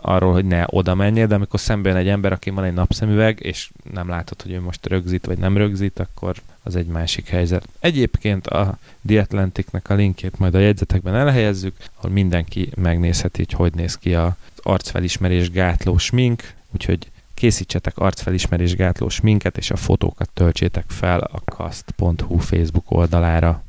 arról, 0.00 0.32
hogy 0.32 0.44
ne 0.44 0.64
oda 0.66 0.94
menjél, 0.94 1.26
de 1.26 1.34
amikor 1.34 1.60
szemben 1.60 1.96
egy 1.96 2.08
ember, 2.08 2.32
aki 2.32 2.50
van 2.50 2.64
egy 2.64 2.74
napszemüveg, 2.74 3.38
és 3.42 3.70
nem 3.92 4.08
látod, 4.08 4.42
hogy 4.42 4.52
ő 4.52 4.60
most 4.60 4.86
rögzít 4.86 5.26
vagy 5.26 5.38
nem 5.38 5.56
rögzít, 5.56 5.98
akkor 5.98 6.36
az 6.62 6.76
egy 6.76 6.86
másik 6.86 7.28
helyzet. 7.28 7.68
Egyébként 7.80 8.46
a 8.46 8.78
The 9.06 9.20
Atlantic-nek 9.20 9.90
a 9.90 9.94
linkjét 9.94 10.38
majd 10.38 10.54
a 10.54 10.58
jegyzetekben 10.58 11.14
elhelyezzük, 11.14 11.76
ahol 11.96 12.10
mindenki 12.10 12.70
megnézheti, 12.74 13.44
hogy 13.44 13.52
hogy 13.52 13.74
néz 13.74 13.98
ki 13.98 14.14
az 14.14 14.30
arcfelismerés 14.62 15.50
gátló 15.50 15.98
smink, 15.98 16.52
úgyhogy 16.74 17.10
készítsetek 17.36 17.98
arcfelismerés 17.98 18.74
gátló 18.74 19.08
sminket, 19.08 19.56
és 19.56 19.70
a 19.70 19.76
fotókat 19.76 20.30
töltsétek 20.34 20.84
fel 20.88 21.20
a 21.20 21.40
kast.hu 21.44 22.38
Facebook 22.38 22.90
oldalára. 22.90 23.62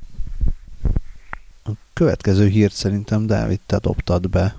A 1.63 1.72
következő 1.93 2.47
hírt 2.47 2.74
szerintem 2.74 3.26
Dávid, 3.26 3.59
te 3.65 3.78
dobtad 3.78 4.30
be. 4.30 4.55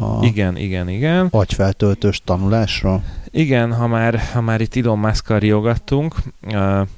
A 0.00 0.24
igen, 0.24 0.56
igen, 0.56 0.88
igen. 0.88 1.26
Agyfeltöltős 1.30 2.20
tanulásra? 2.24 3.02
Igen, 3.30 3.72
ha 3.72 3.86
már, 3.86 4.18
ha 4.32 4.40
már 4.40 4.60
itt 4.60 4.76
Elon 4.76 4.98
musk 4.98 5.38
riogattunk, 5.38 6.14
uh, 6.42 6.88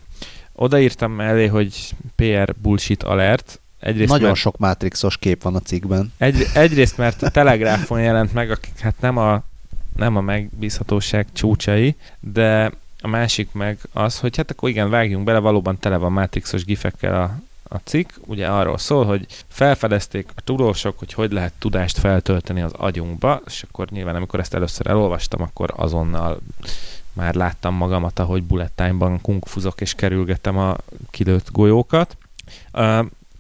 odaírtam 0.53 1.13
mellé, 1.13 1.47
hogy 1.47 1.95
PR 2.17 2.55
bullshit 2.63 3.03
alert. 3.03 3.61
Egyrészt 3.81 4.11
Nagyon 4.11 4.27
mert, 4.27 4.39
sok 4.39 4.59
Matrixos 4.59 5.17
kép 5.17 5.43
van 5.43 5.55
a 5.55 5.61
cikkben. 5.61 6.13
Egy, 6.19 6.47
egyrészt, 6.55 6.97
mert 6.97 7.23
a 7.23 7.31
Telegráfon 7.31 8.01
jelent 8.01 8.33
meg, 8.33 8.51
akik 8.51 8.79
hát 8.79 8.95
nem 9.01 9.17
a, 9.17 9.43
nem 9.97 10.16
a 10.16 10.20
megbízhatóság 10.20 11.26
csúcsai, 11.32 11.97
de 12.20 12.72
a 13.01 13.09
másik 13.09 13.53
meg 13.53 13.78
az, 13.93 14.18
hogy 14.18 14.36
hát 14.36 14.51
akkor 14.51 14.68
igen, 14.68 14.90
vágjunk 14.90 15.24
bele, 15.24 15.38
valóban 15.38 15.78
tele 15.78 15.97
van 15.97 16.12
Matrixos 16.12 16.64
gifekkel 16.64 17.22
a, 17.22 17.38
a 17.74 17.80
cikk 17.84 18.11
ugye 18.26 18.47
arról 18.47 18.78
szól, 18.78 19.05
hogy 19.05 19.26
felfedezték 19.49 20.28
a 20.36 20.40
tudósok, 20.40 20.99
hogy 20.99 21.12
hogy 21.12 21.32
lehet 21.32 21.53
tudást 21.59 21.99
feltölteni 21.99 22.61
az 22.61 22.72
agyunkba, 22.72 23.40
és 23.47 23.62
akkor 23.62 23.88
nyilván 23.90 24.14
amikor 24.14 24.40
ezt 24.40 24.55
először 24.55 24.86
elolvastam, 24.86 25.43
akkor 25.43 25.72
azonnal 25.76 26.40
már 27.12 27.34
láttam 27.34 27.74
magamat, 27.74 28.18
ahogy 28.18 28.43
bullet 28.43 28.72
time-ban 28.72 29.20
kungfuzok 29.20 29.80
és 29.80 29.95
kerülgetem 29.95 30.59
a 30.59 30.76
kilőtt 31.11 31.51
golyókat. 31.51 32.16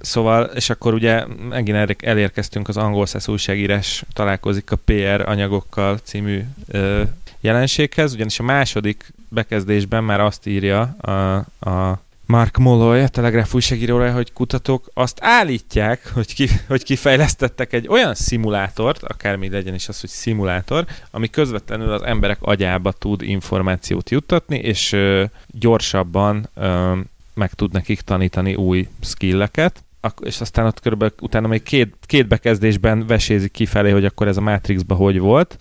Szóval, 0.02 0.44
és 0.44 0.70
akkor 0.70 0.94
ugye 0.94 1.24
megint 1.48 1.96
elérkeztünk 2.02 2.68
az 2.68 2.76
angol 2.76 3.06
szesz 3.06 3.28
újságírás 3.28 4.04
találkozik 4.12 4.70
a 4.70 4.76
PR 4.76 5.20
anyagokkal 5.26 5.98
című 6.02 6.42
ö, 6.68 7.02
jelenséghez, 7.40 8.14
ugyanis 8.14 8.38
a 8.38 8.42
második 8.42 9.12
bekezdésben 9.28 10.04
már 10.04 10.20
azt 10.20 10.46
írja 10.46 10.80
a, 11.00 11.34
a 11.70 12.00
Mark 12.26 12.56
Molloy, 12.56 13.00
a 13.00 13.08
Telegraph 13.08 13.54
újságírója, 13.54 14.12
hogy 14.12 14.32
kutatók 14.32 14.90
azt 14.94 15.18
állítják, 15.20 16.10
hogy, 16.14 16.34
ki, 16.34 16.48
hogy 16.66 16.82
kifejlesztettek 16.82 17.72
egy 17.72 17.88
olyan 17.88 18.14
szimulátort, 18.14 19.02
akármi 19.02 19.50
legyen 19.50 19.74
is 19.74 19.88
az, 19.88 20.00
hogy 20.00 20.10
szimulátor, 20.10 20.84
ami 21.10 21.30
közvetlenül 21.30 21.92
az 21.92 22.02
emberek 22.02 22.38
agyába 22.40 22.92
tud 22.92 23.22
információt 23.22 24.10
juttatni, 24.10 24.56
és 24.56 24.92
ö, 24.92 25.24
gyorsabban 25.46 26.48
ö, 26.54 26.96
meg 27.34 27.52
tud 27.52 27.72
nekik 27.72 28.00
tanítani 28.00 28.54
új 28.54 28.88
skilleket, 29.00 29.82
és 30.24 30.40
aztán 30.40 30.66
ott 30.66 30.80
körülbelül 30.80 31.14
utána 31.20 31.48
még 31.48 31.62
két, 31.62 31.94
két 32.06 32.26
bekezdésben 32.26 33.06
vesézik 33.06 33.50
kifelé, 33.50 33.90
hogy 33.90 34.04
akkor 34.04 34.28
ez 34.28 34.36
a 34.36 34.40
Matrixban 34.40 34.96
hogy 34.96 35.18
volt. 35.18 35.56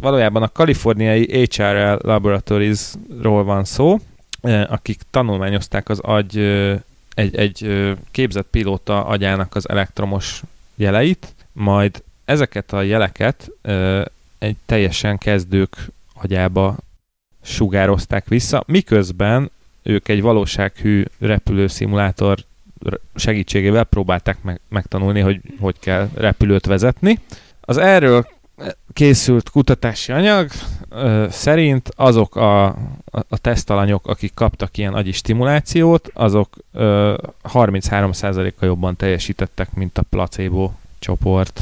Valójában 0.00 0.42
a 0.42 0.52
kaliforniai 0.52 1.48
HRL 1.54 1.96
Laboratories-ról 2.00 3.44
van 3.44 3.64
szó, 3.64 3.98
akik 4.68 5.00
tanulmányozták 5.10 5.88
az 5.88 5.98
agy 5.98 6.36
egy, 7.14 7.36
egy 7.36 7.86
képzett 8.10 8.46
pilóta 8.50 9.06
agyának 9.06 9.54
az 9.54 9.68
elektromos 9.68 10.42
jeleit, 10.74 11.34
majd 11.52 12.02
ezeket 12.24 12.72
a 12.72 12.82
jeleket 12.82 13.50
egy 14.38 14.56
teljesen 14.66 15.18
kezdők 15.18 15.76
agyába 16.14 16.76
sugározták 17.42 18.28
vissza, 18.28 18.64
miközben 18.66 19.50
ők 19.82 20.08
egy 20.08 20.22
valósághű 20.22 21.04
repülőszimulátor 21.18 22.38
segítségével 23.14 23.84
próbálták 23.84 24.42
meg, 24.42 24.60
megtanulni, 24.68 25.20
hogy 25.20 25.40
hogy 25.60 25.78
kell 25.78 26.08
repülőt 26.14 26.66
vezetni. 26.66 27.18
Az 27.60 27.76
erről 27.76 28.26
készült 28.92 29.50
kutatási 29.50 30.12
anyag 30.12 30.50
ö, 30.88 31.26
szerint 31.30 31.90
azok 31.96 32.36
a, 32.36 32.64
a, 32.66 32.76
a 33.28 33.38
tesztalanyok, 33.38 34.06
akik 34.06 34.34
kaptak 34.34 34.76
ilyen 34.76 34.94
agyi 34.94 35.12
stimulációt, 35.12 36.10
azok 36.14 36.56
ö, 36.72 37.14
33%-kal 37.42 38.68
jobban 38.68 38.96
teljesítettek, 38.96 39.74
mint 39.74 39.98
a 39.98 40.02
placebo 40.02 40.72
csoport, 40.98 41.60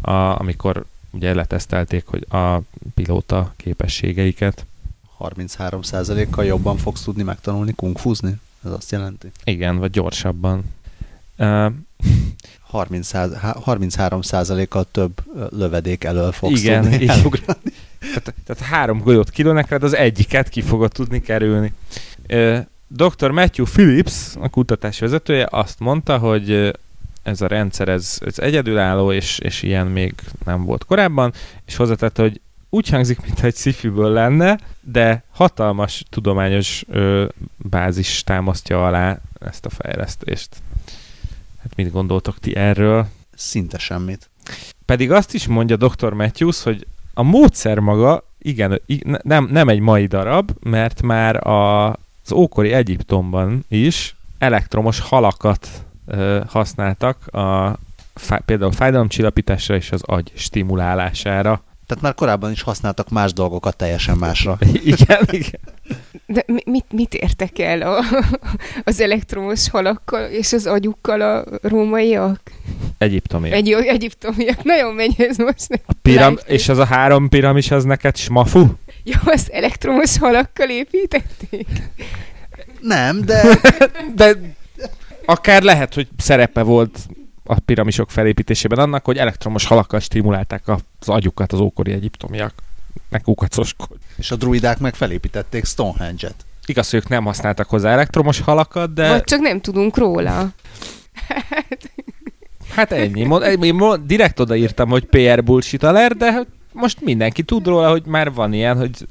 a, 0.00 0.12
amikor 0.12 0.84
ugye 1.10 1.34
letesztelték 1.34 2.06
hogy 2.06 2.26
a 2.30 2.60
pilóta 2.94 3.52
képességeiket. 3.56 4.66
33%-kal 5.18 6.44
jobban 6.44 6.76
fogsz 6.76 7.02
tudni 7.02 7.22
megtanulni 7.22 7.72
kungfuzni? 7.72 8.40
Ez 8.64 8.70
azt 8.70 8.90
jelenti? 8.90 9.30
Igen, 9.44 9.78
vagy 9.78 9.90
gyorsabban. 9.90 10.64
Uh, 11.38 11.72
30 12.72 13.10
33%-kal 13.14 14.86
több 14.90 15.12
lövedék 15.50 16.04
elől 16.04 16.32
fogsz 16.32 16.60
igen, 16.60 16.82
tudni 16.82 16.96
igen. 16.96 17.18
elugrani. 17.18 17.60
Tehát, 17.98 18.34
tehát 18.46 18.62
három 18.62 18.98
golyót 18.98 19.30
kilőnek 19.30 19.68
rád, 19.68 19.82
az 19.82 19.96
egyiket 19.96 20.48
ki 20.48 20.60
fogod 20.60 20.92
tudni 20.92 21.20
kerülni. 21.20 21.72
Dr. 22.86 23.30
Matthew 23.30 23.64
Phillips, 23.64 24.36
a 24.40 24.48
kutatás 24.48 24.98
vezetője 24.98 25.48
azt 25.50 25.78
mondta, 25.78 26.18
hogy 26.18 26.72
ez 27.22 27.40
a 27.40 27.46
rendszer 27.46 27.88
ez, 27.88 28.18
ez 28.20 28.38
egyedülálló, 28.38 29.12
és, 29.12 29.38
és 29.38 29.62
ilyen 29.62 29.86
még 29.86 30.14
nem 30.44 30.64
volt 30.64 30.84
korábban, 30.84 31.32
és 31.66 31.76
hozzátette, 31.76 32.22
hogy 32.22 32.40
úgy 32.74 32.88
hangzik, 32.88 33.20
mintha 33.20 33.46
egy 33.46 33.54
szifiből 33.54 34.10
lenne, 34.10 34.58
de 34.80 35.24
hatalmas 35.30 36.04
tudományos 36.10 36.84
ö, 36.88 37.26
bázis 37.56 38.22
támasztja 38.24 38.86
alá 38.86 39.18
ezt 39.40 39.66
a 39.66 39.70
fejlesztést. 39.70 40.48
Hát 41.62 41.76
mit 41.76 41.90
gondoltok 41.90 42.38
ti 42.38 42.56
erről? 42.56 43.06
Szinte 43.34 43.78
semmit. 43.78 44.30
Pedig 44.84 45.10
azt 45.10 45.34
is 45.34 45.46
mondja 45.46 45.76
dr. 45.76 46.12
Matthews, 46.12 46.62
hogy 46.62 46.86
a 47.14 47.22
módszer 47.22 47.78
maga, 47.78 48.24
igen, 48.38 48.80
nem, 49.22 49.48
nem 49.50 49.68
egy 49.68 49.80
mai 49.80 50.06
darab, 50.06 50.50
mert 50.62 51.02
már 51.02 51.46
a, 51.46 51.88
az 51.88 52.32
ókori 52.32 52.72
Egyiptomban 52.72 53.64
is 53.68 54.16
elektromos 54.38 55.00
halakat 55.00 55.68
ö, 56.06 56.40
használtak 56.46 57.26
a, 57.26 57.78
fá, 58.14 58.36
például 58.36 58.72
fájdalomcsillapításra 58.72 59.74
és 59.74 59.92
az 59.92 60.02
agy 60.02 60.32
stimulálására. 60.34 61.62
Tehát 61.92 62.06
már 62.06 62.14
korábban 62.14 62.50
is 62.50 62.62
használtak 62.62 63.08
más 63.08 63.32
dolgokat 63.32 63.76
teljesen 63.76 64.16
másra. 64.16 64.58
igen, 64.84 65.28
igen. 65.30 65.60
De 66.26 66.44
mit, 66.64 66.84
mit 66.92 67.14
értek 67.14 67.58
el 67.58 67.82
a, 67.82 68.04
az 68.84 69.00
elektromos 69.00 69.70
halakkal 69.70 70.24
és 70.30 70.52
az 70.52 70.66
agyukkal 70.66 71.20
a 71.20 71.44
rómaiak? 71.62 72.40
Egyiptomiak. 72.98 73.54
Egy, 73.54 73.70
egyiptomiak. 73.72 74.62
Nagyon 74.62 74.94
megy 74.94 75.14
ez 75.18 75.36
most. 75.36 75.82
A 75.86 75.92
piram, 76.02 76.38
és 76.46 76.68
az 76.68 76.78
a 76.78 76.84
három 76.84 77.28
piramis 77.28 77.70
az 77.70 77.84
neked 77.84 78.16
smafu? 78.16 78.66
Jó, 79.02 79.18
azt 79.24 79.48
elektromos 79.48 80.18
halakkal 80.18 80.68
építették? 80.68 81.66
Nem, 82.80 83.24
de... 83.24 83.42
de 84.14 84.36
akár 85.24 85.62
lehet, 85.62 85.94
hogy 85.94 86.08
szerepe 86.16 86.62
volt 86.62 86.98
a 87.44 87.58
piramisok 87.60 88.10
felépítésében 88.10 88.78
annak, 88.78 89.04
hogy 89.04 89.16
elektromos 89.16 89.64
halakkal 89.64 90.00
stimulálták 90.00 90.68
az 90.68 91.08
agyukat 91.08 91.52
az 91.52 91.60
ókori 91.60 91.92
egyiptomiak. 91.92 92.52
Meg 93.08 93.22
kukacoskodj. 93.22 94.00
És 94.16 94.30
a 94.30 94.36
druidák 94.36 94.78
meg 94.78 94.94
felépítették 94.94 95.64
Stonehenge-et. 95.64 96.44
Igaz, 96.66 96.90
hogy 96.90 96.98
ők 96.98 97.08
nem 97.08 97.24
használtak 97.24 97.68
hozzá 97.68 97.90
elektromos 97.90 98.40
halakat, 98.40 98.92
de... 98.92 99.08
Vagy 99.08 99.24
csak 99.24 99.40
nem 99.40 99.60
tudunk 99.60 99.96
róla. 99.96 100.48
hát 102.74 102.92
ennyi. 102.92 103.24
Mond, 103.24 103.64
én 103.64 103.74
mond, 103.74 104.06
direkt 104.06 104.40
odaírtam, 104.40 104.88
hogy 104.88 105.04
PR 105.04 105.44
bullshit 105.44 105.82
alert, 105.82 106.16
de 106.16 106.46
most 106.72 107.00
mindenki 107.00 107.42
tud 107.42 107.66
róla, 107.66 107.90
hogy 107.90 108.04
már 108.04 108.32
van 108.32 108.52
ilyen, 108.52 108.76
hogy 108.76 109.06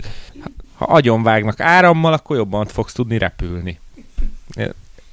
ha 0.75 0.85
agyon 0.85 1.23
vágnak 1.23 1.59
árammal, 1.59 2.13
akkor 2.13 2.35
jobban 2.35 2.65
fogsz 2.65 2.93
tudni 2.93 3.17
repülni. 3.17 3.79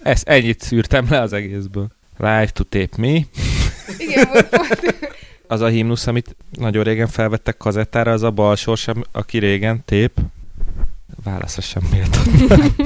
Ezt 0.02 0.28
ennyit 0.28 0.60
szűrtem 0.60 1.06
le 1.10 1.20
az 1.20 1.32
egészből. 1.32 1.88
Live 2.18 2.48
to 2.52 2.64
tape 2.64 2.96
me. 2.96 3.20
Igen, 3.98 4.28
volt, 4.32 4.56
volt. 4.56 4.96
Az 5.50 5.60
a 5.60 5.66
himnusz, 5.66 6.06
amit 6.06 6.36
nagyon 6.50 6.84
régen 6.84 7.06
felvettek 7.06 7.56
kazettára, 7.56 8.12
az 8.12 8.22
a 8.22 8.30
balsor 8.30 8.76
sem, 8.76 9.04
aki 9.12 9.38
régen 9.38 9.84
tép. 9.84 10.12
Válaszra 11.24 11.62
sem 11.62 11.82
méltatlan. 11.90 12.74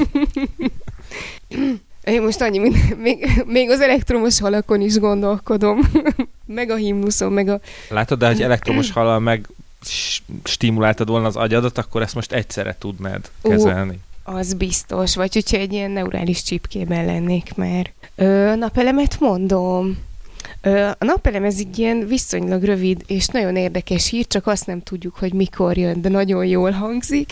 Én 2.05 2.23
most 2.23 2.41
annyi, 2.41 2.59
mint, 2.59 2.99
még, 2.99 3.43
még 3.47 3.71
az 3.71 3.81
elektromos 3.81 4.41
halakon 4.41 4.81
is 4.81 4.99
gondolkodom. 4.99 5.91
meg 6.47 6.71
a 6.71 6.77
himnuszon, 6.77 7.33
meg 7.33 7.49
a... 7.49 7.61
Látod, 7.89 8.19
de 8.19 8.27
hogy 8.27 8.43
elektromos 8.43 8.91
halal 8.91 9.19
meg 9.19 9.49
stimuláltad 10.45 11.09
volna 11.09 11.27
az 11.27 11.37
agyadat, 11.37 11.79
akkor 11.79 12.03
ezt 12.03 12.15
most 12.15 12.33
egyszerre 12.33 12.77
tudnád 12.79 13.31
kezelni. 13.43 13.95
Uh, 13.95 14.12
az 14.23 14.55
biztos, 14.55 15.15
vagy 15.15 15.33
hogyha 15.33 15.57
egy 15.57 15.73
ilyen 15.73 15.91
neurális 15.91 16.43
csipkében 16.43 17.05
lennék 17.05 17.55
már. 17.55 17.91
Ö, 18.15 18.55
napelemet 18.55 19.21
mondom. 19.21 19.99
A 20.99 21.05
napelem 21.05 21.45
ez 21.45 21.59
egy 21.59 21.79
ilyen 21.79 22.07
viszonylag 22.07 22.63
rövid 22.63 23.03
és 23.07 23.27
nagyon 23.27 23.57
érdekes 23.57 24.09
hír, 24.09 24.27
csak 24.27 24.47
azt 24.47 24.67
nem 24.67 24.83
tudjuk, 24.83 25.15
hogy 25.15 25.33
mikor 25.33 25.77
jön, 25.77 26.01
de 26.01 26.09
nagyon 26.09 26.47
jól 26.47 26.71
hangzik. 26.71 27.31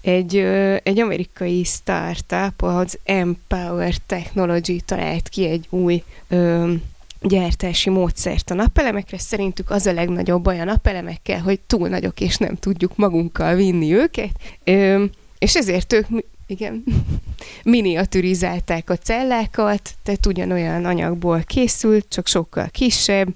Egy, 0.00 0.36
egy 0.82 1.00
amerikai 1.00 1.64
startup, 1.64 2.62
az 2.62 2.98
Empower 3.04 3.94
Technology 4.06 4.82
talált 4.84 5.28
ki 5.28 5.44
egy 5.46 5.66
új 5.70 6.02
ö, 6.28 6.72
gyártási 7.20 7.90
módszert 7.90 8.50
a 8.50 8.54
napelemekre. 8.54 9.18
Szerintük 9.18 9.70
az 9.70 9.86
a 9.86 9.92
legnagyobb 9.92 10.42
baj 10.42 10.60
a 10.60 10.64
napelemekkel, 10.64 11.40
hogy 11.40 11.60
túl 11.66 11.88
nagyok, 11.88 12.20
és 12.20 12.36
nem 12.36 12.54
tudjuk 12.56 12.96
magunkkal 12.96 13.54
vinni 13.54 13.94
őket. 13.94 14.30
Ö, 14.64 15.04
és 15.44 15.54
ezért 15.56 15.92
ők 15.92 16.06
igen, 16.46 16.84
miniaturizálták 17.64 18.90
a 18.90 18.96
cellákat, 18.96 19.90
tehát 20.02 20.26
ugyanolyan 20.26 20.84
anyagból 20.84 21.42
készült, 21.46 22.06
csak 22.08 22.26
sokkal 22.26 22.68
kisebb, 22.70 23.28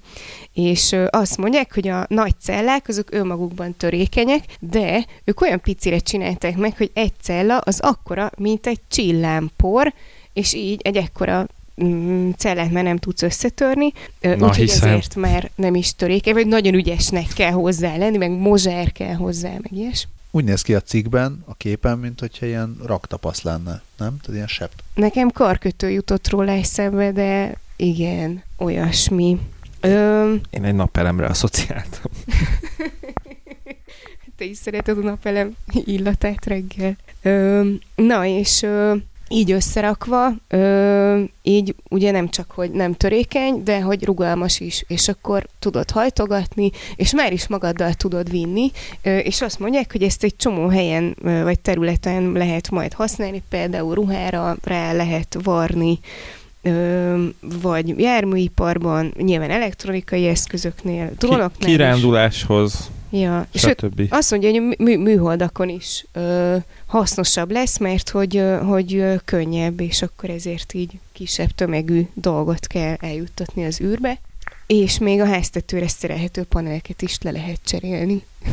és 0.53 0.95
azt 1.09 1.37
mondják, 1.37 1.73
hogy 1.73 1.87
a 1.87 2.05
nagy 2.07 2.33
cellák 2.41 2.87
azok 2.87 3.11
önmagukban 3.11 3.75
törékenyek, 3.77 4.43
de 4.59 5.05
ők 5.23 5.41
olyan 5.41 5.61
picire 5.61 5.99
csinálták 5.99 6.57
meg, 6.57 6.77
hogy 6.77 6.91
egy 6.93 7.13
cella 7.21 7.57
az 7.57 7.79
akkora, 7.79 8.31
mint 8.37 8.67
egy 8.67 8.79
csillámpor, 8.87 9.93
és 10.33 10.53
így 10.53 10.81
egy 10.83 10.97
ekkora 10.97 11.47
mm, 11.83 12.29
cellát 12.37 12.71
már 12.71 12.83
nem 12.83 12.97
tudsz 12.97 13.21
összetörni, 13.21 13.91
úgyhogy 14.21 14.69
ezért 14.69 15.15
már 15.15 15.49
nem 15.55 15.75
is 15.75 15.95
törékeny, 15.95 16.33
vagy 16.33 16.47
nagyon 16.47 16.73
ügyesnek 16.73 17.27
kell 17.35 17.51
hozzá 17.51 17.97
lenni, 17.97 18.17
meg 18.17 18.31
mozsár 18.31 18.91
kell 18.91 19.13
hozzá, 19.13 19.49
meg 19.49 19.71
ilyesmi. 19.71 20.11
Úgy 20.31 20.43
néz 20.43 20.61
ki 20.61 20.75
a 20.75 20.81
cikkben, 20.81 21.43
a 21.45 21.53
képen, 21.53 21.97
mint 21.97 22.19
hogyha 22.19 22.45
ilyen 22.45 22.77
raktapasz 22.85 23.41
lenne, 23.41 23.81
nem? 23.97 24.17
Tehát 24.17 24.33
ilyen 24.33 24.47
sept. 24.47 24.83
Nekem 24.93 25.29
karkötő 25.29 25.89
jutott 25.89 26.29
róla 26.29 26.51
eszembe, 26.51 27.11
de 27.11 27.57
igen, 27.75 28.43
olyasmi. 28.57 29.39
Ö... 29.79 30.33
Én 30.49 30.63
egy 30.63 30.75
napelemre 30.75 31.25
asszociáltam. 31.25 32.11
Te 34.37 34.45
is 34.45 34.57
szereted 34.57 34.97
a 34.97 35.01
napelem 35.01 35.55
illatát 35.73 36.45
reggel. 36.45 36.97
Ö, 37.21 37.69
na, 37.95 38.25
és 38.25 38.61
ö, 38.61 38.95
így 39.29 39.51
összerakva, 39.51 40.31
ö, 40.47 41.21
így 41.41 41.75
ugye 41.89 42.11
nem 42.11 42.29
csak, 42.29 42.51
hogy 42.51 42.71
nem 42.71 42.93
törékeny, 42.93 43.63
de 43.63 43.81
hogy 43.81 44.03
rugalmas 44.05 44.59
is, 44.59 44.83
és 44.87 45.07
akkor 45.07 45.45
tudod 45.59 45.91
hajtogatni, 45.91 46.71
és 46.95 47.13
már 47.13 47.33
is 47.33 47.47
magaddal 47.47 47.93
tudod 47.93 48.29
vinni, 48.29 48.71
ö, 49.01 49.17
és 49.17 49.41
azt 49.41 49.59
mondják, 49.59 49.91
hogy 49.91 50.03
ezt 50.03 50.23
egy 50.23 50.35
csomó 50.35 50.67
helyen 50.67 51.15
ö, 51.23 51.43
vagy 51.43 51.59
területen 51.59 52.31
lehet 52.31 52.69
majd 52.69 52.93
használni, 52.93 53.43
például 53.49 53.95
ruhára 53.95 54.57
rá 54.63 54.93
lehet 54.93 55.37
varni, 55.43 55.99
ö, 56.61 57.23
vagy 57.61 57.99
járműiparban, 57.99 59.13
nyilván 59.17 59.51
elektronikai 59.51 60.27
eszközöknél, 60.27 61.11
drónoknál 61.17 61.49
Ki, 61.57 61.65
kiránduláshoz, 61.65 62.89
Ja, 63.11 63.47
sőt, 63.53 63.79
stb. 63.79 64.01
azt 64.09 64.31
mondja, 64.31 64.49
hogy 64.51 64.75
mű, 64.77 64.97
műholdakon 64.97 65.69
is 65.69 66.05
ö, 66.13 66.55
hasznosabb 66.89 67.51
lesz, 67.51 67.77
mert 67.77 68.09
hogy, 68.09 68.43
hogy 68.65 69.19
könnyebb, 69.25 69.79
és 69.79 70.01
akkor 70.01 70.29
ezért 70.29 70.73
így 70.73 70.99
kisebb 71.11 71.49
tömegű 71.49 72.07
dolgot 72.13 72.67
kell 72.67 72.95
eljuttatni 72.99 73.65
az 73.65 73.81
űrbe. 73.81 74.19
És 74.67 74.97
még 74.97 75.21
a 75.21 75.25
háztetőre 75.25 75.87
szerelhető 75.87 76.43
paneleket 76.43 77.01
is 77.01 77.17
le 77.21 77.31
lehet 77.31 77.59
cserélni. 77.63 78.23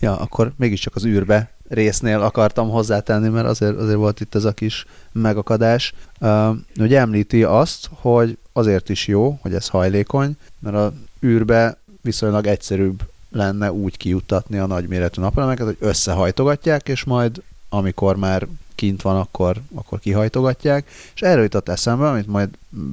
Ja, 0.00 0.16
akkor 0.16 0.52
mégiscsak 0.56 0.96
az 0.96 1.04
űrbe 1.04 1.50
résznél 1.68 2.20
akartam 2.20 2.70
hozzátenni, 2.70 3.28
mert 3.28 3.46
azért, 3.46 3.76
azért 3.76 3.96
volt 3.96 4.20
itt 4.20 4.34
ez 4.34 4.44
a 4.44 4.52
kis 4.52 4.86
megakadás. 5.12 5.94
Uh, 6.20 6.56
ugye 6.78 6.98
említi 6.98 7.42
azt, 7.42 7.88
hogy 7.92 8.38
azért 8.52 8.88
is 8.88 9.06
jó, 9.06 9.38
hogy 9.42 9.54
ez 9.54 9.68
hajlékony, 9.68 10.36
mert 10.58 10.76
a 10.76 10.92
űrbe 11.24 11.76
viszonylag 12.02 12.46
egyszerűbb 12.46 13.02
lenne 13.30 13.72
úgy 13.72 13.96
kijuttatni 13.96 14.58
a 14.58 14.66
nagyméretű 14.66 15.20
napelemeket, 15.20 15.66
hogy 15.66 15.76
összehajtogatják, 15.80 16.88
és 16.88 17.04
majd 17.04 17.42
amikor 17.70 18.16
már 18.16 18.46
kint 18.74 19.02
van, 19.02 19.16
akkor, 19.16 19.60
akkor 19.74 19.98
kihajtogatják. 19.98 20.90
És 21.14 21.22
erről 21.22 21.42
jutott 21.42 21.68
eszembe, 21.68 22.08
amit 22.08 22.26
majd 22.26 22.48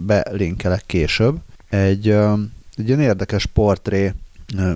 belinkelek 0.06 0.84
később, 0.86 1.40
egy, 1.70 2.08
egy 2.76 2.88
ilyen 2.88 3.00
érdekes 3.00 3.46
portré 3.46 4.14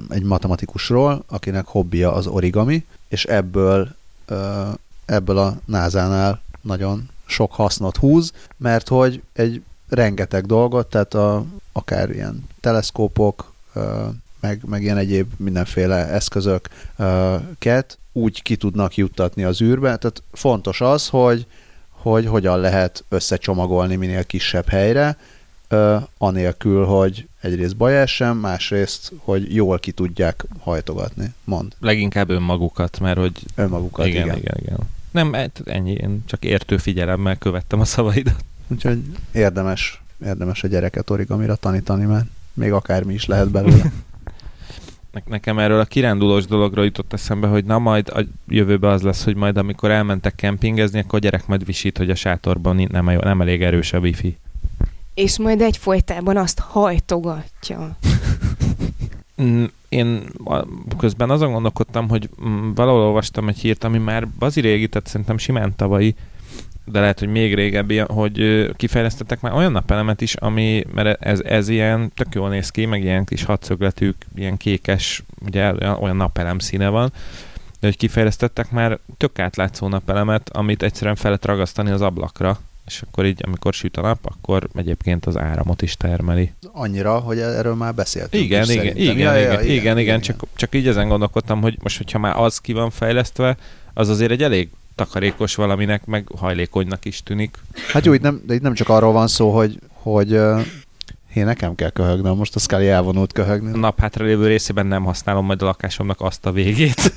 egy 0.10 0.24
matematikusról, 0.24 1.24
akinek 1.28 1.66
hobbija 1.66 2.14
az 2.14 2.28
origami, 2.28 2.86
és 3.08 3.26
ebből, 3.26 3.96
ebből 5.06 5.38
a 5.38 5.60
názánál 5.66 6.42
nagyon 6.62 7.10
sok 7.26 7.52
hasznot 7.54 7.98
húz, 7.98 8.34
mert 8.58 8.88
hogy 8.88 9.22
egy 9.34 9.62
rengeteg 9.90 10.46
dolgot, 10.46 10.88
tehát 10.88 11.14
a, 11.14 11.46
akár 11.72 12.10
ilyen 12.10 12.48
teleszkópok, 12.60 13.54
meg, 14.42 14.62
meg 14.66 14.82
ilyen 14.82 14.98
egyéb 14.98 15.32
mindenféle 15.38 16.08
eszközöket 16.08 17.98
úgy 18.12 18.42
ki 18.42 18.56
tudnak 18.56 18.96
juttatni 18.96 19.44
az 19.44 19.62
űrbe. 19.62 19.98
Tehát 19.98 20.24
fontos 20.32 20.82
az, 20.82 21.08
hogy, 21.08 21.46
hogy 21.90 22.26
hogyan 22.26 22.60
lehet 22.60 23.04
összecsomagolni 23.10 23.96
minél 23.96 24.24
kisebb 24.24 24.68
helyre, 24.68 25.18
anélkül, 26.18 26.86
hogy 26.86 27.28
egyrészt 27.42 27.78
baj 27.78 28.02
essen, 28.02 28.36
másrészt, 28.36 29.12
hogy 29.18 29.56
jól 29.56 29.80
ki 29.80 29.92
tudják 29.92 30.46
hajtogatni. 30.60 31.34
Mond. 31.44 31.74
Leginkább 31.80 32.30
önmagukat, 32.30 33.00
mert 33.00 33.18
hogy... 33.18 33.46
Önmagukat, 33.56 34.06
igen. 34.06 34.26
Igen, 34.26 34.38
igen, 34.38 34.58
igen. 34.60 34.78
Nem, 35.12 35.34
hát 35.34 35.62
ennyi, 35.66 35.92
én 35.92 36.24
csak 36.26 36.44
értő 36.44 36.78
figyelemmel 36.78 37.36
követtem 37.36 37.80
a 37.80 37.86
szavaidat. 37.86 38.44
Úgyhogy 38.68 39.02
érdemes, 39.32 40.02
érdemes 40.26 40.64
a 40.64 40.68
gyereket 40.68 41.10
origamira 41.10 41.56
tanítani, 41.56 42.06
mert 42.06 42.26
még 42.54 42.72
akármi 42.72 43.14
is 43.14 43.26
lehet 43.26 43.50
belőle. 43.50 43.92
nekem 45.26 45.60
erről 45.60 45.80
a 45.80 45.86
kirándulós 45.86 46.46
dologról 46.46 46.86
jutott 46.86 47.14
eszembe, 47.14 47.48
hogy 47.48 47.66
na 47.66 47.80
majd 47.80 48.10
a 48.10 48.22
jövőben 48.48 48.92
az 48.92 49.02
lesz, 49.02 49.24
hogy 49.24 49.36
majd 49.36 49.58
amikor 49.58 49.92
elmentek 49.92 50.36
kempingezni, 50.36 51.00
akkor 51.00 51.20
a 51.20 51.22
gyerek 51.22 51.48
majd 51.48 51.66
visít, 51.66 51.98
hogy 51.98 52.10
a 52.10 52.16
sátorban 52.16 52.88
nem, 52.92 53.06
nem 53.06 53.42
elég 53.42 53.64
erős 53.64 53.94
a 53.94 54.00
wifi. 54.00 54.38
És 55.14 55.40
majd 55.40 55.62
egyfolytában 55.62 56.38
azt 56.38 56.60
hajtogatja. 56.60 57.98
Mm, 59.42 59.64
én 59.90 60.24
közben 60.98 61.30
azon 61.30 61.52
gondolkodtam, 61.52 62.10
hogy 62.10 62.30
mm, 62.46 62.72
valahol 62.74 63.02
olvastam 63.02 63.48
egy 63.48 63.60
hírt, 63.60 63.84
ami 63.84 63.98
már 63.98 64.28
bazi 64.28 64.62
régi, 64.62 64.88
tehát 64.88 65.08
szerintem 65.08 65.38
simán 65.38 65.74
tavalyi, 65.76 66.16
de 66.86 67.00
lehet, 67.00 67.20
hogy 67.20 67.28
még 67.28 67.56
régebbi, 67.56 67.98
hogy 67.98 68.70
kifejlesztettek 68.76 69.42
már 69.42 69.54
olyan 69.54 69.72
napelemet 69.72 70.22
is, 70.22 70.36
ami, 70.36 70.84
mert 70.94 71.24
ez, 71.24 71.40
ez 71.40 71.70
ilyen 71.70 72.12
tök 72.16 72.36
jól 72.36 72.50
néz 72.50 72.70
ki, 72.70 72.86
meg 72.86 73.04
ilyen 73.04 73.26
kis 73.26 73.44
hadszögletű, 73.44 74.12
ilyen 74.36 74.58
kékes, 74.58 75.24
ugye 75.46 75.74
olyan 76.00 76.16
napelem 76.16 76.60
színe 76.60 76.88
van, 76.88 77.12
de 77.80 77.88
hogy 77.88 77.98
kifejlesztettek 77.98 78.72
már 78.72 79.00
tök 79.18 79.40
átlátszó 79.40 79.88
napelemet, 79.88 80.50
amit 80.50 80.84
egyszerűen 80.84 81.16
fel 81.16 81.30
lehet 81.30 81.46
ragasztani 81.46 81.92
az 81.92 82.02
ablakra, 82.02 82.60
és 82.86 83.02
akkor 83.02 83.26
így, 83.26 83.42
amikor 83.46 83.74
süt 83.74 83.98
a 83.98 84.02
nap, 84.02 84.20
akkor 84.24 84.68
egyébként 84.76 85.26
az 85.26 85.38
áramot 85.38 85.82
is 85.82 85.98
termeli. 85.98 86.52
Annyira, 86.72 87.20
hogy 87.20 87.40
erről 87.40 87.76
már 87.76 87.96
beszéltünk 87.96 88.44
igen, 88.44 88.64
is 88.64 88.70
igen, 88.70 88.86
igen, 88.86 88.98
igen, 88.98 89.18
ja, 89.18 89.36
ja, 89.36 89.52
igen, 89.52 89.64
igen, 89.64 89.76
igen, 89.76 89.98
igen, 89.98 90.22
csak, 90.22 90.44
csak 90.56 90.76
így 90.76 90.88
ezen 90.88 91.08
gondolkodtam, 91.08 91.62
hogy 91.62 91.78
most, 91.82 91.98
hogyha 91.98 92.20
már 92.20 92.38
az 92.38 92.60
ki 92.60 92.74
van 92.74 92.90
fejlesztve, 92.90 93.58
az 93.94 94.10
azért 94.10 94.32
egy 94.32 94.44
elég 94.44 94.70
takarékos 95.06 95.56
valaminek, 95.56 96.06
meg 96.06 96.28
hajlékonynak 96.38 97.06
is 97.06 97.24
tűnik. 97.24 97.58
Hát 97.92 98.06
jó, 98.06 98.14
itt 98.14 98.22
nem, 98.22 98.42
de 98.46 98.54
itt 98.54 98.62
nem 98.62 98.74
csak 98.74 98.90
arról 98.90 99.12
van 99.12 99.28
szó, 99.28 99.52
hogy, 99.52 99.80
hogy 99.94 100.32
én 101.34 101.46
nekem 101.46 101.76
kell 101.76 101.90
köhögnöm, 101.90 102.36
most 102.36 102.56
a 102.56 102.60
Scully 102.60 102.90
elvonult 102.90 103.34
köhögni. 103.34 103.74
A 103.74 103.78
nap 103.78 104.00
hátra 104.00 104.26
lévő 104.26 104.48
részében 104.48 104.86
nem 104.86 105.04
használom 105.04 105.46
majd 105.46 105.62
a 105.62 105.66
lakásomnak 105.66 106.22
azt 106.22 106.46
a 106.46 106.52
végét. 106.52 107.14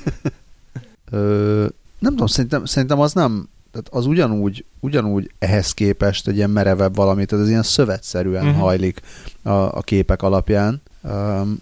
Ö, 1.11 1.65
nem 1.99 2.11
tudom, 2.11 2.27
szerintem, 2.27 2.65
szerintem 2.65 2.99
az 2.99 3.13
nem, 3.13 3.49
tehát 3.71 3.87
az 3.89 4.05
ugyanúgy, 4.05 4.65
ugyanúgy 4.79 5.31
ehhez 5.39 5.73
képest 5.73 6.27
egy 6.27 6.35
ilyen 6.35 6.49
merevebb 6.49 6.95
valami, 6.95 7.25
tehát 7.25 7.43
ez 7.43 7.49
ilyen 7.49 7.63
szövetszerűen 7.63 8.45
uh-huh. 8.45 8.61
hajlik 8.61 9.01
a, 9.41 9.49
a 9.49 9.81
képek 9.81 10.21
alapján. 10.21 10.81
Um, 11.01 11.61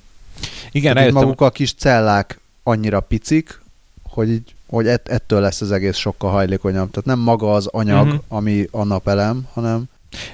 Igen, 0.72 0.94
rájöttem. 0.94 1.22
Maguk 1.22 1.42
a 1.42 1.50
kis 1.50 1.74
cellák 1.74 2.40
annyira 2.64 3.00
picik, 3.00 3.62
hogy 4.04 4.30
így 4.30 4.54
hogy 4.74 4.88
ett, 4.88 5.08
ettől 5.08 5.42
lesz 5.42 5.62
az 5.62 5.72
egész 5.72 5.96
sokkal 5.96 6.32
hajlékonyabb. 6.32 6.90
Tehát 6.90 7.06
nem 7.06 7.20
maga 7.20 7.54
az 7.54 7.68
anyag, 7.68 8.06
uh-huh. 8.06 8.22
ami 8.28 8.68
a 8.72 8.84
napelem, 8.84 9.48
hanem... 9.54 9.84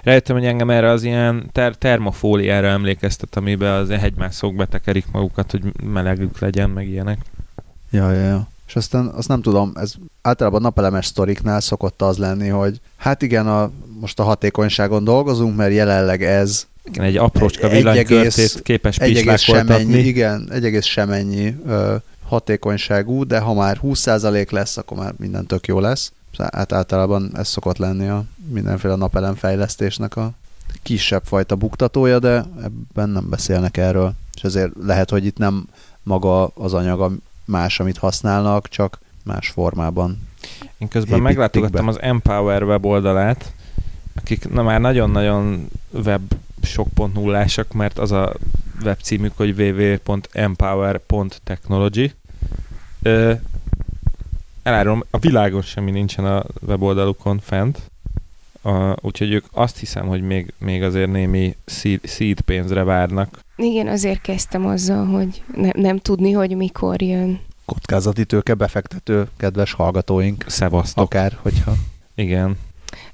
Rájöttem, 0.03 0.35
hogy 0.35 0.45
engem 0.45 0.69
erre 0.69 0.89
az 0.89 1.03
ilyen 1.03 1.49
ter- 1.51 1.77
termofóliára 1.77 2.67
emlékeztet, 2.67 3.35
amiben 3.35 3.71
az 3.71 3.89
hegymászók 3.89 4.55
betekerik 4.55 5.05
magukat, 5.11 5.51
hogy 5.51 5.61
melegük 5.83 6.39
legyen, 6.39 6.69
meg 6.69 6.87
ilyenek. 6.87 7.19
Ja, 7.91 8.11
ja, 8.11 8.21
ja. 8.21 8.47
És 8.67 8.75
aztán 8.75 9.07
azt 9.07 9.27
nem 9.27 9.41
tudom, 9.41 9.71
ez 9.75 9.93
általában 10.21 10.61
napelemes 10.61 11.05
sztoriknál 11.05 11.59
szokott 11.59 12.01
az 12.01 12.17
lenni, 12.17 12.47
hogy 12.47 12.79
hát 12.97 13.21
igen, 13.21 13.47
a, 13.47 13.71
most 13.99 14.19
a 14.19 14.23
hatékonyságon 14.23 15.03
dolgozunk, 15.03 15.55
mert 15.55 15.73
jelenleg 15.73 16.23
ez 16.23 16.67
igen, 16.83 17.05
egy 17.05 17.17
aprócska 17.17 17.67
villanykörtét 17.67 18.61
képes 18.61 18.97
pislákoltatni. 18.97 19.97
Igen, 19.97 20.47
egy 20.51 20.65
egész 20.65 20.85
semennyi 20.85 21.55
ö, 21.67 21.95
hatékonyságú, 22.29 23.23
de 23.23 23.39
ha 23.39 23.53
már 23.53 23.79
20% 23.83 24.51
lesz, 24.51 24.77
akkor 24.77 24.97
már 24.97 25.13
minden 25.17 25.45
tök 25.45 25.67
jó 25.67 25.79
lesz. 25.79 26.11
Hát 26.51 26.71
általában 26.71 27.31
ez 27.33 27.47
szokott 27.47 27.77
lenni 27.77 28.07
a 28.07 28.23
mindenféle 28.47 28.95
napelem 28.95 29.35
fejlesztésnek 29.35 30.15
a 30.15 30.31
kisebb 30.83 31.21
fajta 31.25 31.55
buktatója, 31.55 32.19
de 32.19 32.45
ebben 32.63 33.09
nem 33.09 33.29
beszélnek 33.29 33.77
erről. 33.77 34.13
És 34.35 34.43
ezért 34.43 34.71
lehet, 34.81 35.09
hogy 35.09 35.25
itt 35.25 35.37
nem 35.37 35.67
maga 36.03 36.45
az 36.47 36.73
anyag 36.73 37.17
más, 37.45 37.79
amit 37.79 37.97
használnak, 37.97 38.67
csak 38.67 38.99
más 39.23 39.49
formában. 39.49 40.27
Én 40.77 40.87
közben 40.87 41.21
meglátogattam 41.21 41.85
be. 41.85 41.91
az 41.91 42.01
Empower 42.01 42.63
weboldalát, 42.63 43.53
akik 44.15 44.49
na 44.49 44.63
már 44.63 44.79
nagyon-nagyon 44.79 45.67
web 45.91 46.33
sok.0-ásak, 46.61 47.73
mert 47.73 47.99
az 47.99 48.11
a 48.11 48.33
webcímük, 48.83 49.37
hogy 49.37 49.59
www.empower.technology, 49.59 52.13
Ö, 53.01 53.33
elárulom, 54.63 55.03
a 55.09 55.17
világon 55.17 55.61
semmi 55.61 55.91
nincsen 55.91 56.25
a 56.25 56.43
weboldalukon 56.61 57.39
fent, 57.39 57.91
a, 58.61 58.95
úgyhogy 59.01 59.31
ők 59.31 59.45
azt 59.51 59.77
hiszem, 59.77 60.07
hogy 60.07 60.21
még, 60.21 60.53
még 60.57 60.83
azért 60.83 61.11
némi 61.11 61.55
seed, 61.65 62.07
seed 62.07 62.41
pénzre 62.41 62.83
várnak. 62.83 63.39
Igen, 63.55 63.87
azért 63.87 64.21
kezdtem 64.21 64.65
azzal, 64.65 65.05
hogy 65.05 65.43
ne, 65.55 65.69
nem 65.73 65.97
tudni, 65.97 66.31
hogy 66.31 66.55
mikor 66.55 67.01
jön. 67.01 67.39
Kockázati 67.65 68.25
tőke 68.25 68.53
befektető, 68.53 69.27
kedves 69.37 69.73
hallgatóink. 69.73 70.45
Szevasztok. 70.47 71.03
Akár, 71.03 71.37
hogyha... 71.41 71.73
Igen. 72.15 72.57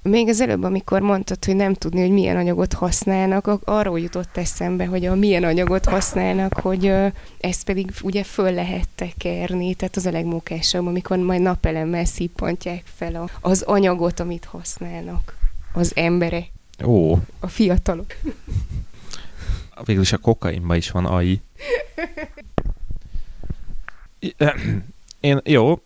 Még 0.09 0.27
az 0.27 0.41
előbb, 0.41 0.63
amikor 0.63 1.01
mondtad, 1.01 1.45
hogy 1.45 1.55
nem 1.55 1.73
tudni, 1.73 2.01
hogy 2.01 2.09
milyen 2.09 2.35
anyagot 2.35 2.73
használnak, 2.73 3.49
arról 3.63 3.99
jutott 3.99 4.37
eszembe, 4.37 4.85
hogy 4.85 5.05
a 5.05 5.15
milyen 5.15 5.43
anyagot 5.43 5.85
használnak, 5.85 6.53
hogy 6.53 6.93
ezt 7.39 7.63
pedig 7.65 7.91
ugye 8.01 8.23
föl 8.23 8.51
lehet 8.51 8.87
tekerni, 8.95 9.73
tehát 9.73 9.95
az 9.95 10.05
a 10.05 10.11
legmunkásabb, 10.11 10.85
amikor 10.85 11.17
majd 11.17 11.41
napelemmel 11.41 12.05
szippantják 12.05 12.83
fel 12.95 13.15
a, 13.15 13.29
az 13.41 13.61
anyagot, 13.61 14.19
amit 14.19 14.45
használnak 14.45 15.37
az 15.73 15.91
emberek. 15.95 16.51
Ó. 16.83 17.13
A 17.39 17.47
fiatalok. 17.47 18.15
Végülis 19.85 20.11
a 20.13 20.17
kokainban 20.17 20.77
is 20.77 20.91
van 20.91 21.05
AI. 21.05 21.41
Én, 25.19 25.41
jó, 25.43 25.79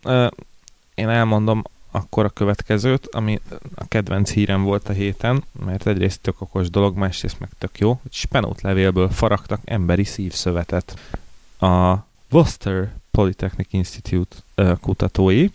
én 0.95 1.09
elmondom 1.09 1.63
akkor 1.91 2.25
a 2.25 2.29
következőt, 2.29 3.07
ami 3.11 3.39
a 3.75 3.87
kedvenc 3.87 4.31
hírem 4.31 4.63
volt 4.63 4.89
a 4.89 4.93
héten, 4.93 5.43
mert 5.65 5.87
egyrészt 5.87 6.21
tök 6.21 6.41
okos 6.41 6.69
dolog, 6.69 6.97
másrészt 6.97 7.39
meg 7.39 7.49
tök 7.57 7.79
jó, 7.79 7.99
hogy 8.01 8.13
spenót 8.13 8.61
levélből 8.61 9.09
faragtak 9.09 9.61
emberi 9.65 10.03
szívszövetet. 10.03 10.99
A 11.59 11.95
Worcester 12.31 12.91
Polytechnic 13.11 13.67
Institute 13.73 14.35
kutatói 14.81 15.47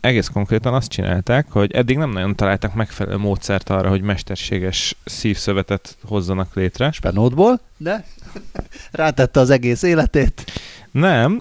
egész 0.00 0.28
konkrétan 0.28 0.74
azt 0.74 0.90
csinálták, 0.90 1.50
hogy 1.50 1.72
eddig 1.72 1.96
nem 1.96 2.10
nagyon 2.10 2.36
találtak 2.36 2.74
megfelelő 2.74 3.16
módszert 3.16 3.70
arra, 3.70 3.88
hogy 3.88 4.02
mesterséges 4.02 4.96
szívszövetet 5.04 5.96
hozzanak 6.04 6.54
létre. 6.54 6.90
Spenótból, 6.90 7.60
de 7.76 8.04
rátette 8.90 9.40
az 9.40 9.50
egész 9.50 9.82
életét. 9.82 10.44
Nem. 10.90 11.40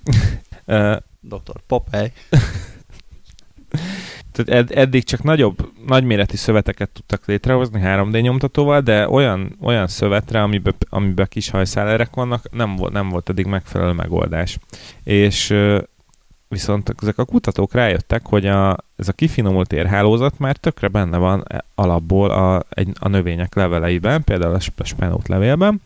Dr. 1.29 1.59
Popeye. 1.67 2.11
Tehát 4.32 4.61
ed- 4.61 4.78
eddig 4.78 5.03
csak 5.03 5.23
nagyobb, 5.23 5.71
nagyméretű 5.88 6.36
szöveteket 6.36 6.89
tudtak 6.89 7.25
létrehozni 7.25 7.82
3D 7.84 8.21
nyomtatóval, 8.21 8.82
de 8.82 9.09
olyan, 9.09 9.57
olyan 9.61 9.88
szövetre, 9.88 10.41
amiben, 10.41 10.75
amiben 10.89 11.28
kis 11.30 11.49
hajszálerek 11.49 12.15
vannak, 12.15 12.51
nem 12.51 12.75
volt, 12.75 12.93
nem 12.93 13.09
volt 13.09 13.30
eddig 13.30 13.45
megfelelő 13.45 13.91
megoldás. 13.91 14.57
És 15.03 15.53
viszont 16.47 16.95
ezek 17.01 17.17
a 17.17 17.25
kutatók 17.25 17.73
rájöttek, 17.73 18.21
hogy 18.25 18.45
a, 18.45 18.78
ez 18.95 19.07
a 19.07 19.13
kifinomult 19.13 19.73
érhálózat 19.73 20.39
már 20.39 20.57
tökre 20.57 20.88
benne 20.88 21.17
van 21.17 21.43
alapból 21.75 22.30
a, 22.30 22.63
egy, 22.69 22.89
a 22.99 23.07
növények 23.07 23.55
leveleiben, 23.55 24.23
például 24.23 24.57
a 24.78 24.84
spenót 24.84 25.28
levélben, 25.28 25.82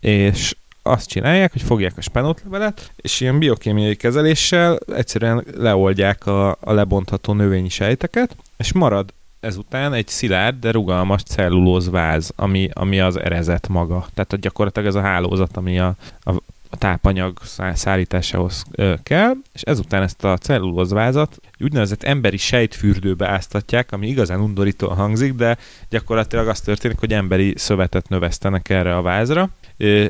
és 0.00 0.56
azt 0.82 1.08
csinálják, 1.08 1.52
hogy 1.52 1.62
fogják 1.62 1.96
a 1.96 2.00
spenótlevelet, 2.00 2.92
és 2.96 3.20
ilyen 3.20 3.38
biokémiai 3.38 3.96
kezeléssel 3.96 4.78
egyszerűen 4.94 5.44
leoldják 5.56 6.26
a, 6.26 6.50
a 6.50 6.72
lebontható 6.72 7.32
növényi 7.32 7.68
sejteket, 7.68 8.36
és 8.56 8.72
marad 8.72 9.12
ezután 9.40 9.92
egy 9.92 10.08
szilárd, 10.08 10.58
de 10.58 10.70
rugalmas 10.70 11.22
cellulóz 11.22 11.90
váz, 11.90 12.32
ami, 12.36 12.68
ami 12.72 13.00
az 13.00 13.16
erezet 13.16 13.68
maga. 13.68 14.06
Tehát 14.14 14.40
gyakorlatilag 14.40 14.88
ez 14.88 14.94
a 14.94 15.00
hálózat, 15.00 15.56
ami 15.56 15.78
a, 15.78 15.94
a, 16.20 16.30
a 16.70 16.76
tápanyag 16.78 17.38
szállításához 17.74 18.64
kell, 19.02 19.32
és 19.52 19.62
ezután 19.62 20.02
ezt 20.02 20.24
a 20.24 20.36
cellulózvázat 20.36 21.40
úgynevezett 21.60 22.02
emberi 22.02 22.36
sejtfürdőbe 22.36 23.28
áztatják, 23.28 23.92
ami 23.92 24.08
igazán 24.08 24.40
undorítóan 24.40 24.96
hangzik, 24.96 25.34
de 25.34 25.58
gyakorlatilag 25.88 26.48
az 26.48 26.60
történik, 26.60 26.98
hogy 26.98 27.12
emberi 27.12 27.54
szövetet 27.56 28.08
növesztenek 28.08 28.68
erre 28.68 28.96
a 28.96 29.02
vázra, 29.02 29.48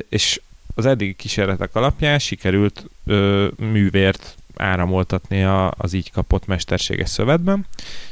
és 0.09 0.41
az 0.73 0.85
eddigi 0.85 1.13
kísérletek 1.13 1.75
alapján 1.75 2.19
sikerült 2.19 2.85
ö, 3.05 3.47
művért 3.57 4.35
áramoltatni 4.55 5.43
a, 5.43 5.73
az 5.77 5.93
így 5.93 6.11
kapott 6.11 6.45
mesterséges 6.45 7.09
szövetben, 7.09 7.65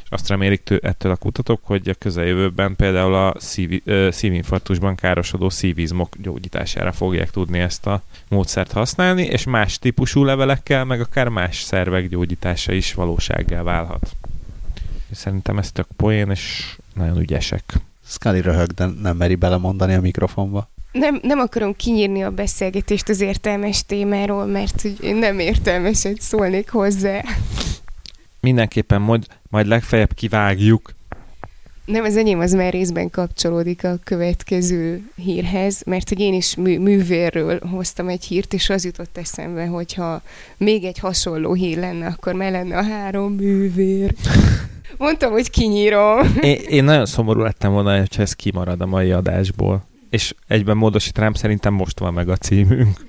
és 0.03 0.09
azt 0.09 0.28
remélik 0.28 0.64
tő, 0.64 0.80
ettől 0.84 1.12
a 1.12 1.16
kutatók, 1.16 1.59
hogy 1.64 1.89
a 1.89 1.93
közeljövőben 1.93 2.76
például 2.76 3.14
a 3.14 3.34
szív, 3.38 3.82
ö, 3.86 4.09
szívinfarktusban 4.12 4.95
károsodó 4.95 5.49
szívizmok 5.49 6.16
gyógyítására 6.18 6.91
fogják 6.91 7.32
tudni 7.32 7.59
ezt 7.59 7.86
a 7.86 8.01
módszert 8.28 8.72
használni, 8.72 9.24
és 9.24 9.43
más 9.43 9.80
típusú 9.80 10.24
levelekkel, 10.24 10.86
meg 10.86 11.01
akár 11.01 11.28
más 11.28 11.62
szervek 11.62 12.09
gyógyítása 12.09 12.72
is 12.72 12.93
valósággá 12.93 13.62
válhat. 13.64 14.16
Szerintem 15.12 15.57
ez 15.57 15.72
tök 15.72 15.88
poén, 15.95 16.30
és 16.30 16.76
nagyon 16.93 17.20
ügyesek. 17.20 17.64
Scully 18.05 18.41
röhög, 18.41 18.72
de 18.72 18.86
nem 18.86 19.18
meri 19.18 19.36
belemondani 19.36 19.93
a 19.93 20.01
mikrofonba 20.01 20.70
nem, 20.92 21.20
nem 21.22 21.39
akarom 21.39 21.76
kinyírni 21.76 22.24
a 22.24 22.30
beszélgetést 22.30 23.10
az 23.10 23.22
értelmes 23.22 23.86
témáról, 23.86 24.46
mert 24.46 24.82
hogy 24.82 24.96
én 25.02 25.16
nem 25.16 25.39
értelmeset 25.39 26.22
szólnék 26.22 26.70
hozzá. 26.70 27.22
Mindenképpen 28.39 29.02
majd, 29.02 29.26
majd 29.50 29.68
legfeljebb 29.68 30.14
kivágjuk. 30.14 30.94
Nem, 31.86 32.04
az 32.04 32.18
enyém 32.18 32.39
az 32.39 32.52
már 32.52 32.72
részben 32.72 33.10
kapcsolódik 33.10 33.84
a 33.84 34.00
következő 34.04 35.02
hírhez, 35.16 35.82
mert 35.86 36.10
hogy 36.10 36.20
én 36.20 36.34
is 36.34 36.56
mű, 36.56 36.80
művérről 36.80 37.60
hoztam 37.60 38.08
egy 38.08 38.24
hírt, 38.24 38.54
és 38.54 38.70
az 38.70 38.86
jutott 38.86 39.18
eszembe, 39.18 39.66
hogyha 39.66 40.22
még 40.58 40.84
egy 40.84 41.00
hasonló 41.00 41.54
hír 41.54 41.78
lenne, 41.78 42.06
akkor 42.06 42.34
már 42.34 42.52
lenne 42.52 42.78
a 42.78 42.84
három 42.84 43.34
művér. 43.34 44.14
Mondtam, 44.98 45.32
hogy 45.32 45.50
kinyírom. 45.50 46.38
Én, 46.42 46.60
én 46.68 46.84
nagyon 46.84 47.06
szomorú 47.06 47.42
lettem 47.42 47.72
volna, 47.72 47.98
hogyha 47.98 48.22
ez 48.22 48.34
kimarad 48.34 48.82
a 48.82 48.86
mai 48.86 49.12
adásból 49.12 49.89
és 50.12 50.36
egyben 50.47 50.78
módosítanám, 50.78 51.34
szerintem 51.34 51.74
most 51.74 51.99
van 51.99 52.14
meg 52.14 52.30
a 52.30 52.38
címünk. 52.38 53.05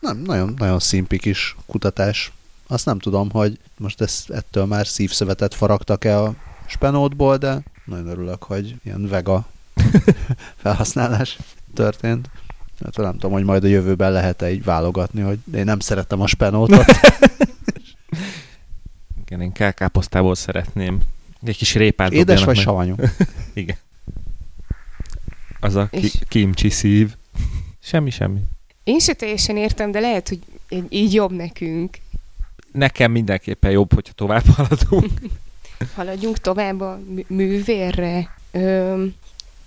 Nem, 0.00 0.18
nagyon, 0.18 0.54
nagyon 0.58 0.78
szimpi 0.78 1.18
kis 1.18 1.56
kutatás. 1.66 2.32
Azt 2.66 2.86
nem 2.86 2.98
tudom, 2.98 3.30
hogy 3.30 3.58
most 3.76 4.00
ezt, 4.00 4.30
ettől 4.30 4.64
már 4.64 4.86
szívszövetet 4.86 5.54
faragtak-e 5.54 6.20
a 6.20 6.34
spenótból, 6.66 7.36
de 7.36 7.62
nagyon 7.84 8.06
örülök, 8.06 8.42
hogy 8.42 8.74
ilyen 8.84 9.08
vega 9.08 9.46
felhasználás 10.62 11.38
történt. 11.74 12.30
Hát 12.84 12.96
nem 12.96 13.12
tudom, 13.12 13.32
hogy 13.32 13.44
majd 13.44 13.64
a 13.64 13.66
jövőben 13.66 14.12
lehet-e 14.12 14.50
így 14.50 14.64
válogatni, 14.64 15.20
hogy 15.20 15.38
én 15.54 15.64
nem 15.64 15.80
szeretem 15.80 16.20
a 16.20 16.26
spenótot. 16.26 16.84
Igen, 19.26 19.40
én 19.40 19.52
kelkáposztából 19.52 20.34
szeretném. 20.34 21.00
Egy 21.42 21.56
kis 21.56 21.74
répát 21.74 22.12
Édes 22.12 22.44
vagy 22.44 22.56
savanyú? 22.56 22.94
Igen. 23.54 23.76
Az 25.66 25.74
a 25.74 25.88
ki- 25.90 26.10
kimcsi 26.28 26.70
szív. 26.70 27.14
Semmi, 27.80 28.10
semmi. 28.10 28.40
Én 28.84 28.98
se 28.98 29.12
teljesen 29.12 29.56
értem, 29.56 29.90
de 29.90 30.00
lehet, 30.00 30.28
hogy 30.28 30.38
így 30.88 31.14
jobb 31.14 31.32
nekünk. 31.32 31.98
Nekem 32.72 33.10
mindenképpen 33.12 33.70
jobb, 33.70 33.92
hogyha 33.94 34.12
tovább 34.12 34.44
haladunk. 34.46 35.10
Haladjunk 35.96 36.38
tovább 36.38 36.80
a 36.80 37.00
művérre. 37.26 38.34
Ö, 38.50 39.04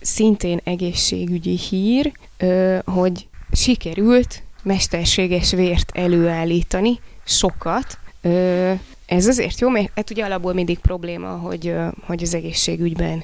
szintén 0.01 0.59
egészségügyi 0.63 1.57
hír, 1.57 2.11
ö, 2.37 2.77
hogy 2.85 3.27
sikerült 3.51 4.43
mesterséges 4.63 5.51
vért 5.51 5.91
előállítani, 5.93 6.99
sokat, 7.23 7.97
ö, 8.21 8.73
ez 9.05 9.27
azért 9.27 9.59
jó, 9.59 9.69
mert 9.69 9.91
hát 9.95 10.09
ugye 10.09 10.23
alapból 10.25 10.53
mindig 10.53 10.79
probléma, 10.79 11.29
hogy, 11.29 11.75
hogy 12.05 12.23
az 12.23 12.33
egészségügyben 12.33 13.23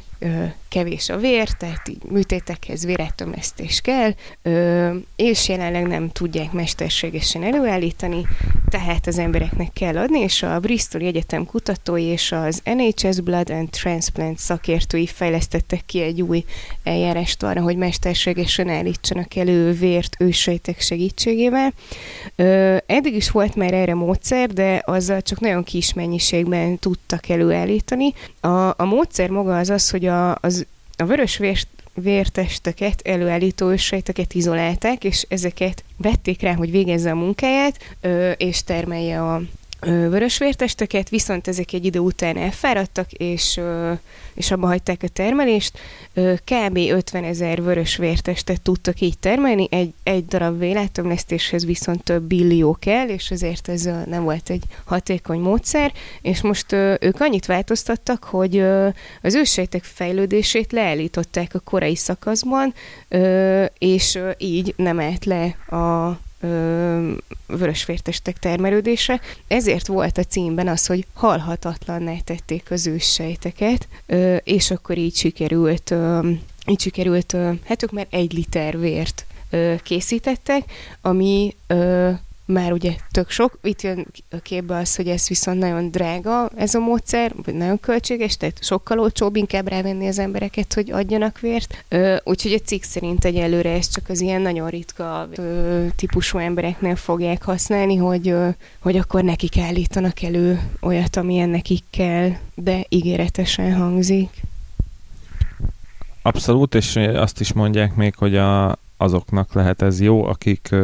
kevés 0.69 1.09
a 1.09 1.17
vér, 1.17 1.49
tehát 1.49 1.89
így 1.89 2.03
műtétekhez 2.09 2.85
vérettömesztés 2.85 3.81
kell, 3.81 4.13
és 5.15 5.49
jelenleg 5.49 5.87
nem 5.87 6.09
tudják 6.11 6.51
mesterségesen 6.51 7.43
előállítani, 7.43 8.27
tehát 8.69 9.07
az 9.07 9.17
embereknek 9.17 9.73
kell 9.73 9.97
adni, 9.97 10.19
és 10.19 10.43
a 10.43 10.59
Bristol 10.59 11.01
Egyetem 11.01 11.45
kutatói 11.45 12.03
és 12.03 12.31
az 12.31 12.61
NHS 12.63 13.21
Blood 13.21 13.49
and 13.49 13.69
Transplant 13.69 14.37
szakértői 14.37 15.07
fejlesztettek 15.07 15.85
ki 15.85 16.01
egy 16.01 16.21
új 16.21 16.45
eljárást 16.83 17.43
arra, 17.43 17.61
hogy 17.61 17.77
mesterségesen 17.77 18.69
állítsanak 18.69 19.35
elő 19.35 19.71
vért 19.71 20.15
ősejtek 20.19 20.81
segítségével. 20.81 21.73
Eddig 22.85 23.15
is 23.15 23.31
volt 23.31 23.55
már 23.55 23.73
erre 23.73 23.93
módszer, 23.93 24.49
de 24.49 24.81
azzal 24.85 25.21
csak 25.21 25.39
nagyon 25.39 25.63
kis 25.63 25.93
mennyiségben 25.93 26.79
tudtak 26.79 27.29
előállítani. 27.29 28.13
A, 28.39 28.47
a 28.67 28.85
módszer 28.85 29.29
maga 29.29 29.57
az 29.57 29.69
az, 29.69 29.89
hogy 29.89 30.04
a, 30.07 30.37
az, 30.41 30.65
a 30.97 31.03
vörös 31.03 31.37
vért 31.37 31.67
vértesteket, 31.93 33.01
előállító 33.01 33.69
ősejteket 33.69 34.33
izolálták, 34.33 35.03
és 35.03 35.25
ezeket 35.29 35.83
vették 35.97 36.41
rá, 36.41 36.53
hogy 36.53 36.71
végezze 36.71 37.11
a 37.11 37.15
munkáját, 37.15 37.95
és 38.37 38.63
termelje 38.63 39.21
a, 39.21 39.41
vörösvértesteket, 39.85 41.09
viszont 41.09 41.47
ezek 41.47 41.73
egy 41.73 41.85
idő 41.85 41.99
után 41.99 42.37
elfáradtak, 42.37 43.11
és, 43.11 43.59
és 44.33 44.51
abba 44.51 44.67
hagyták 44.67 45.03
a 45.03 45.07
termelést. 45.07 45.77
Kb. 46.43 46.77
50 46.77 47.23
ezer 47.23 47.61
vörösvértestet 47.63 48.61
tudtak 48.61 49.01
így 49.01 49.17
termelni, 49.17 49.67
egy, 49.71 49.93
egy 50.03 50.25
darab 50.25 50.59
vélettömlesztéshez 50.59 51.65
viszont 51.65 52.03
több 52.03 52.23
billió 52.23 52.77
kell, 52.79 53.07
és 53.07 53.31
ezért 53.31 53.69
ez 53.69 53.89
nem 54.05 54.23
volt 54.23 54.49
egy 54.49 54.63
hatékony 54.83 55.39
módszer, 55.39 55.91
és 56.21 56.41
most 56.41 56.71
ők 56.99 57.19
annyit 57.19 57.45
változtattak, 57.45 58.23
hogy 58.23 58.59
az 59.21 59.35
ősejtek 59.35 59.83
fejlődését 59.83 60.71
leállították 60.71 61.55
a 61.55 61.59
korai 61.59 61.95
szakaszban, 61.95 62.73
és 63.77 64.19
így 64.37 64.73
nem 64.77 64.99
állt 64.99 65.25
le 65.25 65.45
a 65.77 66.19
vörösvértestek 67.47 68.37
termelődése. 68.37 69.21
Ezért 69.47 69.87
volt 69.87 70.17
a 70.17 70.23
címben 70.23 70.67
az, 70.67 70.85
hogy 70.85 71.05
halhatatlanná 71.13 72.15
tették 72.23 72.71
az 72.71 72.87
őssejteket, 72.87 73.87
és 74.43 74.71
akkor 74.71 74.97
így 74.97 75.15
sikerült, 75.15 75.93
így 76.67 76.79
sikerült, 76.79 77.35
hát 77.65 77.83
ők 77.83 77.91
már 77.91 78.07
egy 78.09 78.33
liter 78.33 78.79
vért 78.79 79.25
készítettek, 79.83 80.63
ami 81.01 81.55
már 82.45 82.71
ugye 82.71 82.95
tök 83.11 83.29
sok. 83.29 83.59
Itt 83.63 83.81
jön 83.81 84.07
a 84.29 84.37
képbe 84.37 84.77
az, 84.77 84.95
hogy 84.95 85.07
ez 85.07 85.27
viszont 85.27 85.59
nagyon 85.59 85.91
drága 85.91 86.49
ez 86.55 86.75
a 86.75 86.79
módszer, 86.79 87.33
vagy 87.45 87.53
nagyon 87.53 87.79
költséges, 87.79 88.37
tehát 88.37 88.63
sokkal 88.63 88.99
olcsóbb 88.99 89.35
inkább 89.35 89.67
rávenni 89.67 90.07
az 90.07 90.19
embereket, 90.19 90.73
hogy 90.73 90.91
adjanak 90.91 91.39
vért. 91.39 91.85
Ö, 91.87 92.15
úgyhogy 92.23 92.53
a 92.53 92.65
cikk 92.65 92.83
szerint 92.83 93.25
egyelőre 93.25 93.71
ez 93.71 93.89
csak 93.89 94.09
az 94.09 94.21
ilyen 94.21 94.41
nagyon 94.41 94.69
ritka 94.69 95.27
ö, 95.35 95.85
típusú 95.95 96.37
embereknél 96.37 96.95
fogják 96.95 97.43
használni, 97.43 97.95
hogy, 97.95 98.29
ö, 98.29 98.49
hogy 98.79 98.97
akkor 98.97 99.23
nekik 99.23 99.57
állítanak 99.57 100.21
elő 100.21 100.61
olyat, 100.81 101.15
amilyen 101.15 101.49
nekik 101.49 101.83
kell, 101.89 102.31
de 102.55 102.85
ígéretesen 102.89 103.75
hangzik. 103.75 104.29
Abszolút, 106.21 106.75
és 106.75 106.95
azt 106.95 107.39
is 107.39 107.53
mondják 107.53 107.95
még, 107.95 108.15
hogy 108.15 108.35
a, 108.35 108.77
azoknak 108.97 109.53
lehet 109.53 109.81
ez 109.81 110.01
jó, 110.01 110.25
akik 110.25 110.75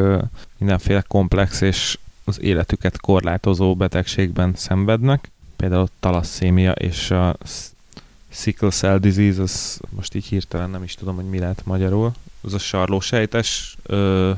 mindenféle 0.57 1.01
komplex 1.01 1.61
és 1.61 1.97
az 2.23 2.41
életüket 2.41 2.99
korlátozó 2.99 3.75
betegségben 3.75 4.53
szenvednek. 4.55 5.31
Például 5.55 5.87
talasszémia 5.99 6.71
és 6.71 7.11
a 7.11 7.37
sickle 8.29 8.69
cell 8.69 8.97
disease, 8.97 9.41
az 9.41 9.79
most 9.89 10.15
így 10.15 10.25
hirtelen 10.25 10.69
nem 10.69 10.83
is 10.83 10.95
tudom, 10.95 11.15
hogy 11.15 11.29
mi 11.29 11.39
lehet 11.39 11.61
magyarul. 11.65 12.11
Az 12.41 12.53
a 12.53 12.59
sarlósejtes... 12.59 13.75
Ö, 13.83 14.31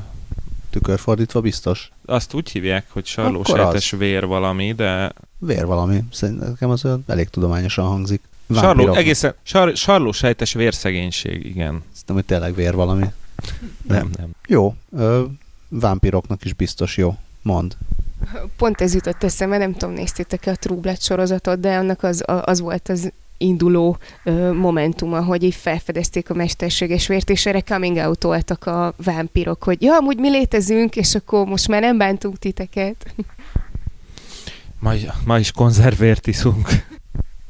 Tükörfordítva 0.70 1.40
biztos. 1.40 1.90
Azt 2.04 2.34
úgy 2.34 2.50
hívják, 2.50 2.86
hogy 2.88 3.06
sarlósejtes 3.06 3.90
vér 3.90 4.26
valami, 4.26 4.72
de... 4.72 5.12
Vér 5.38 5.66
valami. 5.66 6.04
Szerintem 6.12 6.70
az 6.70 6.86
elég 7.06 7.28
tudományosan 7.28 7.86
hangzik. 7.86 8.20
Sarló, 8.54 8.94
egészen, 8.94 9.34
sar, 9.42 9.76
sarlósejtes 9.76 10.52
vérszegénység, 10.52 11.44
igen. 11.44 11.82
Szerintem, 11.92 12.14
hogy 12.14 12.24
tényleg 12.24 12.54
vér 12.54 12.74
valami. 12.74 13.06
Nem, 13.82 14.10
nem. 14.16 14.30
Jó, 14.46 14.74
ö, 14.96 15.24
vámpiroknak 15.68 16.44
is 16.44 16.52
biztos 16.52 16.96
jó. 16.96 17.16
Mond. 17.42 17.76
Pont 18.56 18.80
ez 18.80 18.94
jutott 18.94 19.22
eszembe, 19.22 19.58
nem 19.58 19.72
tudom, 19.72 19.94
néztétek-e 19.94 20.50
a 20.50 20.56
True 20.56 20.80
Blood 20.80 21.00
sorozatot, 21.00 21.60
de 21.60 21.76
annak 21.76 22.02
az, 22.02 22.22
az 22.26 22.60
volt 22.60 22.88
az 22.88 23.12
induló 23.38 23.98
ö, 24.24 24.52
momentuma, 24.52 25.22
hogy 25.24 25.42
így 25.42 25.54
felfedezték 25.54 26.30
a 26.30 26.34
mesterséges 26.34 27.06
vért, 27.06 27.30
és 27.30 27.46
erre 27.46 27.60
coming 27.60 27.96
out 27.96 28.24
a 28.50 28.94
vámpirok, 28.96 29.62
hogy 29.62 29.82
ja, 29.82 29.96
amúgy 29.96 30.18
mi 30.18 30.30
létezünk, 30.30 30.96
és 30.96 31.14
akkor 31.14 31.46
most 31.46 31.68
már 31.68 31.80
nem 31.80 31.98
bántunk 31.98 32.38
titeket. 32.38 33.14
Ma, 34.78 34.92
ma 35.24 35.38
is 35.38 35.52
konzervért 35.52 36.26
iszunk. 36.26 36.68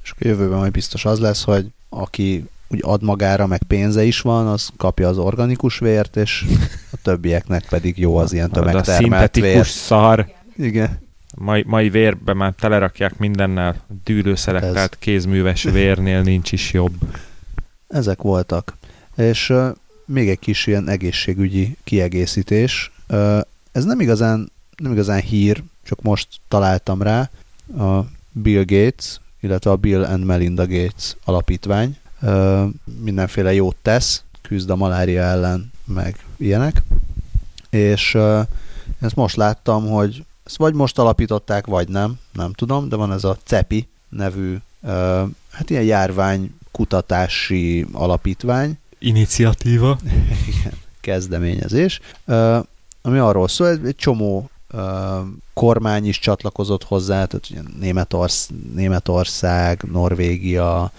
És 0.02 0.10
a 0.10 0.14
jövőben 0.18 0.58
majd 0.58 0.72
biztos 0.72 1.04
az 1.04 1.18
lesz, 1.18 1.44
hogy 1.44 1.66
aki 1.88 2.44
úgy 2.74 2.80
ad 2.82 3.02
magára, 3.02 3.46
meg 3.46 3.62
pénze 3.62 4.04
is 4.04 4.20
van, 4.20 4.46
az 4.46 4.68
kapja 4.76 5.08
az 5.08 5.18
organikus 5.18 5.78
vért, 5.78 6.16
és 6.16 6.44
a 6.92 6.96
többieknek 7.02 7.68
pedig 7.68 7.98
jó 7.98 8.16
az 8.16 8.32
ilyen 8.32 8.50
tömegtermelt 8.50 8.88
a 8.88 9.02
szintetikus 9.02 9.52
vér. 9.52 9.66
szar. 9.66 10.32
Igen. 10.56 11.02
Mai, 11.36 11.64
mai 11.66 11.90
vérbe 11.90 12.32
már 12.32 12.52
telerakják 12.52 13.18
mindennel, 13.18 13.76
dűlőszelektált 14.04 14.76
hát 14.76 14.98
kézműves 14.98 15.62
vérnél 15.78 16.22
nincs 16.22 16.52
is 16.52 16.72
jobb. 16.72 16.94
Ezek 17.88 18.22
voltak. 18.22 18.76
És 19.16 19.50
uh, 19.50 19.68
még 20.06 20.28
egy 20.28 20.38
kis 20.38 20.66
ilyen 20.66 20.88
egészségügyi 20.88 21.76
kiegészítés. 21.84 22.92
Uh, 23.08 23.40
ez 23.72 23.84
nem 23.84 24.00
igazán, 24.00 24.52
nem 24.76 24.92
igazán 24.92 25.20
hír, 25.20 25.62
csak 25.82 26.02
most 26.02 26.28
találtam 26.48 27.02
rá. 27.02 27.30
A 27.78 28.00
Bill 28.32 28.64
Gates, 28.64 29.20
illetve 29.40 29.70
a 29.70 29.76
Bill 29.76 30.04
and 30.04 30.24
Melinda 30.24 30.66
Gates 30.66 31.16
alapítvány 31.24 31.96
mindenféle 33.00 33.52
jót 33.52 33.76
tesz, 33.82 34.24
küzd 34.42 34.70
a 34.70 34.76
malária 34.76 35.22
ellen, 35.22 35.72
meg 35.84 36.24
ilyenek. 36.36 36.82
És 37.70 38.14
ezt 39.00 39.14
most 39.14 39.36
láttam, 39.36 39.88
hogy 39.88 40.24
ezt 40.44 40.56
vagy 40.56 40.74
most 40.74 40.98
alapították, 40.98 41.66
vagy 41.66 41.88
nem, 41.88 42.18
nem 42.32 42.52
tudom, 42.52 42.88
de 42.88 42.96
van 42.96 43.12
ez 43.12 43.24
a 43.24 43.36
CEPI 43.44 43.88
nevű, 44.08 44.56
hát 45.50 45.70
ilyen 45.70 45.82
járvány 45.82 46.54
kutatási 46.70 47.86
alapítvány. 47.92 48.78
Iniciatíva. 48.98 49.98
Igen, 50.58 50.72
kezdeményezés, 51.00 52.00
ami 53.02 53.18
arról 53.18 53.48
szól, 53.48 53.68
egy 53.68 53.96
csomó 53.96 54.50
kormány 55.52 56.06
is 56.06 56.18
csatlakozott 56.18 56.84
hozzá, 56.84 57.24
tehát 57.24 57.50
ugye 57.50 57.60
Németorsz, 57.80 58.50
Németország, 58.74 59.82
Norvégia, 59.92 60.92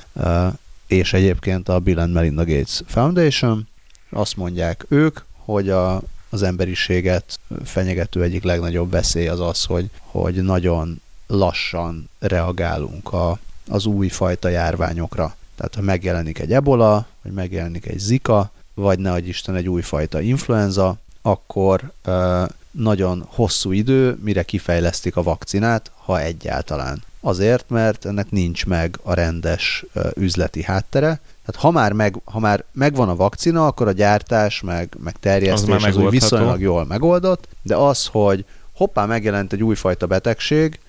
és 0.88 1.14
egyébként 1.14 1.70
a 1.70 1.80
Bill 1.80 2.00
and 2.00 2.14
Melinda 2.14 2.46
Gates 2.46 2.82
Foundation. 2.86 3.68
Azt 4.10 4.36
mondják 4.38 4.86
ők, 4.90 5.20
hogy 5.38 5.70
a, 5.70 6.02
az 6.30 6.44
emberiséget 6.44 7.40
fenyegető 7.64 8.24
egyik 8.24 8.44
legnagyobb 8.44 8.92
veszély 8.92 9.28
az 9.28 9.40
az, 9.40 9.64
hogy, 9.64 9.90
hogy 10.00 10.44
nagyon 10.44 11.02
lassan 11.28 12.10
reagálunk 12.20 13.14
a, 13.14 13.40
az 13.68 13.86
új 13.86 14.08
fajta 14.08 14.50
járványokra. 14.50 15.36
Tehát 15.56 15.76
ha 15.76 15.82
megjelenik 15.82 16.40
egy 16.40 16.54
ebola, 16.54 17.08
vagy 17.22 17.32
megjelenik 17.32 17.86
egy 17.86 18.00
zika, 18.00 18.52
vagy 18.74 19.00
ne 19.00 19.18
Isten 19.18 19.56
egy 19.56 19.70
újfajta 19.70 20.22
influenza, 20.22 20.98
akkor 21.22 21.92
ö, 22.04 22.44
nagyon 22.72 23.26
hosszú 23.28 23.72
idő, 23.72 24.18
mire 24.24 24.44
kifejlesztik 24.44 25.16
a 25.16 25.24
vakcinát, 25.24 25.92
ha 25.96 26.22
egyáltalán. 26.22 27.04
Azért, 27.28 27.70
mert 27.70 28.06
ennek 28.06 28.32
nincs 28.32 28.66
meg 28.66 29.00
a 29.04 29.14
rendes 29.14 29.86
üzleti 30.16 30.64
háttere. 30.64 31.20
Tehát 31.46 31.62
ha 31.62 31.72
már, 31.72 31.92
meg, 31.92 32.22
ha 32.24 32.40
már 32.40 32.64
megvan 32.72 33.10
a 33.10 33.16
vakcina, 33.16 33.68
akkor 33.68 33.88
a 33.88 33.92
gyártás, 33.92 34.62
meg, 34.62 34.96
meg 35.04 35.16
terjesztés 35.20 35.76
az, 35.76 35.84
az 35.84 35.98
úgy 35.98 36.10
viszonylag 36.10 36.62
jól 36.62 36.86
megoldott, 36.86 37.48
de 37.62 37.76
az, 37.76 38.06
hogy 38.06 38.46
hoppá, 38.72 39.06
megjelent 39.06 39.54
egy 39.54 39.64
újfajta 39.64 40.08
betegség, 40.08 40.80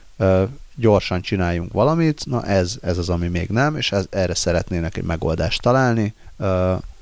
gyorsan 0.74 1.20
csináljunk 1.20 1.72
valamit, 1.72 2.26
na 2.26 2.45
ez, 2.45 2.78
ez 2.82 2.99
az, 2.99 3.09
ami 3.09 3.28
még 3.28 3.49
nem, 3.49 3.76
és 3.76 3.93
ez, 3.93 4.07
erre 4.11 4.34
szeretnének 4.34 4.97
egy 4.97 5.05
megoldást 5.05 5.62
találni, 5.62 6.14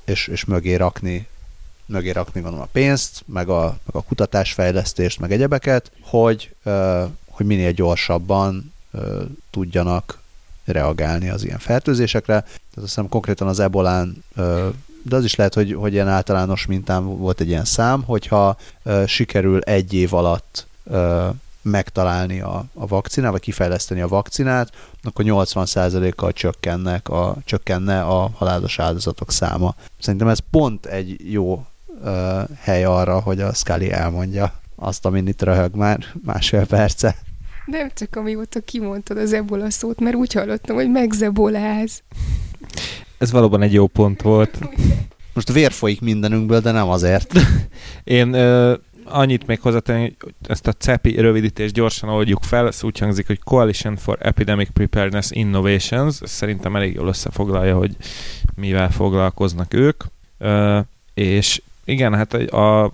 és, 0.05 0.27
és 0.27 0.45
mögé 0.45 0.75
rakni 0.75 1.27
mögé 1.85 2.09
rakni 2.09 2.41
gondolom 2.41 2.65
a 2.65 2.69
pénzt, 2.71 3.23
meg 3.25 3.49
a, 3.49 3.63
meg 3.63 3.95
a 3.95 4.01
kutatásfejlesztést, 4.01 5.19
meg 5.19 5.31
egyebeket, 5.31 5.91
hogy, 6.01 6.55
hogy 7.29 7.45
minél 7.45 7.71
gyorsabban 7.71 8.73
tudjanak 9.49 10.19
reagálni 10.65 11.29
az 11.29 11.43
ilyen 11.43 11.59
fertőzésekre. 11.59 12.39
Tehát 12.39 12.55
azt 12.75 12.85
hiszem 12.85 13.09
konkrétan 13.09 13.47
az 13.47 13.59
ebolán, 13.59 14.23
de 15.03 15.15
az 15.15 15.23
is 15.23 15.35
lehet, 15.35 15.53
hogy, 15.53 15.73
hogy 15.73 15.93
ilyen 15.93 16.07
általános 16.07 16.65
mintán 16.65 17.17
volt 17.17 17.41
egy 17.41 17.47
ilyen 17.47 17.65
szám, 17.65 18.03
hogyha 18.03 18.57
sikerül 19.05 19.59
egy 19.59 19.93
év 19.93 20.13
alatt 20.13 20.67
megtalálni 21.61 22.39
a, 22.39 22.65
a 22.73 22.87
vakcinát, 22.87 23.31
vagy 23.31 23.41
kifejleszteni 23.41 24.01
a 24.01 24.07
vakcinát, 24.07 24.71
akkor 25.03 25.25
80%-kal 25.27 26.33
csökkennek 26.33 27.09
a, 27.09 27.35
csökkenne 27.45 28.01
a 28.01 28.29
halálos 28.33 28.79
áldozatok 28.79 29.31
száma. 29.31 29.75
Szerintem 29.99 30.27
ez 30.27 30.39
pont 30.49 30.85
egy 30.85 31.31
jó 31.31 31.65
uh, 32.01 32.49
hely 32.59 32.83
arra, 32.83 33.19
hogy 33.19 33.41
a 33.41 33.53
Scully 33.53 33.91
elmondja 33.91 34.53
azt, 34.75 35.05
amit 35.05 35.27
itt 35.27 35.41
röhög 35.41 35.75
már 35.75 36.05
másfél 36.23 36.65
perce. 36.65 37.15
Nem 37.65 37.89
csak 37.93 38.15
amióta 38.15 38.59
kimondtad 38.59 39.17
az 39.17 39.33
ebola 39.33 39.69
szót, 39.69 39.99
mert 39.99 40.15
úgy 40.15 40.33
hallottam, 40.33 40.75
hogy 40.75 40.91
megzeboláz. 40.91 42.03
Ez 43.17 43.31
valóban 43.31 43.61
egy 43.61 43.73
jó 43.73 43.87
pont 43.87 44.21
volt. 44.21 44.59
Most 45.33 45.51
vér 45.51 45.71
folyik 45.71 46.01
mindenünkből, 46.01 46.59
de 46.59 46.71
nem 46.71 46.89
azért. 46.89 47.33
Én 48.03 48.33
ö, 48.33 48.75
annyit 49.03 49.47
még 49.47 49.59
hozzátenni, 49.59 50.15
hogy 50.19 50.33
ezt 50.47 50.67
a 50.67 50.71
CEPI 50.71 51.15
rövidítést 51.15 51.73
gyorsan 51.73 52.09
oldjuk 52.09 52.43
fel, 52.43 52.67
ez 52.67 52.83
úgy 52.83 52.99
hangzik, 52.99 53.27
hogy 53.27 53.39
Coalition 53.43 53.95
for 53.95 54.17
Epidemic 54.21 54.69
Preparedness 54.73 55.31
Innovations, 55.31 56.19
szerintem 56.23 56.75
elég 56.75 56.93
jól 56.93 57.07
összefoglalja, 57.07 57.77
hogy 57.77 57.95
mivel 58.55 58.91
foglalkoznak 58.91 59.73
ők, 59.73 60.03
ö, 60.37 60.79
és 61.13 61.61
igen, 61.85 62.13
hát 62.13 62.33
a, 62.33 62.83
a, 62.83 62.91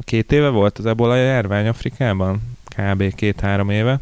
két 0.00 0.32
éve 0.32 0.48
volt 0.48 0.78
az 0.78 0.86
ebola 0.86 1.16
járvány 1.16 1.68
Afrikában, 1.68 2.55
kb. 2.76 3.14
két-három 3.14 3.70
éve. 3.70 4.00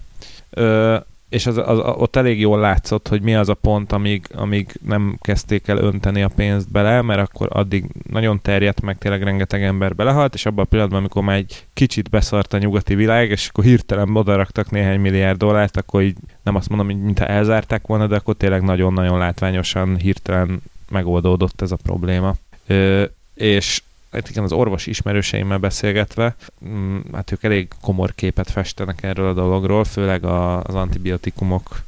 Ö, 0.51 0.97
és 1.35 1.47
az, 1.47 1.57
az, 1.57 1.79
ott 1.79 2.17
elég 2.17 2.41
jól 2.41 2.59
látszott, 2.59 3.09
hogy 3.09 3.23
mi 3.23 3.35
az 3.35 3.49
a 3.49 3.55
pont, 3.55 3.93
amíg, 3.93 4.27
amíg 4.35 4.73
nem 4.87 5.19
kezdték 5.21 5.69
el 5.69 5.77
önteni 5.77 6.23
a 6.23 6.29
pénzt 6.29 6.71
bele, 6.71 7.03
mert 7.03 7.21
akkor 7.21 7.49
addig 7.51 7.85
nagyon 8.11 8.41
terjedt 8.43 8.81
meg, 8.81 8.99
tényleg 8.99 9.23
rengeteg 9.23 9.63
ember 9.63 9.95
belehalt, 9.95 10.35
és 10.35 10.47
abban 10.47 10.65
a 10.65 10.69
pillanatban, 10.69 10.99
amikor 11.01 11.23
már 11.23 11.37
egy 11.37 11.67
kicsit 11.73 12.11
beszart 12.11 12.53
a 12.53 12.59
nyugati 12.59 12.95
világ, 12.95 13.31
és 13.31 13.49
akkor 13.49 13.65
hirtelen 13.65 14.17
odaraktak 14.17 14.71
néhány 14.71 15.01
milliárd 15.01 15.39
dollárt, 15.39 15.77
akkor 15.77 16.03
így 16.03 16.17
nem 16.43 16.55
azt 16.55 16.69
mondom, 16.69 16.87
hogy 16.87 17.03
mintha 17.03 17.27
elzárták 17.27 17.87
volna, 17.87 18.07
de 18.07 18.17
akkor 18.17 18.35
tényleg 18.35 18.63
nagyon-nagyon 18.63 19.19
látványosan 19.19 19.97
hirtelen 19.97 20.63
megoldódott 20.91 21.61
ez 21.61 21.73
a 21.73 21.79
probléma. 21.83 22.35
Ö, 22.67 23.05
és 23.35 23.83
hát 24.15 24.31
igen, 24.31 24.45
az 24.45 24.53
orvos 24.53 24.87
ismerőseimmel 24.87 25.59
beszélgetve, 25.59 26.37
mm, 26.69 26.99
hát 27.13 27.33
ők 27.33 27.43
elég 27.43 27.69
komor 27.81 28.15
képet 28.15 28.51
festenek 28.51 29.03
erről 29.03 29.29
a 29.29 29.33
dologról, 29.33 29.85
főleg 29.85 30.25
az 30.25 30.75
antibiotikumok 30.75 31.83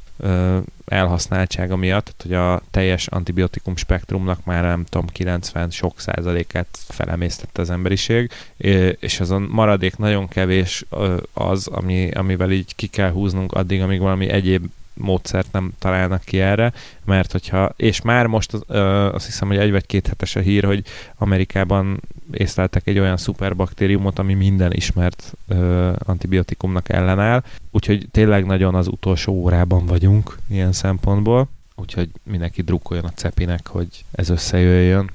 elhasználtsága 0.85 1.75
miatt, 1.75 2.13
hogy 2.21 2.33
a 2.33 2.61
teljes 2.71 3.07
antibiotikum 3.07 3.75
spektrumnak 3.75 4.45
már 4.45 4.63
nem 4.63 4.85
tudom, 4.89 5.07
90 5.07 5.69
sok 5.69 5.99
százalékát 5.99 6.67
felemésztette 6.87 7.61
az 7.61 7.69
emberiség, 7.69 8.31
és 8.99 9.19
azon 9.19 9.41
maradék 9.41 9.97
nagyon 9.97 10.27
kevés 10.27 10.85
az, 11.33 11.67
ami, 11.67 12.11
amivel 12.11 12.51
így 12.51 12.75
ki 12.75 12.87
kell 12.87 13.11
húznunk 13.11 13.51
addig, 13.53 13.81
amíg 13.81 13.99
valami 13.99 14.29
egyéb 14.29 14.65
módszert 14.97 15.51
nem 15.51 15.71
találnak 15.79 16.23
ki 16.23 16.39
erre, 16.39 16.73
mert 17.05 17.31
hogyha, 17.31 17.73
és 17.75 18.01
már 18.01 18.25
most 18.25 18.53
az, 18.53 18.63
ö, 18.67 18.79
azt 19.13 19.25
hiszem, 19.25 19.47
hogy 19.47 19.57
egy 19.57 19.71
vagy 19.71 19.85
két 19.85 20.07
hetes 20.07 20.35
a 20.35 20.39
hír, 20.39 20.63
hogy 20.63 20.83
Amerikában 21.15 22.01
észleltek 22.31 22.87
egy 22.87 22.99
olyan 22.99 23.17
szuperbaktériumot, 23.17 24.19
ami 24.19 24.33
minden 24.33 24.73
ismert 24.73 25.33
ö, 25.47 25.91
antibiotikumnak 25.99 26.89
ellenáll, 26.89 27.43
úgyhogy 27.71 28.07
tényleg 28.11 28.45
nagyon 28.45 28.75
az 28.75 28.87
utolsó 28.87 29.33
órában 29.33 29.85
vagyunk 29.85 30.37
ilyen 30.49 30.71
szempontból, 30.71 31.49
úgyhogy 31.75 32.09
mindenki 32.23 32.61
drukkoljon 32.61 33.05
a 33.05 33.13
cepinek, 33.15 33.67
hogy 33.67 34.05
ez 34.11 34.29
összejöjjön. 34.29 35.11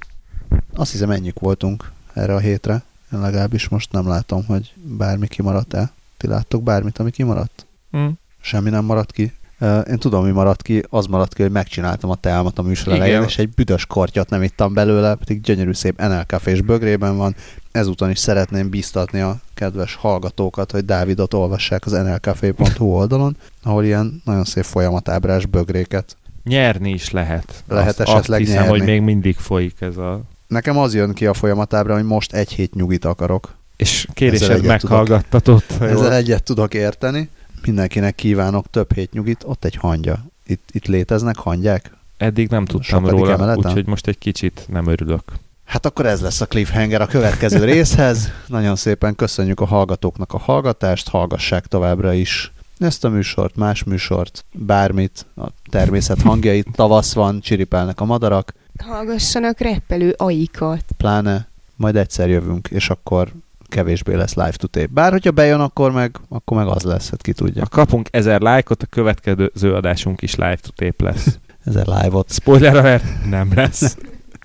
Azt 0.74 0.90
hiszem 0.92 1.10
ennyik 1.10 1.38
voltunk 1.38 1.92
erre 2.12 2.34
a 2.34 2.38
hétre. 2.38 2.82
Én 3.12 3.20
legalábbis 3.20 3.68
most 3.68 3.92
nem 3.92 4.08
látom, 4.08 4.44
hogy 4.44 4.72
bármi 4.74 5.28
kimaradt 5.28 5.74
el. 5.74 5.92
Ti 6.16 6.26
láttok 6.26 6.62
bármit, 6.62 6.98
ami 6.98 7.10
kimaradt? 7.10 7.66
Hmm. 7.90 8.18
Semmi 8.40 8.70
nem 8.70 8.84
maradt 8.84 9.12
ki. 9.12 9.32
Én 9.62 9.98
tudom, 9.98 10.24
mi 10.24 10.30
maradt 10.30 10.62
ki, 10.62 10.82
az 10.88 11.06
maradt 11.06 11.34
ki, 11.34 11.42
hogy 11.42 11.50
megcsináltam 11.50 12.10
a 12.10 12.14
teámat 12.14 12.58
a 12.58 12.62
műsor 12.62 12.92
elején, 12.92 13.22
és 13.22 13.38
egy 13.38 13.48
büdös 13.48 13.86
kortyat 13.86 14.30
nem 14.30 14.42
ittam 14.42 14.74
belőle, 14.74 15.14
pedig 15.14 15.40
gyönyörű 15.40 15.72
szép 15.72 16.00
NL 16.00 16.26
és 16.44 16.60
bögrében 16.60 17.16
van. 17.16 17.34
Ezúton 17.72 18.10
is 18.10 18.18
szeretném 18.18 18.68
biztatni 18.68 19.20
a 19.20 19.36
kedves 19.54 19.94
hallgatókat, 19.94 20.70
hogy 20.70 20.84
Dávidot 20.84 21.34
olvassák 21.34 21.86
az 21.86 21.92
nlcafé.hu 21.92 22.84
oldalon, 22.84 23.36
ahol 23.62 23.84
ilyen 23.84 24.22
nagyon 24.24 24.44
szép 24.44 24.64
folyamatábrás 24.64 25.46
bögréket. 25.46 26.16
Nyerni 26.44 26.90
is 26.90 27.10
lehet. 27.10 27.64
Lehet 27.68 27.88
azt, 27.88 28.00
esetleg 28.00 28.40
azt 28.40 28.48
hiszem, 28.48 28.62
nyerni. 28.62 28.78
hogy 28.78 28.88
még 28.88 29.00
mindig 29.00 29.36
folyik 29.36 29.80
ez 29.80 29.96
a... 29.96 30.20
Nekem 30.46 30.78
az 30.78 30.94
jön 30.94 31.12
ki 31.12 31.26
a 31.26 31.34
folyamatábra, 31.34 31.94
hogy 31.94 32.04
most 32.04 32.32
egy 32.32 32.52
hét 32.52 32.74
nyugit 32.74 33.04
akarok. 33.04 33.54
És 33.76 34.06
kérésed 34.14 34.64
meghallgattatott. 34.64 35.70
Ezzel 35.80 36.12
egyet 36.12 36.42
tudok 36.42 36.74
érteni 36.74 37.28
mindenkinek 37.66 38.14
kívánok 38.14 38.66
több 38.70 38.92
hét 38.92 39.12
nyugit, 39.12 39.42
ott 39.46 39.64
egy 39.64 39.74
hangya. 39.74 40.24
Itt, 40.46 40.68
itt 40.72 40.86
léteznek 40.86 41.36
hangyák? 41.36 41.96
Eddig 42.16 42.48
nem 42.48 42.64
tudtam 42.64 43.06
róla, 43.06 43.54
úgyhogy 43.56 43.86
most 43.86 44.06
egy 44.06 44.18
kicsit 44.18 44.64
nem 44.68 44.86
örülök. 44.86 45.22
Hát 45.64 45.86
akkor 45.86 46.06
ez 46.06 46.20
lesz 46.20 46.40
a 46.40 46.46
cliffhanger 46.46 47.00
a 47.00 47.06
következő 47.06 47.64
részhez. 47.72 48.30
Nagyon 48.46 48.76
szépen 48.76 49.14
köszönjük 49.14 49.60
a 49.60 49.64
hallgatóknak 49.64 50.32
a 50.32 50.38
hallgatást, 50.38 51.08
hallgassák 51.08 51.66
továbbra 51.66 52.12
is 52.12 52.52
ezt 52.78 53.04
a 53.04 53.08
műsort, 53.08 53.56
más 53.56 53.84
műsort, 53.84 54.44
bármit, 54.52 55.26
a 55.36 55.46
természet 55.70 56.22
hangjait, 56.22 56.68
tavasz 56.72 57.12
van, 57.12 57.40
csiripelnek 57.40 58.00
a 58.00 58.04
madarak. 58.04 58.54
Hallgassanak 58.84 59.58
reppelő 59.58 60.14
aikat. 60.16 60.84
Pláne, 60.96 61.48
majd 61.76 61.96
egyszer 61.96 62.28
jövünk, 62.28 62.68
és 62.68 62.90
akkor 62.90 63.32
kevésbé 63.72 64.14
lesz 64.14 64.34
live 64.34 64.50
to 64.56 64.66
tape. 64.66 64.86
Bár 64.90 65.12
hogyha 65.12 65.30
bejön, 65.30 65.60
akkor 65.60 65.92
meg, 65.92 66.16
akkor 66.28 66.56
meg 66.56 66.66
az 66.66 66.82
lesz, 66.82 67.10
hát 67.10 67.22
ki 67.22 67.32
tudja. 67.32 67.62
Ha 67.62 67.68
kapunk 67.68 68.08
ezer 68.10 68.40
lájkot, 68.40 68.82
a 68.82 68.86
következő 68.86 69.74
adásunk 69.74 70.22
is 70.22 70.34
live 70.34 70.58
to 70.60 70.70
tape 70.74 71.04
lesz. 71.04 71.38
ezer 71.66 71.86
live-ot. 71.86 72.32
Spoiler 72.32 72.76
alert, 72.76 73.04
nem 73.30 73.52
lesz. 73.54 73.96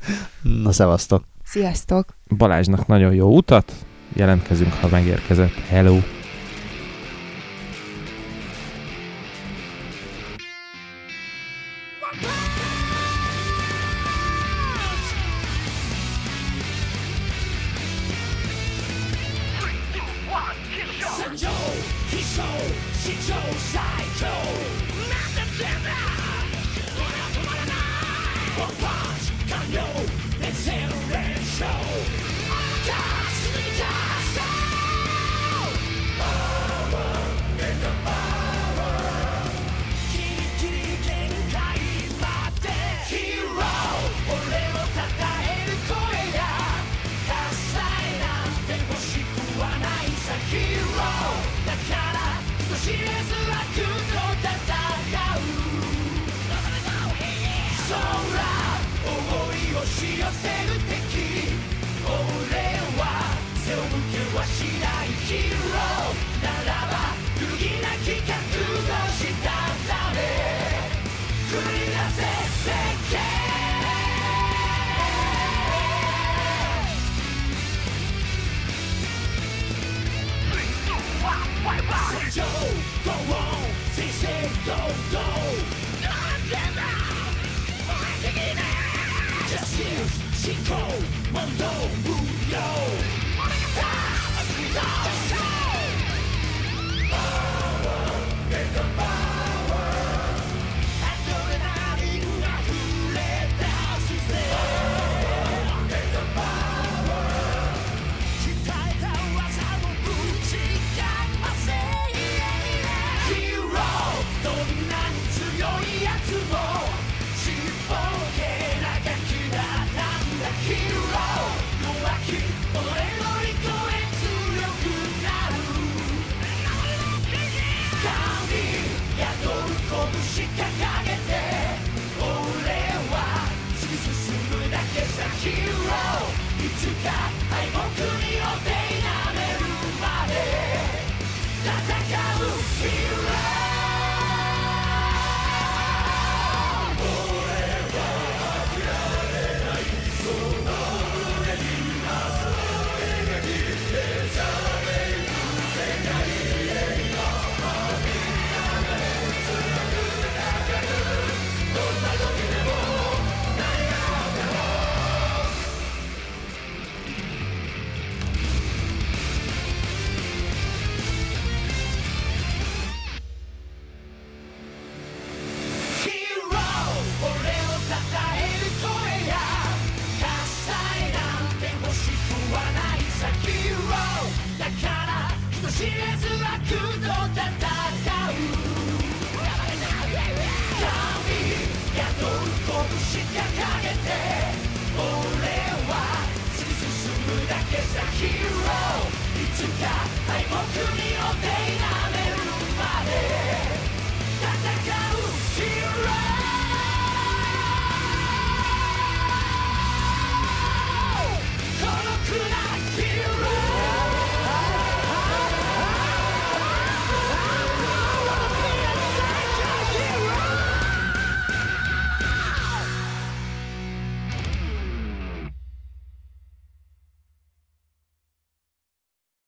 Na, 0.64 0.72
szevasztok. 0.72 1.24
Sziasztok. 1.44 2.06
Balázsnak 2.38 2.88
nagyon 2.88 3.14
jó 3.14 3.36
utat, 3.36 3.74
jelentkezünk, 4.14 4.74
ha 4.74 4.88
megérkezett. 4.92 5.54
Hello. 5.70 6.00